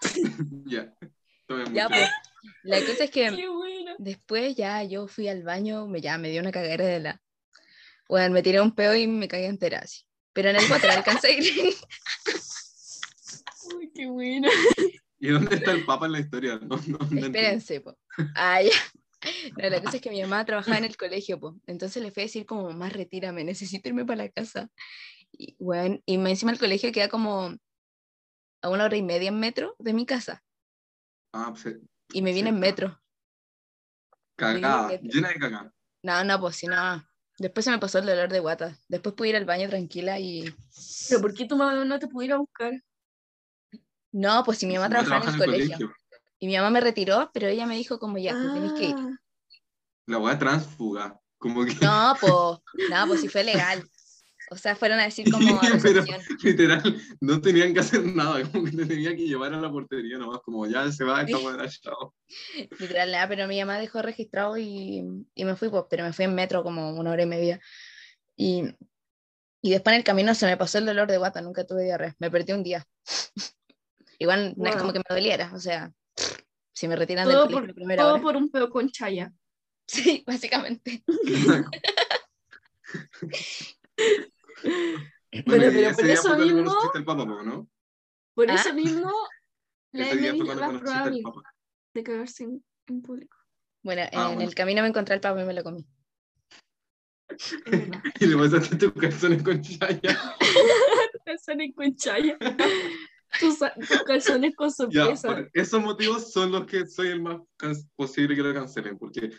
Ya. 0.66 0.92
Ya, 1.72 1.88
pues. 1.88 2.08
La 2.62 2.80
cosa 2.80 3.04
es 3.04 3.10
que 3.10 3.30
bueno. 3.48 3.94
después 3.98 4.56
ya 4.56 4.82
yo 4.84 5.06
fui 5.08 5.28
al 5.28 5.42
baño, 5.42 5.86
me, 5.86 6.00
ya 6.00 6.16
me 6.18 6.30
dio 6.30 6.40
una 6.40 6.52
cagadera 6.52 6.86
de 6.86 7.00
la... 7.00 7.22
Bueno, 8.08 8.34
me 8.34 8.42
tiré 8.42 8.60
un 8.60 8.74
peo 8.74 8.94
y 8.94 9.06
me 9.06 9.28
caí 9.28 9.44
entera 9.44 9.80
así. 9.80 10.02
Pero 10.32 10.50
en 10.50 10.56
el 10.56 10.70
water 10.70 10.90
alcancé 10.90 11.28
a 11.28 11.30
ir. 11.32 11.44
Uy, 13.74 13.90
qué 13.94 14.06
bueno. 14.06 14.48
¿Y 15.20 15.28
dónde 15.28 15.56
está 15.56 15.72
el 15.72 15.84
papa 15.84 16.06
en 16.06 16.12
la 16.12 16.20
historia? 16.20 16.58
No, 16.68 16.76
no, 16.86 16.98
no. 17.10 17.26
Espérense, 17.26 17.80
po. 17.80 17.96
Ah, 18.34 18.62
ya. 18.62 18.70
No, 19.56 19.68
la 19.68 19.82
cosa 19.82 19.96
es 19.96 20.02
que 20.02 20.10
mi 20.10 20.20
mamá 20.22 20.44
trabajaba 20.46 20.78
en 20.78 20.84
el 20.84 20.96
colegio, 20.96 21.38
po. 21.38 21.60
Entonces 21.66 22.02
le 22.02 22.10
fui 22.10 22.22
a 22.22 22.26
decir 22.26 22.46
como, 22.46 22.64
mamá, 22.64 22.88
retírame, 22.88 23.44
necesito 23.44 23.88
irme 23.88 24.04
para 24.06 24.24
la 24.24 24.28
casa. 24.30 24.70
Y, 25.32 25.56
bueno, 25.58 25.98
y 26.06 26.16
me- 26.18 26.30
encima 26.30 26.52
el 26.52 26.58
colegio 26.58 26.90
queda 26.90 27.08
como 27.08 27.54
a 28.62 28.68
una 28.70 28.84
hora 28.84 28.96
y 28.96 29.02
media 29.02 29.28
en 29.28 29.38
metro 29.38 29.76
de 29.78 29.92
mi 29.92 30.06
casa. 30.06 30.42
Ah, 31.32 31.52
pues, 31.52 31.76
Y 32.12 32.22
me 32.22 32.32
vine 32.32 32.48
en 32.48 32.56
Sí. 32.56 32.60
metro. 32.60 33.00
cagada, 34.36 34.98
llena 35.02 35.28
de 35.28 35.34
cagada. 35.34 35.74
No, 36.02 36.24
no, 36.24 36.40
pues 36.40 36.56
si 36.56 36.66
no. 36.66 37.04
Después 37.38 37.64
se 37.64 37.70
me 37.70 37.78
pasó 37.78 37.98
el 37.98 38.06
dolor 38.06 38.30
de 38.30 38.40
guata. 38.40 38.76
Después 38.88 39.14
pude 39.14 39.28
ir 39.28 39.36
al 39.36 39.44
baño 39.44 39.68
tranquila 39.68 40.18
y... 40.18 40.44
Pero 41.08 41.20
¿por 41.20 41.34
qué 41.34 41.44
tu 41.46 41.56
mamá 41.56 41.84
no 41.84 41.98
te 41.98 42.06
pudiera 42.08 42.38
buscar? 42.38 42.72
No, 44.12 44.42
pues 44.44 44.58
si 44.58 44.66
mi 44.66 44.74
mamá 44.74 44.88
No 44.88 44.94
trabajaba 45.04 45.22
en 45.22 45.28
el 45.28 45.36
trabaja 45.36 45.44
colegio. 45.52 45.94
Y 46.38 46.46
mi 46.46 46.56
mamá 46.56 46.70
me 46.70 46.80
retiró, 46.80 47.30
pero 47.34 47.48
ella 47.48 47.66
me 47.66 47.76
dijo 47.76 47.98
como 47.98 48.18
ya, 48.18 48.32
tú 48.32 48.52
tenés 48.54 48.72
que 48.72 48.84
ir. 48.86 48.94
Ah, 48.96 49.16
La 50.06 50.18
weá 50.18 50.38
transfuga. 50.38 51.20
Como 51.38 51.64
que 51.64 51.74
No, 51.80 52.14
pues, 52.20 52.88
no, 52.90 53.06
pues 53.06 53.20
si 53.20 53.28
fue 53.28 53.44
legal. 53.44 53.88
O 54.52 54.56
sea, 54.56 54.74
fueron 54.74 54.98
a 54.98 55.04
decir 55.04 55.30
como 55.30 55.60
Pero- 55.82 56.04
literal 56.42 57.00
no 57.20 57.40
tenían 57.40 57.72
que 57.72 57.80
hacer 57.80 58.04
nada. 58.04 58.42
Como 58.50 58.64
que 58.64 58.72
te 58.72 58.86
tenía 58.86 59.14
que 59.14 59.28
llevar 59.28 59.54
a 59.54 59.60
la 59.60 59.70
portería 59.70 60.18
nomás. 60.18 60.40
Como 60.42 60.66
ya 60.66 60.90
se 60.90 61.04
va 61.04 61.22
esta 61.22 61.38
weá, 61.38 61.68
chao. 61.82 62.14
Literal, 62.78 63.12
nada, 63.12 63.28
pero 63.28 63.46
mi 63.46 63.60
mamá 63.60 63.78
dejó 63.78 64.02
registrado 64.02 64.58
y, 64.58 65.04
y 65.34 65.44
me 65.44 65.54
fui, 65.54 65.68
pues, 65.68 65.84
pero 65.88 66.02
me 66.04 66.12
fui 66.12 66.24
en 66.24 66.34
metro 66.34 66.64
como 66.64 66.90
una 66.98 67.12
hora 67.12 67.22
y 67.22 67.26
media. 67.26 67.60
Y, 68.34 68.64
y 69.62 69.70
después 69.70 69.92
en 69.94 69.98
el 69.98 70.04
camino 70.04 70.34
se 70.34 70.46
me 70.46 70.56
pasó 70.56 70.78
el 70.78 70.86
dolor 70.86 71.08
de 71.08 71.18
guata, 71.18 71.40
nunca 71.42 71.64
tuve 71.64 71.84
diarrea. 71.84 72.16
Me 72.18 72.30
perdí 72.30 72.52
un 72.52 72.64
día. 72.64 72.84
Igual 74.20 74.54
no 74.56 74.68
es 74.68 74.76
como 74.76 74.92
que 74.92 74.98
me 75.00 75.04
doliera, 75.16 75.50
o 75.54 75.58
sea, 75.58 75.90
si 76.74 76.86
me 76.86 76.94
retiran 76.94 77.26
del 77.26 77.34
todo 77.36 77.44
colegio 77.46 77.60
por, 77.60 77.68
la 77.68 77.74
primera 77.74 78.02
todo 78.02 78.12
hora. 78.14 78.22
por 78.22 78.36
un 78.36 78.50
pedo 78.50 78.70
con 78.70 78.88
chaya. 78.90 79.32
Sí, 79.90 80.22
básicamente. 80.24 81.02
Bueno, 85.46 85.64
pero 85.72 85.96
por 85.96 86.06
eso 86.06 86.36
mismo- 86.36 86.76
al 86.94 87.04
papa, 87.04 87.24
¿no? 87.24 87.68
Por 88.34 88.50
Ah. 88.50 88.54
eso 88.54 88.74
mismo, 88.74 89.10
la 89.92 90.04
fue 90.06 90.28
es 90.28 90.34
más 90.56 90.80
probable 90.80 91.22
de 91.94 92.02
cagarse 92.02 92.44
en, 92.44 92.64
en 92.88 93.02
público. 93.02 93.36
Bueno, 93.82 94.02
Ah, 94.12 94.22
en 94.22 94.26
bueno. 94.36 94.42
el 94.42 94.54
camino 94.54 94.82
me 94.82 94.88
encontré 94.88 95.14
al 95.14 95.20
papa 95.20 95.42
y 95.42 95.44
me 95.44 95.54
lo 95.54 95.62
comí. 95.62 95.86
Y 98.20 98.26
le 98.26 98.36
pasaste 98.36 98.76
tus 98.76 98.92
calzones 98.92 99.42
con 99.42 99.62
chaya. 99.62 100.18
calzones 101.24 101.74
con 101.74 101.94
chaya. 101.96 102.36
Tus, 103.40 103.58
tus 103.58 104.02
calzones 104.02 104.54
con 104.54 104.68
Ya, 104.90 105.16
sorpresa. 105.16 105.28
por 105.28 105.50
esos 105.54 105.82
motivos 105.82 106.32
son 106.32 106.52
los 106.52 106.66
que 106.66 106.86
soy 106.86 107.08
el 107.08 107.22
más 107.22 107.40
posible 107.96 108.36
que 108.36 108.42
lo 108.42 108.54
cancelen, 108.54 108.98
porque, 108.98 109.30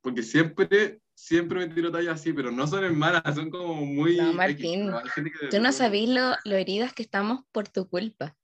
porque 0.00 0.22
siempre, 0.22 1.00
siempre 1.14 1.60
me 1.66 1.74
tiro 1.74 1.90
tallas 1.90 2.20
así, 2.20 2.32
pero 2.32 2.50
no 2.50 2.66
son 2.66 2.84
en 2.84 2.98
malas, 2.98 3.22
son 3.34 3.50
como 3.50 3.86
muy... 3.86 4.16
No, 4.16 4.32
Martín, 4.32 4.90
Tú 5.50 5.60
no 5.60 5.72
sabís 5.72 6.08
lo, 6.08 6.34
lo 6.44 6.56
heridas 6.56 6.92
que 6.92 7.02
estamos 7.02 7.44
por 7.52 7.68
tu 7.68 7.88
culpa. 7.88 8.36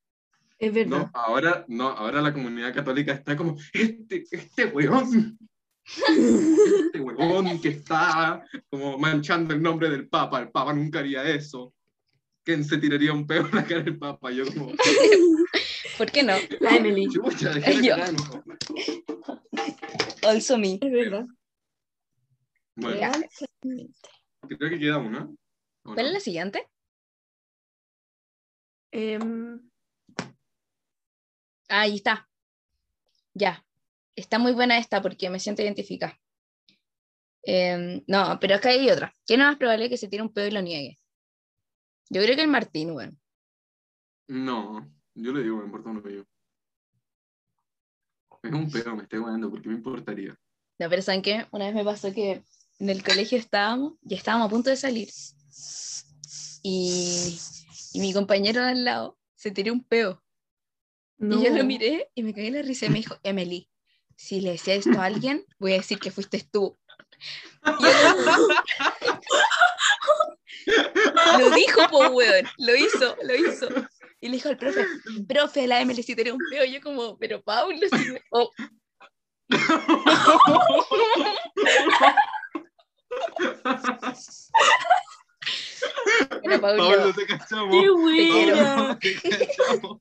Es 0.58 0.72
verdad. 0.72 0.98
No, 0.98 1.10
ahora, 1.14 1.64
no, 1.68 1.88
ahora 1.88 2.22
la 2.22 2.32
comunidad 2.32 2.72
católica 2.72 3.12
está 3.12 3.36
como, 3.36 3.56
este, 3.72 4.24
este 4.30 4.66
weón, 4.66 5.36
este 5.84 7.00
weón 7.00 7.60
que 7.60 7.68
está 7.68 8.44
como 8.70 8.96
manchando 8.98 9.52
el 9.52 9.60
nombre 9.62 9.90
del 9.90 10.08
Papa, 10.08 10.40
el 10.40 10.50
Papa 10.50 10.72
nunca 10.72 11.00
haría 11.00 11.24
eso. 11.24 11.74
¿Quién 12.44 12.62
se 12.64 12.76
tiraría 12.78 13.12
un 13.12 13.26
peo 13.26 13.46
en 13.46 13.54
la 13.54 13.64
cara 13.64 13.82
del 13.82 13.98
Papa? 13.98 14.30
Yo 14.30 14.44
como, 14.46 14.72
¿Por 15.98 16.10
qué 16.10 16.22
no? 16.22 16.34
La 16.60 16.76
Emily. 16.76 17.08
chucha, 17.10 17.52
Yo. 17.82 17.96
Also 20.22 20.58
me. 20.58 20.74
Es 20.74 20.92
verdad. 20.92 21.26
Bueno, 22.76 22.98
Ya. 23.00 23.12
creo 24.48 24.70
que 24.70 24.78
queda 24.78 24.98
una. 24.98 25.24
¿o 25.84 25.94
¿Cuál 25.94 26.06
es 26.06 26.12
no? 26.12 26.12
la 26.12 26.20
siguiente? 26.20 26.68
Em, 28.92 29.60
Ah, 31.68 31.80
ahí 31.82 31.94
está. 31.96 32.28
Ya. 33.32 33.64
Está 34.16 34.38
muy 34.38 34.52
buena 34.52 34.78
esta 34.78 35.00
porque 35.00 35.30
me 35.30 35.40
siento 35.40 35.62
identificada. 35.62 36.20
Em, 37.42 38.02
no, 38.06 38.38
pero 38.40 38.54
acá 38.56 38.68
hay 38.70 38.88
otra. 38.90 39.14
¿Quién 39.26 39.40
es 39.40 39.46
más 39.46 39.56
probable 39.56 39.88
que 39.88 39.96
se 39.96 40.08
tire 40.08 40.22
un 40.22 40.32
pedo 40.32 40.46
y 40.48 40.50
lo 40.50 40.62
niegue? 40.62 40.98
Yo 42.10 42.22
creo 42.22 42.36
que 42.36 42.42
el 42.42 42.48
Martín, 42.48 42.90
weón. 42.92 43.18
No, 44.28 44.90
yo 45.14 45.32
le 45.32 45.42
digo, 45.42 45.58
me 45.58 45.64
importa 45.64 45.90
un 45.90 46.04
hoyo. 46.04 46.24
Es 48.42 48.52
un 48.52 48.70
pedo, 48.70 48.94
me 48.94 49.04
estoy 49.04 49.20
guardando, 49.20 49.50
porque 49.50 49.68
me 49.68 49.74
importaría? 49.74 50.38
No, 50.78 50.90
pero 50.90 51.02
¿saben 51.02 51.22
qué? 51.22 51.46
Una 51.50 51.66
vez 51.66 51.74
me 51.74 51.84
pasó 51.84 52.12
que 52.12 52.44
en 52.78 52.90
el 52.90 53.02
colegio 53.02 53.38
estábamos, 53.38 53.94
y 54.02 54.14
estábamos 54.14 54.46
a 54.46 54.50
punto 54.50 54.70
de 54.70 54.76
salir. 54.76 55.08
Y, 56.62 57.38
y 57.92 58.00
mi 58.00 58.12
compañero 58.12 58.62
de 58.62 58.70
al 58.70 58.84
lado 58.84 59.18
se 59.34 59.50
tiró 59.50 59.72
un 59.72 59.84
peo. 59.84 60.22
no. 61.18 61.40
Y 61.40 61.44
yo 61.44 61.54
lo 61.54 61.64
miré 61.64 62.10
y 62.14 62.22
me 62.22 62.34
caí 62.34 62.48
en 62.48 62.54
la 62.54 62.62
risa 62.62 62.86
y 62.86 62.90
me 62.90 62.98
dijo, 62.98 63.16
Emily, 63.22 63.68
si 64.16 64.40
le 64.40 64.52
decía 64.52 64.74
esto 64.74 64.98
a 65.00 65.04
alguien, 65.04 65.44
voy 65.58 65.72
a 65.72 65.76
decir 65.76 65.98
que 65.98 66.10
fuiste 66.10 66.46
tú. 66.50 66.76
Y 67.66 67.84
lo 71.38 71.50
dijo, 71.50 71.88
po, 71.90 72.08
weón. 72.08 72.46
Lo 72.58 72.74
hizo, 72.74 73.16
lo 73.22 73.34
hizo. 73.34 73.68
Y 74.20 74.28
le 74.28 74.34
dijo 74.36 74.48
al 74.48 74.56
profe, 74.56 74.86
profe, 75.28 75.66
la 75.66 75.84
si 75.94 76.16
tenía 76.16 76.32
un 76.32 76.40
peo. 76.50 76.64
Y 76.64 76.72
yo 76.72 76.80
como, 76.80 77.18
pero 77.18 77.42
Paulo, 77.42 77.78
si 77.90 78.12
me- 78.12 78.22
oh, 78.30 78.50
pero 86.42 86.60
Paulo, 86.60 86.88
Pablo, 86.88 87.12
te 87.14 87.26
cachamos. 87.26 87.76
¡Qué! 88.14 88.56
Pablo, 88.56 88.98
te 88.98 89.20
cachamos. 89.20 89.98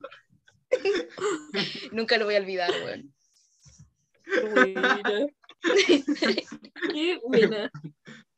nunca 1.92 2.18
lo 2.18 2.26
voy 2.26 2.36
a 2.36 2.40
olvidar, 2.40 2.72
weón. 2.72 3.14
¡Qué 4.26 4.40
buena! 4.42 5.28
¡Qué 6.94 7.20
buena! 7.24 7.72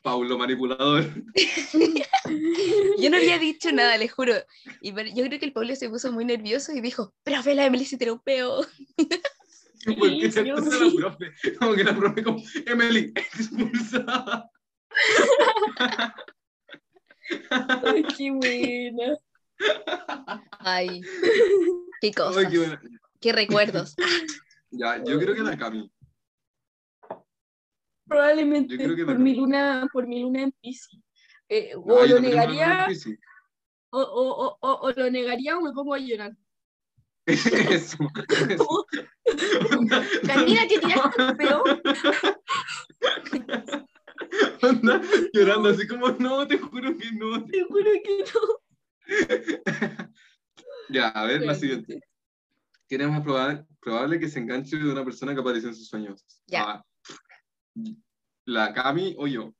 Pablo 0.05 0.37
manipulador. 0.37 1.03
Yo 2.99 3.09
no 3.09 3.17
había 3.17 3.39
dicho 3.39 3.71
nada, 3.71 3.97
les 3.97 4.13
juro. 4.13 4.33
Y 4.79 4.91
pero 4.91 5.09
yo 5.09 5.25
creo 5.25 5.39
que 5.39 5.47
el 5.47 5.51
Pablo 5.51 5.75
se 5.75 5.89
puso 5.89 6.11
muy 6.11 6.25
nervioso 6.25 6.71
y 6.73 6.79
dijo, 6.79 7.11
profe, 7.23 7.55
la 7.55 7.65
Emily 7.65 7.85
se 7.85 7.97
tiró 7.97 8.13
un 8.13 8.19
peo. 8.19 8.61
Porque 9.99 10.31
se 10.31 10.43
la 10.43 10.55
profe. 10.55 11.33
Como 11.59 11.73
que 11.73 11.83
la 11.83 11.95
profe 11.95 12.23
como, 12.23 12.39
Emily, 12.67 13.13
expulsada. 13.15 14.47
¡Ay, 17.49 18.03
qué 18.15 18.31
buena! 18.31 19.17
Ay, 20.59 21.01
qué 21.99 22.07
Ay, 22.07 22.13
cosas, 22.13 22.45
qué 22.51 22.57
buena. 22.59 22.81
qué 23.19 23.33
recuerdos. 23.33 23.95
Ya, 24.69 25.03
yo 25.03 25.19
creo 25.19 25.33
que 25.33 25.41
la 25.41 25.57
Cami. 25.57 25.89
Probablemente 28.07 28.77
por 29.05 29.19
mi 29.19 29.35
luna, 29.35 29.87
por 29.91 30.07
mi 30.07 30.21
luna 30.21 30.43
en 30.43 30.51
Piscis. 30.61 31.01
Eh, 31.49 31.71
No, 31.75 31.95
o 31.95 32.05
lo 32.05 32.19
negaría, 32.19 32.87
o, 33.91 33.99
o, 33.99 34.57
o, 34.59 34.79
o- 34.81 34.91
lo 34.91 35.09
negaría 35.11 35.57
o 35.57 35.61
me 35.61 35.71
pongo 35.73 35.93
a 35.93 35.99
llorar. 35.99 36.35
Eso. 37.25 37.97
eso. 38.49 38.85
Camina, 40.27 40.67
que 40.67 40.79
tiraste 40.79 41.21
el. 41.39 41.49
Onda, 44.61 45.01
llorando 45.33 45.69
así 45.69 45.87
como, 45.87 46.09
no, 46.11 46.47
te 46.47 46.57
juro 46.57 46.95
que 46.97 47.11
no. 47.13 47.43
Te 47.51 47.63
juro 47.63 47.91
que 48.03 48.23
no. 48.33 48.41
Ya, 50.89 51.07
a 51.09 51.25
ver, 51.25 51.41
la 51.41 51.55
siguiente. 51.55 51.99
¿Quién 52.87 53.01
es 53.01 53.09
más 53.09 53.21
probable, 53.21 53.65
probable 53.81 54.19
que 54.19 54.27
se 54.29 54.37
enganche 54.37 54.77
de 54.77 54.91
una 54.91 55.03
persona 55.03 55.33
que 55.33 55.41
apareció 55.41 55.69
en 55.69 55.75
sus 55.75 55.87
sueños? 55.87 56.23
Ya. 56.45 56.63
Ah, 56.63 56.85
¿La 58.45 58.73
Cami 58.73 59.15
o 59.17 59.27
yo? 59.27 59.53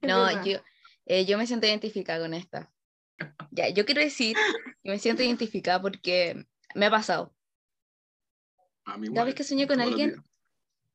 Es 0.00 0.08
No, 0.08 0.44
yo, 0.44 0.58
eh, 1.06 1.24
yo 1.24 1.38
me 1.38 1.46
siento 1.46 1.66
identificada 1.66 2.20
con 2.20 2.34
esta. 2.34 2.72
Ya, 3.50 3.68
yo 3.70 3.84
quiero 3.84 4.00
decir 4.00 4.36
que 4.82 4.90
me 4.90 4.98
siento 4.98 5.22
identificada 5.22 5.80
porque 5.80 6.46
me 6.74 6.86
ha 6.86 6.90
pasado. 6.90 7.34
A 8.84 8.96
mí 8.96 9.08
Cada 9.08 9.24
vez 9.24 9.34
que 9.34 9.44
sueño 9.44 9.66
con 9.66 9.80
alguien, 9.80 10.22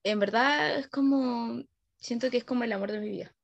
en 0.04 0.20
verdad 0.20 0.80
es 0.80 0.88
como, 0.88 1.64
siento 1.98 2.30
que 2.30 2.38
es 2.38 2.44
como 2.44 2.64
el 2.64 2.72
amor 2.72 2.92
de 2.92 3.00
mi 3.00 3.10
vida. 3.10 3.36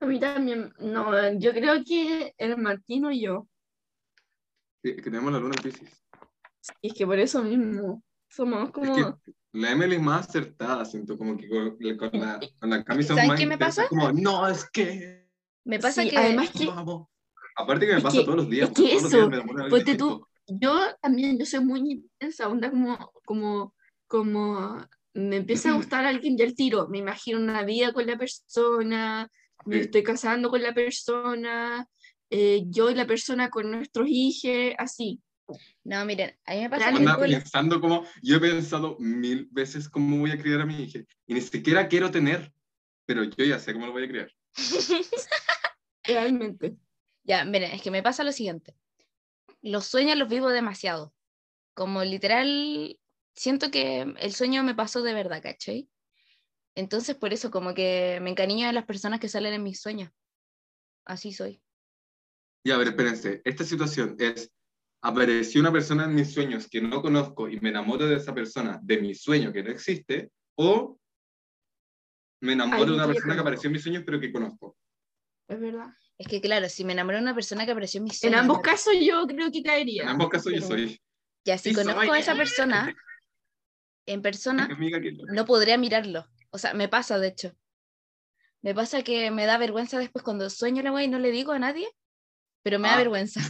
A 0.00 0.06
mí 0.06 0.20
también, 0.20 0.72
no, 0.78 1.32
yo 1.38 1.52
creo 1.52 1.82
que 1.84 2.34
el 2.38 2.56
Martín 2.56 3.06
o 3.06 3.10
yo. 3.10 3.48
Que, 4.82 4.96
que 4.96 5.02
tenemos 5.02 5.32
la 5.32 5.40
luna 5.40 5.56
en 5.56 5.62
Pisces. 5.62 6.04
Y 6.80 6.88
es 6.88 6.94
que 6.94 7.06
por 7.06 7.18
eso 7.18 7.42
mismo 7.42 8.02
somos 8.28 8.66
Es 8.66 8.72
como. 8.72 8.94
que 8.94 9.32
la 9.52 9.70
Emily 9.72 9.96
es 9.96 10.02
más 10.02 10.28
acertada, 10.28 10.84
siento 10.84 11.16
como 11.16 11.36
que 11.36 11.48
con, 11.48 11.76
con 11.96 12.20
la, 12.20 12.40
con 12.60 12.70
la 12.70 12.84
Cami 12.84 13.02
son 13.02 13.16
¿Sabes 13.16 13.28
más 13.28 13.40
qué 13.40 13.46
me 13.46 13.58
pasa? 13.58 13.88
Como, 13.88 14.12
no, 14.12 14.48
es 14.48 14.68
que... 14.70 15.26
Me 15.64 15.78
pasa 15.78 16.02
Sí, 16.02 16.10
que 16.10 16.16
además 16.18 16.50
que 16.50 16.66
Vamos. 16.66 17.08
Aparte 17.56 17.86
que 17.86 17.92
me 17.92 17.98
Es 17.98 18.04
pasa 18.04 18.18
que- 18.18 18.24
todos 18.24 18.36
los 18.36 18.50
días. 18.50 18.68
es 18.70 18.74
que 18.76 18.82
todos 18.82 19.02
los 19.02 19.12
eso, 19.12 19.30
ponte 19.70 19.94
tú, 19.96 20.26
yo 20.46 20.78
también, 21.02 21.38
yo 21.38 21.44
soy 21.44 21.60
muy 21.64 21.80
intensa, 21.80 22.48
onda 22.48 22.70
como, 22.70 23.12
como, 23.24 23.74
como 24.06 24.86
me 25.14 25.36
empieza 25.36 25.70
a 25.70 25.74
gustar 25.74 26.04
alguien 26.06 26.36
ya 26.38 26.44
el 26.44 26.54
tiro, 26.54 26.88
me 26.88 26.98
imagino 26.98 27.38
una 27.38 27.64
vida 27.64 27.92
con 27.92 28.06
la 28.06 28.16
persona, 28.16 29.28
me 29.66 29.74
Sí. 29.76 29.80
estoy 29.82 30.02
casando 30.04 30.50
con 30.50 30.62
la 30.62 30.72
persona, 30.72 31.86
eh, 32.30 32.62
yo 32.66 32.90
y 32.90 32.94
la 32.94 33.06
persona 33.06 33.50
con 33.50 33.70
nuestros 33.70 34.06
hijos, 34.08 34.74
así. 34.78 35.20
No, 35.84 36.04
miren, 36.04 36.36
a 36.44 36.54
mí 36.54 36.60
me 36.60 36.70
pasa 36.70 36.90
la- 36.90 37.18
pensando 37.18 37.80
como, 37.80 38.04
yo 38.22 38.36
he 38.36 38.40
pensado 38.40 38.96
mil 38.98 39.48
veces 39.50 39.88
cómo 39.88 40.18
voy 40.18 40.30
a 40.30 40.38
criar 40.38 40.60
a 40.60 40.66
mi 40.66 40.82
hija 40.82 41.00
y 41.26 41.34
ni 41.34 41.40
siquiera 41.40 41.88
quiero 41.88 42.10
tener, 42.10 42.52
pero 43.06 43.24
yo 43.24 43.44
ya 43.44 43.58
sé 43.58 43.72
cómo 43.72 43.86
lo 43.86 43.92
voy 43.92 44.04
a 44.04 44.08
criar. 44.08 44.32
Realmente. 46.04 46.76
Ya, 47.24 47.44
miren, 47.44 47.72
es 47.72 47.82
que 47.82 47.90
me 47.90 48.02
pasa 48.02 48.24
lo 48.24 48.32
siguiente. 48.32 48.74
Los 49.60 49.86
sueños 49.86 50.16
los 50.16 50.28
vivo 50.28 50.48
demasiado. 50.48 51.14
Como 51.74 52.02
literal, 52.02 52.98
siento 53.34 53.70
que 53.70 54.00
el 54.18 54.32
sueño 54.32 54.62
me 54.64 54.74
pasó 54.74 55.02
de 55.02 55.14
verdad, 55.14 55.42
¿cachai? 55.42 55.88
Entonces, 56.74 57.16
por 57.16 57.32
eso, 57.32 57.50
como 57.50 57.74
que 57.74 58.18
me 58.22 58.30
encariño 58.30 58.66
de 58.66 58.72
las 58.72 58.84
personas 58.84 59.20
que 59.20 59.28
salen 59.28 59.52
en 59.52 59.62
mis 59.62 59.80
sueños. 59.80 60.10
Así 61.04 61.32
soy. 61.32 61.60
Y 62.64 62.70
a 62.70 62.76
ver, 62.76 62.88
espérense, 62.88 63.42
esta 63.44 63.64
situación 63.64 64.16
es, 64.18 64.52
apareció 65.02 65.60
una 65.60 65.72
persona 65.72 66.04
en 66.04 66.14
mis 66.14 66.32
sueños 66.32 66.68
que 66.68 66.80
no 66.80 67.00
conozco 67.02 67.48
y 67.48 67.58
me 67.60 67.68
enamoro 67.70 68.06
de 68.06 68.16
esa 68.16 68.34
persona 68.34 68.78
de 68.82 69.00
mi 69.00 69.14
sueño 69.14 69.52
que 69.52 69.62
no 69.62 69.70
existe, 69.70 70.30
o 70.56 70.98
me 72.40 72.52
enamoro 72.52 72.76
de 72.78 72.82
Alguien 72.84 73.00
una 73.00 73.06
persona 73.06 73.34
que 73.34 73.40
apareció 73.40 73.68
en 73.68 73.72
mis 73.72 73.82
sueños 73.82 74.02
pero 74.04 74.20
que 74.20 74.32
conozco. 74.32 74.76
Es 75.48 75.58
verdad. 75.60 75.86
Es 76.18 76.26
que, 76.26 76.40
claro, 76.40 76.68
si 76.68 76.84
me 76.84 76.92
enamoro 76.92 77.16
de 77.18 77.22
una 77.22 77.34
persona 77.34 77.64
que 77.64 77.70
apareció 77.72 77.98
en 77.98 78.04
mis 78.04 78.14
En 78.14 78.18
sueños. 78.30 78.40
ambos 78.40 78.56
me- 78.58 78.62
casos 78.64 78.94
yo 79.00 79.26
creo 79.26 79.50
que 79.52 79.62
caería. 79.62 80.02
En 80.02 80.08
ambos 80.10 80.28
casos 80.28 80.52
yo 80.52 80.60
soy 80.60 81.00
Ya, 81.44 81.56
si 81.58 81.70
Sí 81.70 81.74
conozco 81.76 82.00
soy. 82.02 82.10
a 82.10 82.18
esa 82.18 82.34
persona, 82.34 82.94
en 84.06 84.20
persona, 84.22 84.68
no 85.32 85.44
podría 85.44 85.78
mirarlo. 85.78 86.26
O 86.50 86.58
sea, 86.58 86.74
me 86.74 86.88
pasa, 86.88 87.18
de 87.18 87.28
hecho. 87.28 87.52
Me 88.62 88.74
pasa 88.74 89.02
que 89.02 89.30
me 89.30 89.46
da 89.46 89.56
vergüenza 89.58 89.98
después 89.98 90.24
cuando 90.24 90.50
sueño 90.50 90.82
la 90.82 90.92
wey 90.92 91.06
y 91.06 91.08
no 91.08 91.18
le 91.20 91.30
digo 91.30 91.52
a 91.52 91.58
nadie, 91.58 91.88
pero 92.62 92.78
me 92.78 92.88
da 92.88 92.94
Ah. 92.94 92.98
vergüenza. 92.98 93.40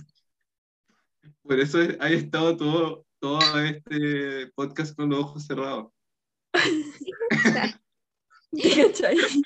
Por 1.43 1.61
eso 1.61 1.81
he 1.81 2.15
estado 2.15 2.57
todo, 2.57 3.07
todo 3.21 3.61
este 3.61 4.51
podcast 4.55 4.97
con 4.97 5.11
los 5.11 5.21
ojos 5.21 5.45
cerrados. 5.47 5.93
Y 8.51 8.83
ustedes 8.83 9.43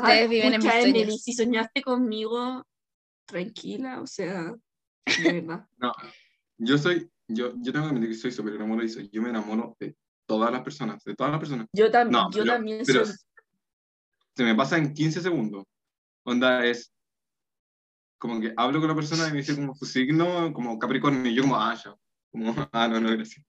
Ay, 0.00 0.26
viven 0.26 0.54
en 0.54 0.62
Emily, 0.66 1.18
si 1.18 1.34
soñaste 1.34 1.82
conmigo, 1.82 2.66
tranquila, 3.26 4.00
o 4.00 4.06
sea, 4.06 4.54
de 5.22 5.32
verdad. 5.40 5.68
No, 5.78 5.92
yo 6.58 6.78
soy, 6.78 7.10
yo, 7.28 7.52
yo 7.60 7.72
tengo 7.72 7.84
que 7.86 7.90
admitir 7.90 8.08
que 8.10 8.14
soy 8.14 8.32
súper 8.32 8.54
enamoradizo. 8.54 9.00
Yo 9.00 9.20
me 9.20 9.28
enamoro 9.30 9.76
de 9.78 9.94
todas 10.26 10.50
las 10.50 10.62
personas, 10.62 11.02
de 11.04 11.14
todas 11.14 11.32
las 11.32 11.40
personas. 11.40 11.66
Yo, 11.74 11.90
tam- 11.90 12.08
No, 12.10 12.30
yo 12.30 12.44
pero, 12.44 12.52
también 12.54 12.82
pero 12.86 13.04
soy. 13.04 13.14
se 14.36 14.44
me 14.44 14.54
pasa 14.54 14.78
en 14.78 14.94
15 14.94 15.20
segundos. 15.20 15.64
Onda 16.24 16.64
es 16.64 16.92
como 18.22 18.40
que 18.40 18.54
hablo 18.56 18.78
con 18.78 18.88
la 18.88 18.94
persona 18.94 19.26
y 19.26 19.32
me 19.32 19.38
dice 19.38 19.56
como 19.56 19.74
su 19.74 19.84
signo, 19.84 20.52
como 20.52 20.78
Capricornio, 20.78 21.28
y 21.28 21.34
yo 21.34 21.42
como, 21.42 21.56
ah, 21.56 21.74
ya. 21.74 21.92
Como, 22.30 22.54
ah, 22.72 22.86
no, 22.86 23.00
no, 23.00 23.10
gracias. 23.10 23.44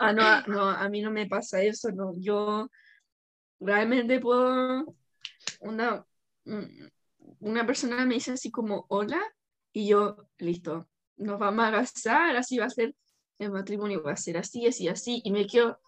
Ah, 0.00 0.14
no, 0.14 0.22
a- 0.22 0.42
no, 0.46 0.62
a 0.62 0.88
mí 0.88 1.02
no 1.02 1.10
me 1.10 1.26
pasa 1.26 1.60
eso, 1.60 1.90
no. 1.92 2.12
Yo 2.18 2.70
realmente 3.60 4.18
puedo. 4.18 4.96
Una, 5.60 6.06
un- 6.46 6.90
una 7.40 7.66
persona 7.66 8.06
me 8.06 8.14
dice 8.14 8.32
así 8.32 8.50
como, 8.50 8.86
hola, 8.88 9.20
y 9.74 9.88
yo, 9.88 10.26
listo, 10.38 10.88
nos 11.18 11.38
vamos 11.38 11.66
a 11.66 11.70
casar, 11.72 12.34
así 12.36 12.56
va 12.56 12.64
a 12.64 12.70
ser 12.70 12.94
el 13.38 13.50
matrimonio, 13.50 14.02
va 14.02 14.12
a 14.12 14.16
ser 14.16 14.38
así, 14.38 14.66
así, 14.66 14.88
así, 14.88 15.20
y 15.22 15.32
me 15.32 15.46
quedo 15.46 15.78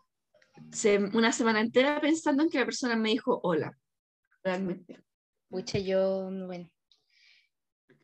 se- 0.72 0.98
una 0.98 1.32
semana 1.32 1.60
entera 1.62 2.00
pensando 2.02 2.42
en 2.42 2.50
que 2.50 2.58
la 2.58 2.66
persona 2.66 2.96
me 2.96 3.08
dijo 3.08 3.40
hola, 3.42 3.76
realmente. 4.42 5.02
Pucha, 5.48 5.78
yo, 5.78 6.28
bueno. 6.46 6.68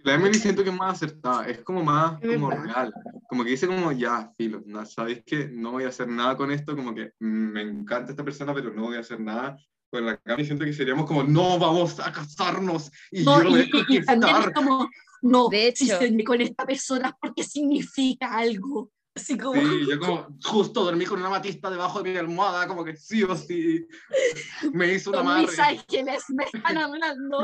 La 0.02 0.14
Emily 0.14 0.34
siento 0.38 0.62
que 0.64 0.70
es 0.70 0.76
más 0.76 0.94
acertada, 0.94 1.46
es 1.46 1.62
como 1.62 1.82
más 1.84 2.20
como 2.20 2.50
real, 2.50 2.92
como 3.28 3.44
que 3.44 3.50
dice 3.50 3.66
como 3.66 3.92
ya, 3.92 4.32
filo, 4.36 4.62
no, 4.66 4.84
¿sabéis 4.86 5.22
que 5.24 5.48
No 5.48 5.72
voy 5.72 5.84
a 5.84 5.88
hacer 5.88 6.08
nada 6.08 6.36
con 6.36 6.50
esto, 6.50 6.74
como 6.74 6.94
que 6.94 7.12
mm, 7.20 7.26
me 7.52 7.62
encanta 7.62 8.12
esta 8.12 8.24
persona, 8.24 8.54
pero 8.54 8.72
no 8.72 8.82
voy 8.84 8.96
a 8.96 9.00
hacer 9.00 9.20
nada 9.20 9.56
con 9.90 10.06
la 10.06 10.16
Cami, 10.16 10.44
siento 10.44 10.64
que 10.64 10.72
seríamos 10.72 11.06
como, 11.06 11.22
no, 11.24 11.58
vamos 11.58 11.98
a 12.00 12.12
casarnos 12.12 12.90
y 13.10 13.24
No, 13.24 13.38
yo 13.38 13.42
lo 13.44 13.50
voy 13.50 13.60
y, 13.60 13.62
a 13.62 13.66
y- 13.66 13.96
y 13.98 14.04
también 14.04 14.36
es 14.36 14.50
como, 14.54 14.88
no, 15.22 15.48
De 15.48 15.72
si 15.74 15.84
hecho. 15.86 16.00
estoy 16.00 16.24
con 16.24 16.40
esta 16.40 16.64
persona 16.64 17.16
porque 17.20 17.42
significa 17.42 18.36
algo. 18.36 18.90
Así 19.14 19.36
como, 19.36 19.60
Sí, 19.60 19.86
yo 19.88 19.98
como, 19.98 20.28
justo 20.44 20.84
dormí 20.84 21.04
con 21.04 21.18
una 21.18 21.28
matista 21.28 21.68
debajo 21.68 22.02
de 22.02 22.12
mi 22.12 22.16
almohada, 22.18 22.68
como 22.68 22.84
que 22.84 22.96
sí 22.96 23.24
o 23.24 23.34
sí, 23.36 23.86
me 24.72 24.94
hizo 24.94 25.10
una 25.10 25.18
"Son 25.18 25.28
amarre, 25.28 25.48
mis 25.48 25.58
ángeles 25.58 26.24
me 26.28 26.44
están 26.44 26.78
hablando. 26.78 27.38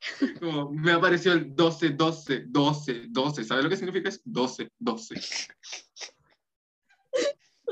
como, 0.40 0.70
me 0.70 0.92
apareció 0.92 1.32
el 1.32 1.54
12, 1.54 1.90
12, 1.90 2.44
12, 2.48 3.06
12, 3.08 3.44
¿sabes 3.44 3.64
lo 3.64 3.70
que 3.70 3.76
significa? 3.76 4.08
Es 4.08 4.20
12, 4.24 4.70
12. 4.78 5.14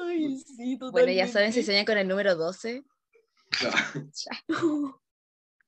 Ay, 0.00 0.36
sí, 0.38 0.76
Bueno, 0.90 1.12
ya 1.12 1.28
saben, 1.28 1.52
si 1.52 1.60
totalmente. 1.60 1.64
sueñan 1.64 1.84
con 1.84 1.98
el 1.98 2.08
número 2.08 2.34
12, 2.36 2.84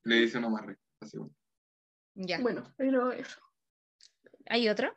Le 0.05 0.17
hice 0.23 0.39
una 0.39 0.47
amarre, 0.49 0.79
así 1.01 1.19
bueno. 1.19 1.35
ya. 2.15 2.41
Bueno, 2.41 2.73
pero 2.77 3.13
eso. 3.13 3.41
¿Hay 4.49 4.69
otro? 4.69 4.97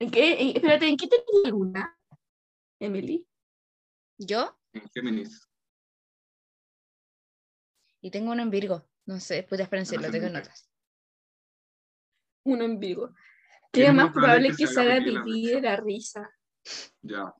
¿En 0.00 0.10
qué? 0.10 0.40
en- 0.40 0.56
espérate, 0.56 0.88
¿en 0.88 0.96
qué 0.96 1.08
tenés 1.08 1.50
luna, 1.50 1.96
Emily? 2.80 3.26
¿Yo? 4.16 4.58
En 4.72 4.88
Géminis. 4.90 5.48
Y 8.00 8.10
tengo 8.10 8.30
uno 8.32 8.42
en 8.42 8.50
Virgo. 8.50 8.88
No 9.06 9.18
sé, 9.20 9.44
pues 9.48 9.60
espérense, 9.60 9.96
No 9.96 10.02
lo 10.02 10.10
tengo 10.10 10.26
en 10.26 10.34
notas. 10.34 10.68
Uno 12.48 12.64
en 12.64 12.80
Virgo. 12.80 13.08
¿Quién 13.70 13.72
¿Qué 13.72 13.82
es 13.84 13.88
es 13.88 13.94
más 13.94 14.12
probable 14.12 14.50
que 14.50 14.56
que 14.56 14.66
se 14.66 14.80
haga 14.80 14.96
pipí 14.98 15.10
la 15.10 15.22
pipí 15.22 15.46
de 15.48 15.60
la 15.60 15.76
risa? 15.76 16.30
Ya. 17.02 17.34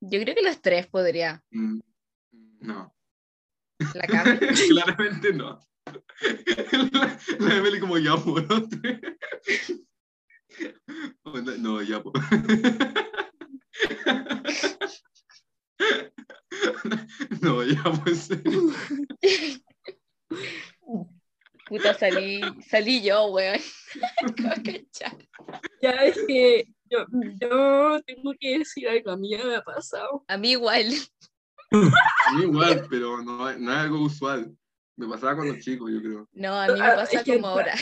Yo 0.00 0.20
creo 0.20 0.34
que 0.34 0.42
los 0.42 0.60
tres 0.60 0.88
podría. 0.88 1.42
Mm, 1.50 1.78
No. 2.60 2.92
La 3.94 4.06
Cami. 4.06 4.38
Claramente 4.68 5.32
no. 5.32 5.60
La, 5.86 7.18
la 7.38 7.56
Emily 7.56 7.80
como 7.80 7.98
ya 7.98 8.16
por 8.16 8.46
No, 11.60 11.82
ya 11.82 12.02
por. 12.02 12.12
No, 17.40 17.62
ya 17.64 17.82
pues. 18.04 18.28
Puta, 21.72 21.94
salí, 21.94 22.38
salí 22.68 23.00
yo, 23.02 23.28
weón. 23.28 23.58
Ya 25.80 25.90
es 26.04 26.18
que 26.26 26.66
yo, 26.90 27.06
yo 27.40 27.98
tengo 28.04 28.34
que 28.38 28.58
decir 28.58 28.86
algo, 28.90 29.10
a 29.12 29.16
mí 29.16 29.30
ya 29.30 29.42
me 29.42 29.56
ha 29.56 29.62
pasado. 29.62 30.22
A 30.28 30.36
mí 30.36 30.50
igual. 30.50 30.92
A 31.70 32.34
mí 32.34 32.42
igual, 32.42 32.86
pero 32.90 33.22
no, 33.22 33.38
no 33.58 33.72
es 33.72 33.78
algo 33.78 34.02
usual. 34.02 34.54
Me 34.96 35.08
pasaba 35.08 35.36
cuando 35.36 35.58
chico, 35.58 35.88
yo 35.88 36.00
creo. 36.02 36.28
No, 36.32 36.52
a 36.54 36.66
mí 36.68 36.78
me 36.78 36.86
Ah, 36.86 36.94
pasa 36.96 37.16
es 37.20 37.22
que 37.24 37.34
como 37.36 37.46
ahora. 37.48 37.74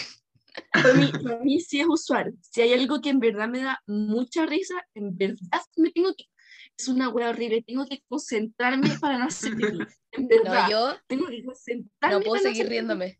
Para 0.72 0.94
mí, 0.94 1.10
para 1.22 1.38
mí 1.40 1.60
sí 1.60 1.80
es 1.80 1.86
usual. 1.88 2.32
Si 2.42 2.60
hay 2.62 2.72
algo 2.74 3.00
que 3.00 3.10
en 3.10 3.18
verdad 3.18 3.48
me 3.48 3.60
da 3.64 3.82
mucha 3.88 4.46
risa, 4.46 4.74
en 4.94 5.16
verdad 5.16 5.62
me 5.76 5.90
tengo 5.90 6.14
que... 6.14 6.26
Es 6.78 6.86
una 6.86 7.08
wea 7.08 7.30
horrible, 7.30 7.62
tengo 7.66 7.86
que 7.86 8.02
concentrarme 8.08 8.88
para 9.00 9.18
no 9.18 9.24
hacer. 9.26 9.52
En 10.12 10.28
verdad, 10.28 10.62
No, 10.62 10.70
yo 10.70 10.96
tengo 11.08 11.26
que 11.26 11.44
concentrarme 11.44 12.18
no 12.18 12.22
puedo 12.24 12.40
para 12.40 12.50
seguir 12.50 12.62
pipí. 12.66 12.70
riéndome. 12.70 13.18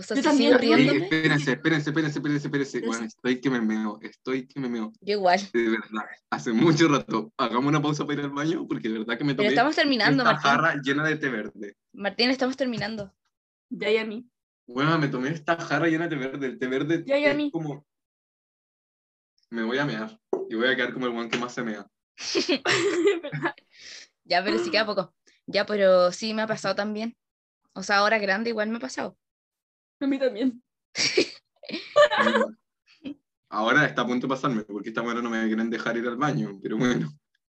O 0.00 0.02
sea, 0.02 0.16
Yo 0.16 0.22
si 0.22 0.28
también 0.28 0.58
riéndome, 0.58 1.04
espérense, 1.04 1.52
espérense, 1.52 1.90
espérense, 1.90 2.18
espérense, 2.18 2.46
espérense. 2.46 2.78
Espérense. 2.78 2.80
Bueno, 2.86 3.04
estoy 3.06 3.40
que 3.40 3.50
me 3.50 3.60
meo, 3.60 3.98
estoy 4.02 4.46
que 4.46 4.58
me 4.60 4.68
meo. 4.68 4.92
yo 5.00 5.12
igual. 5.12 5.40
De 5.52 5.68
verdad, 5.68 6.04
hace 6.30 6.52
mucho 6.52 6.88
rato. 6.88 7.32
Hagamos 7.36 7.66
una 7.66 7.82
pausa 7.82 8.06
para 8.06 8.18
ir 8.20 8.24
al 8.24 8.30
baño 8.32 8.66
porque 8.66 8.88
de 8.88 8.98
verdad 9.00 9.18
que 9.18 9.24
me 9.24 9.34
Pero 9.34 9.44
tomé 9.44 9.48
estamos 9.50 9.76
terminando, 9.76 10.22
esta 10.22 10.32
Martín. 10.32 10.50
jarra 10.50 10.74
llena 10.82 11.04
de 11.04 11.16
té 11.16 11.28
verde. 11.28 11.76
Martín, 11.92 12.30
estamos 12.30 12.56
terminando. 12.56 13.14
Ya 13.68 13.90
y 13.90 13.98
a 13.98 14.04
mí. 14.06 14.26
Bueno, 14.66 14.98
me 14.98 15.08
tomé 15.08 15.30
esta 15.30 15.56
jarra 15.56 15.86
llena 15.88 16.08
de 16.08 16.16
té 16.16 16.16
verde. 16.16 16.46
El 16.46 16.58
té 16.58 16.66
verde 16.66 17.04
Ya, 17.06 17.34
mi. 17.34 17.50
como... 17.50 17.86
Me 19.50 19.62
voy 19.64 19.78
a 19.78 19.84
mear. 19.84 20.18
Y 20.48 20.54
voy 20.54 20.68
a 20.68 20.76
quedar 20.76 20.92
como 20.94 21.06
el 21.06 21.12
one 21.12 21.28
que 21.28 21.38
más 21.38 21.52
se 21.52 21.62
mea. 21.62 21.86
Ya, 24.24 24.44
pero 24.44 24.58
sí 24.58 24.70
queda 24.70 24.86
poco. 24.86 25.12
Ya, 25.46 25.66
pero 25.66 26.12
sí 26.12 26.34
me 26.34 26.42
ha 26.42 26.46
pasado 26.46 26.74
también. 26.76 27.16
O 27.72 27.82
sea, 27.82 27.98
ahora 27.98 28.18
grande 28.18 28.50
igual 28.50 28.68
me 28.68 28.76
ha 28.76 28.80
pasado. 28.80 29.16
A 30.00 30.06
mí 30.06 30.18
también. 30.18 30.62
Ahora 33.48 33.86
está 33.86 34.02
a 34.02 34.06
punto 34.06 34.26
de 34.26 34.30
pasarme 34.30 34.62
porque 34.62 34.90
esta 34.90 35.02
mujer 35.02 35.22
no 35.22 35.30
me 35.30 35.46
quieren 35.46 35.70
dejar 35.70 35.96
ir 35.96 36.06
al 36.06 36.16
baño. 36.16 36.58
Pero 36.62 36.78
bueno. 36.78 37.12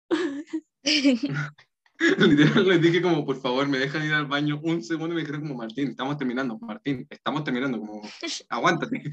Literal 2.20 2.68
les 2.68 2.82
dije 2.82 3.02
como, 3.02 3.26
por 3.26 3.40
favor, 3.40 3.68
me 3.68 3.78
dejan 3.78 4.06
ir 4.06 4.14
al 4.14 4.26
baño 4.26 4.60
un 4.64 4.84
segundo 4.84 5.14
y 5.14 5.16
me 5.16 5.22
dijeron 5.22 5.42
como, 5.42 5.56
Martín, 5.56 5.90
estamos 5.90 6.18
terminando, 6.18 6.60
Martín, 6.60 7.08
estamos 7.10 7.44
terminando, 7.44 7.80
como, 7.80 8.02
aguántate. 8.50 9.04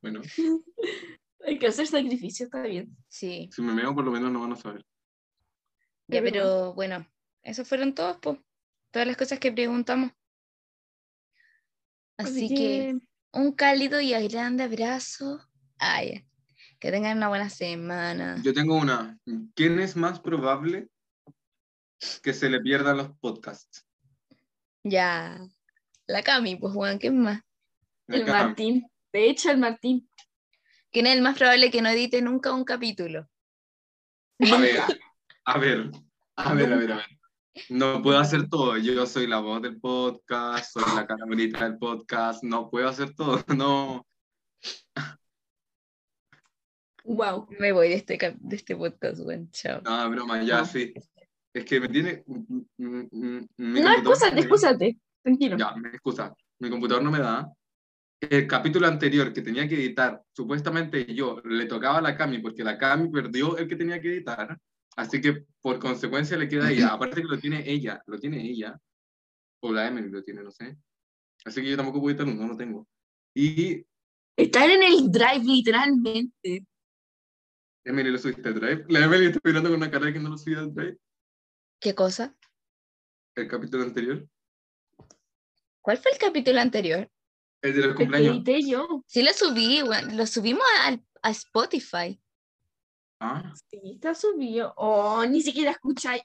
Bueno, 0.00 0.20
Hay 1.46 1.58
que 1.58 1.68
hacer 1.68 1.86
sacrificio, 1.86 2.46
está 2.46 2.62
bien. 2.62 2.96
Sí. 3.08 3.48
si 3.52 3.62
me 3.62 3.72
meo 3.72 3.94
por 3.94 4.04
lo 4.04 4.10
menos 4.10 4.32
no 4.32 4.40
van 4.40 4.52
a 4.52 4.56
saber. 4.56 4.84
Ya, 6.08 6.20
pero 6.20 6.74
bueno, 6.74 7.06
esos 7.42 7.68
fueron 7.68 7.94
todos, 7.94 8.18
pues. 8.20 8.38
Todas 8.90 9.06
las 9.06 9.16
cosas 9.16 9.38
que 9.38 9.52
preguntamos. 9.52 10.10
Así, 12.22 12.48
que... 12.48 12.98
un 13.32 13.52
cálido 13.52 14.00
y 14.00 14.12
grande 14.28 14.64
abrazo. 14.64 15.40
Ay, 15.78 16.24
que 16.78 16.90
tengan 16.90 17.16
una 17.16 17.28
buena 17.28 17.50
semana. 17.50 18.40
Yo 18.42 18.52
tengo 18.52 18.76
una. 18.76 19.18
¿Quién 19.54 19.78
es 19.80 19.96
más 19.96 20.20
probable 20.20 20.88
que 22.22 22.32
se 22.34 22.50
le 22.50 22.60
pierdan 22.60 22.96
los 22.96 23.10
podcasts? 23.18 23.86
Ya. 24.82 25.40
La 26.06 26.22
Cami, 26.22 26.56
pues, 26.56 26.72
Juan, 26.72 26.98
¿qué 26.98 27.10
más? 27.10 27.42
El. 28.08 28.26
Martín. 28.26 28.86
De 29.12 29.28
hecho, 29.28 29.50
el 29.50 29.58
Martín. 29.58 30.08
¿Quién 30.90 31.06
es 31.06 31.16
el 31.16 31.22
más 31.22 31.38
probable 31.38 31.70
que 31.70 31.80
no 31.82 31.88
edite 31.88 32.20
nunca 32.20 32.52
un 32.52 32.64
capítulo? 32.64 33.28
A 34.40 34.56
ver, 34.58 34.80
a 35.44 35.58
ver, 35.58 35.90
a 36.36 36.54
ver, 36.54 36.72
a 36.72 36.76
ver, 36.76 36.92
a 36.92 36.96
ver. 36.96 37.06
No 37.68 38.00
puedo 38.02 38.18
hacer 38.18 38.48
todo. 38.48 38.76
Yo 38.78 39.04
soy 39.06 39.26
la 39.26 39.40
voz 39.40 39.60
del 39.62 39.78
podcast, 39.80 40.72
soy 40.72 40.84
la 40.94 41.06
cara 41.06 41.24
bonita 41.26 41.64
del 41.64 41.78
podcast. 41.78 42.42
No 42.42 42.70
puedo 42.70 42.88
hacer 42.88 43.14
todo. 43.14 43.42
No. 43.56 44.06
Wow. 47.04 47.48
Me 47.58 47.72
voy 47.72 47.88
de 47.88 47.96
este, 47.96 48.16
de 48.40 48.56
este 48.56 48.76
podcast, 48.76 49.20
Juan. 49.22 49.50
Chao. 49.50 49.80
No, 49.82 50.10
broma, 50.10 50.42
ya, 50.44 50.58
No. 50.60 50.64
sí. 50.66 50.94
Es 51.54 51.64
que 51.64 51.80
me 51.80 51.88
tiene. 51.88 52.24
mi 52.78 53.48
No, 53.58 53.92
excúsate, 53.92 54.34
me- 54.36 54.40
excúsate. 54.40 54.98
Tranquilo. 55.22 55.56
Ya, 55.58 55.74
me 55.76 55.88
excusa. 55.90 56.34
Mi 56.60 56.70
computador 56.70 57.02
no 57.02 57.10
me 57.10 57.18
da. 57.18 57.48
El 58.20 58.46
capítulo 58.46 58.86
anterior 58.86 59.32
que 59.32 59.42
tenía 59.42 59.68
que 59.68 59.74
editar, 59.74 60.22
supuestamente 60.32 61.12
yo 61.12 61.40
le 61.44 61.66
tocaba 61.66 61.98
a 61.98 62.02
la 62.02 62.16
Cami 62.16 62.38
porque 62.38 62.62
la 62.62 62.78
Cami 62.78 63.08
perdió 63.10 63.56
el 63.58 63.66
que 63.68 63.74
tenía 63.76 64.00
que 64.00 64.08
editar. 64.08 64.56
Así 64.96 65.20
que 65.20 65.46
por 65.60 65.78
consecuencia 65.78 66.36
le 66.36 66.48
queda 66.48 66.66
a 66.66 66.70
ella. 66.72 66.88
Aparte 66.88 67.22
que 67.22 67.28
lo 67.28 67.38
tiene 67.38 67.68
ella, 67.68 68.02
lo 68.06 68.18
tiene 68.18 68.44
ella. 68.44 68.78
O 69.60 69.72
la 69.72 69.88
Emily 69.88 70.10
lo 70.10 70.22
tiene, 70.22 70.42
no 70.42 70.50
sé. 70.50 70.76
Así 71.44 71.62
que 71.62 71.70
yo 71.70 71.76
tampoco 71.76 72.00
puedo 72.00 72.10
editar 72.10 72.26
uno, 72.26 72.42
no 72.42 72.52
lo 72.52 72.56
tengo. 72.56 72.86
Y 73.34 73.84
Estar 74.36 74.70
en 74.70 74.82
el 74.82 75.10
drive, 75.10 75.44
literalmente. 75.44 76.66
Emily 77.84 78.10
lo 78.10 78.18
subiste 78.18 78.48
al 78.48 78.54
drive. 78.54 78.84
La 78.88 79.04
Emily 79.04 79.26
está 79.26 79.40
mirando 79.44 79.70
con 79.70 79.78
una 79.78 79.90
cara 79.90 80.06
de 80.06 80.12
que 80.14 80.20
no 80.20 80.30
lo 80.30 80.38
subí 80.38 80.54
al 80.54 80.72
drive. 80.72 80.98
¿Qué 81.80 81.94
cosa? 81.94 82.36
El 83.34 83.48
capítulo 83.48 83.82
anterior. 83.82 84.26
¿Cuál 85.80 85.98
fue 85.98 86.12
el 86.12 86.18
capítulo 86.18 86.60
anterior? 86.60 87.10
El 87.60 87.74
de 87.74 87.86
los 87.86 87.96
cumpleaños. 87.96 88.36
edité 88.36 88.62
yo. 88.68 89.02
Sí 89.06 89.22
lo 89.22 89.32
subí, 89.32 89.80
lo 90.12 90.26
subimos 90.26 90.64
a, 90.80 90.98
a 91.22 91.30
Spotify. 91.30 92.21
Ah. 93.24 93.54
Sí, 93.70 93.80
está 93.94 94.16
subido. 94.16 94.74
Oh, 94.76 95.24
ni 95.24 95.40
siquiera 95.40 95.70
escucháis. 95.70 96.22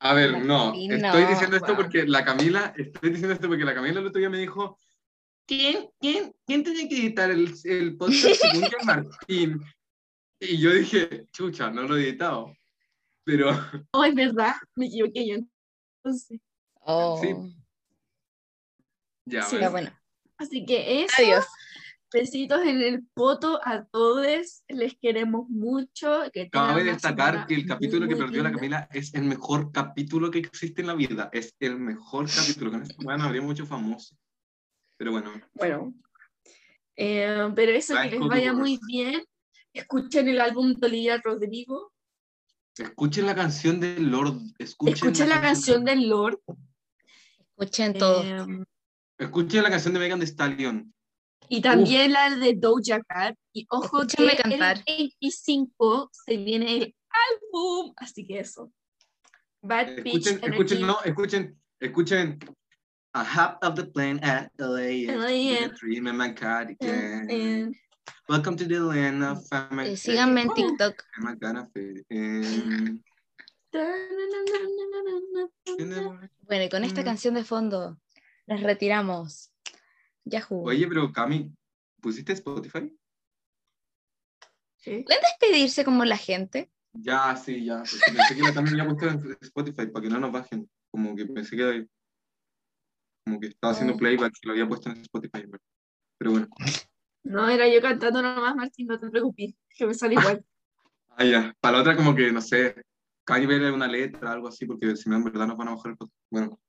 A 0.00 0.12
ver, 0.12 0.44
no, 0.44 0.74
estoy 0.74 1.24
diciendo 1.24 1.56
esto 1.56 1.68
wow. 1.68 1.76
porque 1.76 2.06
la 2.06 2.22
Camila, 2.22 2.74
estoy 2.76 3.10
diciendo 3.10 3.32
esto 3.32 3.48
porque 3.48 3.64
la 3.64 3.74
Camila 3.74 3.98
el 4.00 4.06
otro 4.06 4.18
día 4.18 4.28
me 4.28 4.38
dijo, 4.38 4.78
¿quién, 5.46 5.88
quién, 5.98 6.34
quién 6.46 6.62
tenía 6.62 6.86
que 6.86 6.98
editar 6.98 7.30
el, 7.30 7.54
el 7.64 7.96
podcast 7.96 8.34
según 8.42 8.68
Martín? 8.84 9.60
Y 10.38 10.58
yo 10.58 10.70
dije, 10.70 11.26
chucha, 11.32 11.70
no 11.70 11.82
lo 11.84 11.96
he 11.96 12.02
editado. 12.02 12.54
Pero, 13.24 13.48
Oh, 13.92 14.04
es 14.04 14.14
verdad. 14.14 14.54
Me 14.76 14.86
equivoqué 14.86 15.26
yo. 15.26 15.36
Entonces. 16.02 16.40
Oh, 16.74 17.18
Sí. 17.22 17.34
ya, 19.24 19.42
Sí, 19.42 19.56
bueno. 19.70 19.90
Así 20.36 20.64
que 20.66 21.04
eso. 21.04 21.14
Adiós. 21.18 21.46
Besitos 22.12 22.62
en 22.62 22.80
el 22.80 23.06
poto 23.14 23.60
a 23.64 23.84
todos. 23.84 24.62
Les 24.68 24.96
queremos 24.98 25.48
mucho. 25.48 26.22
Que 26.32 26.48
Cabe 26.48 26.84
destacar 26.84 27.32
semana 27.32 27.46
que 27.46 27.54
el 27.54 27.60
muy, 27.60 27.68
capítulo 27.68 28.08
que 28.08 28.14
muy 28.14 28.24
perdió 28.24 28.42
la. 28.42 28.52
Camila 28.52 28.88
es 28.92 29.14
el 29.14 29.24
mejor 29.24 29.72
capítulo 29.72 30.30
que 30.30 30.38
existe 30.38 30.80
en 30.80 30.86
la 30.86 30.94
vida. 30.94 31.28
Es 31.32 31.54
el 31.60 31.78
mejor 31.78 32.26
capítulo. 32.34 32.70
Con 32.70 32.82
esto 32.82 32.96
bueno, 33.02 33.24
habría 33.24 33.42
mucho 33.42 33.66
famoso. 33.66 34.16
Pero 34.96 35.12
bueno, 35.12 35.32
Bueno. 35.54 35.94
Eh, 36.96 37.52
pero 37.54 37.72
eso, 37.72 37.94
que 37.94 38.04
Life 38.04 38.18
les 38.18 38.28
vaya 38.28 38.52
muy 38.52 38.80
bien. 38.88 39.22
Escuchen 39.72 40.28
el 40.28 40.40
álbum 40.40 40.74
de 40.74 40.86
Olivia 40.86 41.20
Rodrigo. 41.22 41.92
escuchen 42.76 43.26
la 43.26 43.34
canción 43.34 43.78
de 43.78 44.00
Lord. 44.00 44.40
Escuchen, 44.58 44.94
Escuchen 44.94 45.28
la 45.28 45.40
canción 45.40 45.84
de... 45.84 45.92
del 45.92 46.08
Lord. 46.08 46.40
Escuchen 47.56 47.94
todo. 47.94 48.24
Eh, 48.24 48.64
Escuchen 49.18 49.62
la 49.62 49.70
canción 49.70 49.94
de 49.94 50.00
Megan 50.00 50.18
Thee 50.18 50.26
Stallion. 50.26 50.92
Y 51.48 51.60
también 51.60 52.12
la 52.12 52.34
de 52.34 52.54
Doja 52.54 53.00
Cat. 53.08 53.34
Y 53.52 53.66
ojo 53.70 54.02
Escúchenme 54.02 54.36
que 54.36 54.42
cantar. 54.42 54.82
el 54.86 55.12
25 55.20 56.10
se 56.12 56.36
viene 56.36 56.76
el 56.76 56.96
álbum. 57.10 57.92
Así 57.96 58.26
que 58.26 58.40
eso. 58.40 58.72
Bad 59.62 59.88
Escuchen, 59.98 60.40
escuchen, 60.42 60.86
no, 60.86 60.98
escuchen, 61.04 61.60
escuchen. 61.80 62.38
I 63.14 63.20
hop 63.24 63.58
off 63.62 63.74
the 63.74 63.84
plane 63.86 64.20
at 64.22 64.50
LAX 64.58 65.08
LAX. 65.08 65.62
with 65.62 65.72
a 65.72 65.74
dream 65.74 66.06
in 66.06 66.16
my 66.16 66.32
cardigan. 66.34 67.28
Eh, 67.30 67.70
Welcome 68.28 68.56
to 68.56 68.64
the 68.66 68.78
land 68.80 69.22
of 69.24 69.46
family. 69.48 69.92
Eh, 69.92 69.96
síganme 69.96 70.42
en 70.42 70.50
Oh. 70.50 70.54
TikTok. 70.54 71.02
I'm 71.18 71.38
gonna 71.38 71.66
fit 71.74 72.04
in. 72.10 73.02
Bueno, 76.46 76.64
y 76.64 76.68
con 76.68 76.84
esta 76.84 77.02
Mm. 77.02 77.04
canción 77.04 77.34
de 77.34 77.44
fondo 77.44 77.98
nos 78.46 78.60
retiramos. 78.62 79.50
Yahoo. 80.28 80.64
Oye, 80.64 80.86
pero 80.86 81.12
Cami, 81.12 81.52
¿pusiste 82.00 82.32
Spotify? 82.32 82.94
Sí. 84.76 85.02
¿Pueden 85.04 85.22
despedirse 85.22 85.84
como 85.84 86.04
la 86.04 86.16
gente? 86.16 86.70
Ya, 86.92 87.36
sí, 87.36 87.64
ya. 87.64 87.78
porque 87.78 88.16
Pensé 88.16 88.36
que 88.36 88.42
la 88.42 88.54
Cami 88.54 88.76
ya 88.76 88.84
puesto 88.84 89.08
en 89.08 89.36
Spotify 89.40 89.86
para 89.86 90.02
que 90.02 90.08
no 90.10 90.18
nos 90.20 90.32
bajen. 90.32 90.68
Como 90.90 91.14
que 91.14 91.26
pensé 91.26 91.56
que 91.56 91.86
como 93.24 93.40
que 93.40 93.48
estaba 93.48 93.72
haciendo 93.74 93.96
playback 93.96 94.32
y 94.42 94.46
lo 94.46 94.52
había 94.52 94.66
puesto 94.68 94.88
en 94.90 94.96
Spotify. 95.02 95.42
pero- 95.50 95.62
Pero 96.18 96.30
bueno. 96.32 96.48
No, 97.24 97.48
era 97.48 97.68
yo 97.68 97.80
cantando 97.82 98.22
nomás, 98.22 98.54
Martín, 98.56 98.86
no 98.86 98.98
te 98.98 99.10
preocupes, 99.10 99.54
que 99.76 99.86
me 99.86 99.94
sale 99.94 100.14
igual. 100.14 100.44
Ah, 101.20 101.24
ya. 101.24 101.52
Para 101.60 101.76
la 101.78 101.80
otra, 101.82 101.96
como 101.96 102.14
que, 102.14 102.30
no 102.30 102.40
sé, 102.40 102.80
Kanye 103.24 103.48
ver 103.48 103.72
una 103.72 103.88
letra, 103.88 104.30
algo 104.30 104.46
así, 104.46 104.66
porque 104.66 104.94
si 104.94 105.10
no, 105.10 105.16
en 105.16 105.24
verdad 105.24 105.48
nos 105.48 105.56
van 105.56 105.66
a 105.66 105.74
bajar 105.74 105.90
el 105.90 105.96
podcast. 105.98 106.16
Bueno, 106.30 106.60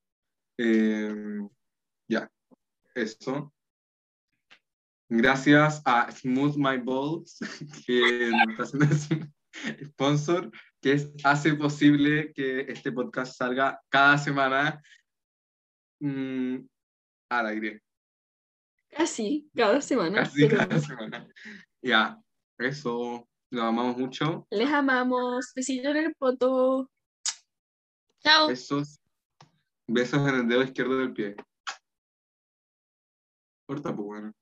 eh, 0.57 1.39
ya, 2.09 2.27
eso. 3.01 3.53
Gracias 5.09 5.81
a 5.85 6.11
Smooth 6.11 6.55
My 6.57 6.77
Balls, 6.77 7.39
que 7.85 8.29
nos 8.57 8.73
está 8.73 8.85
haciendo 8.85 9.27
sponsor, 9.87 10.51
que 10.81 10.93
es- 10.93 11.11
hace 11.23 11.55
posible 11.55 12.31
que 12.33 12.61
este 12.61 12.91
podcast 12.91 13.35
salga 13.35 13.81
cada 13.89 14.17
semana 14.17 14.81
mm, 15.99 16.57
al 17.31 17.45
aire, 17.47 17.81
Casi, 18.91 19.49
cada 19.55 19.81
semana. 19.81 20.23
casi 20.23 20.45
pero 20.47 20.57
cada 20.57 20.79
semana. 20.79 21.27
Ya, 21.81 22.19
eso, 22.57 23.27
lo 23.51 23.63
amamos 23.63 23.97
mucho. 23.97 24.47
Les 24.51 24.69
amamos. 24.71 25.51
Besito 25.55 25.89
en 25.89 25.97
el 25.97 26.15
poto. 26.15 26.89
Chao. 28.23 28.47
Besos, 28.47 28.99
besos 29.87 30.27
en 30.27 30.35
el 30.35 30.47
dedo 30.47 30.63
izquierdo 30.63 30.97
del 30.97 31.13
pie. 31.13 31.35
Corta, 33.69 33.95
pues 33.95 34.03
bueno. 34.03 34.33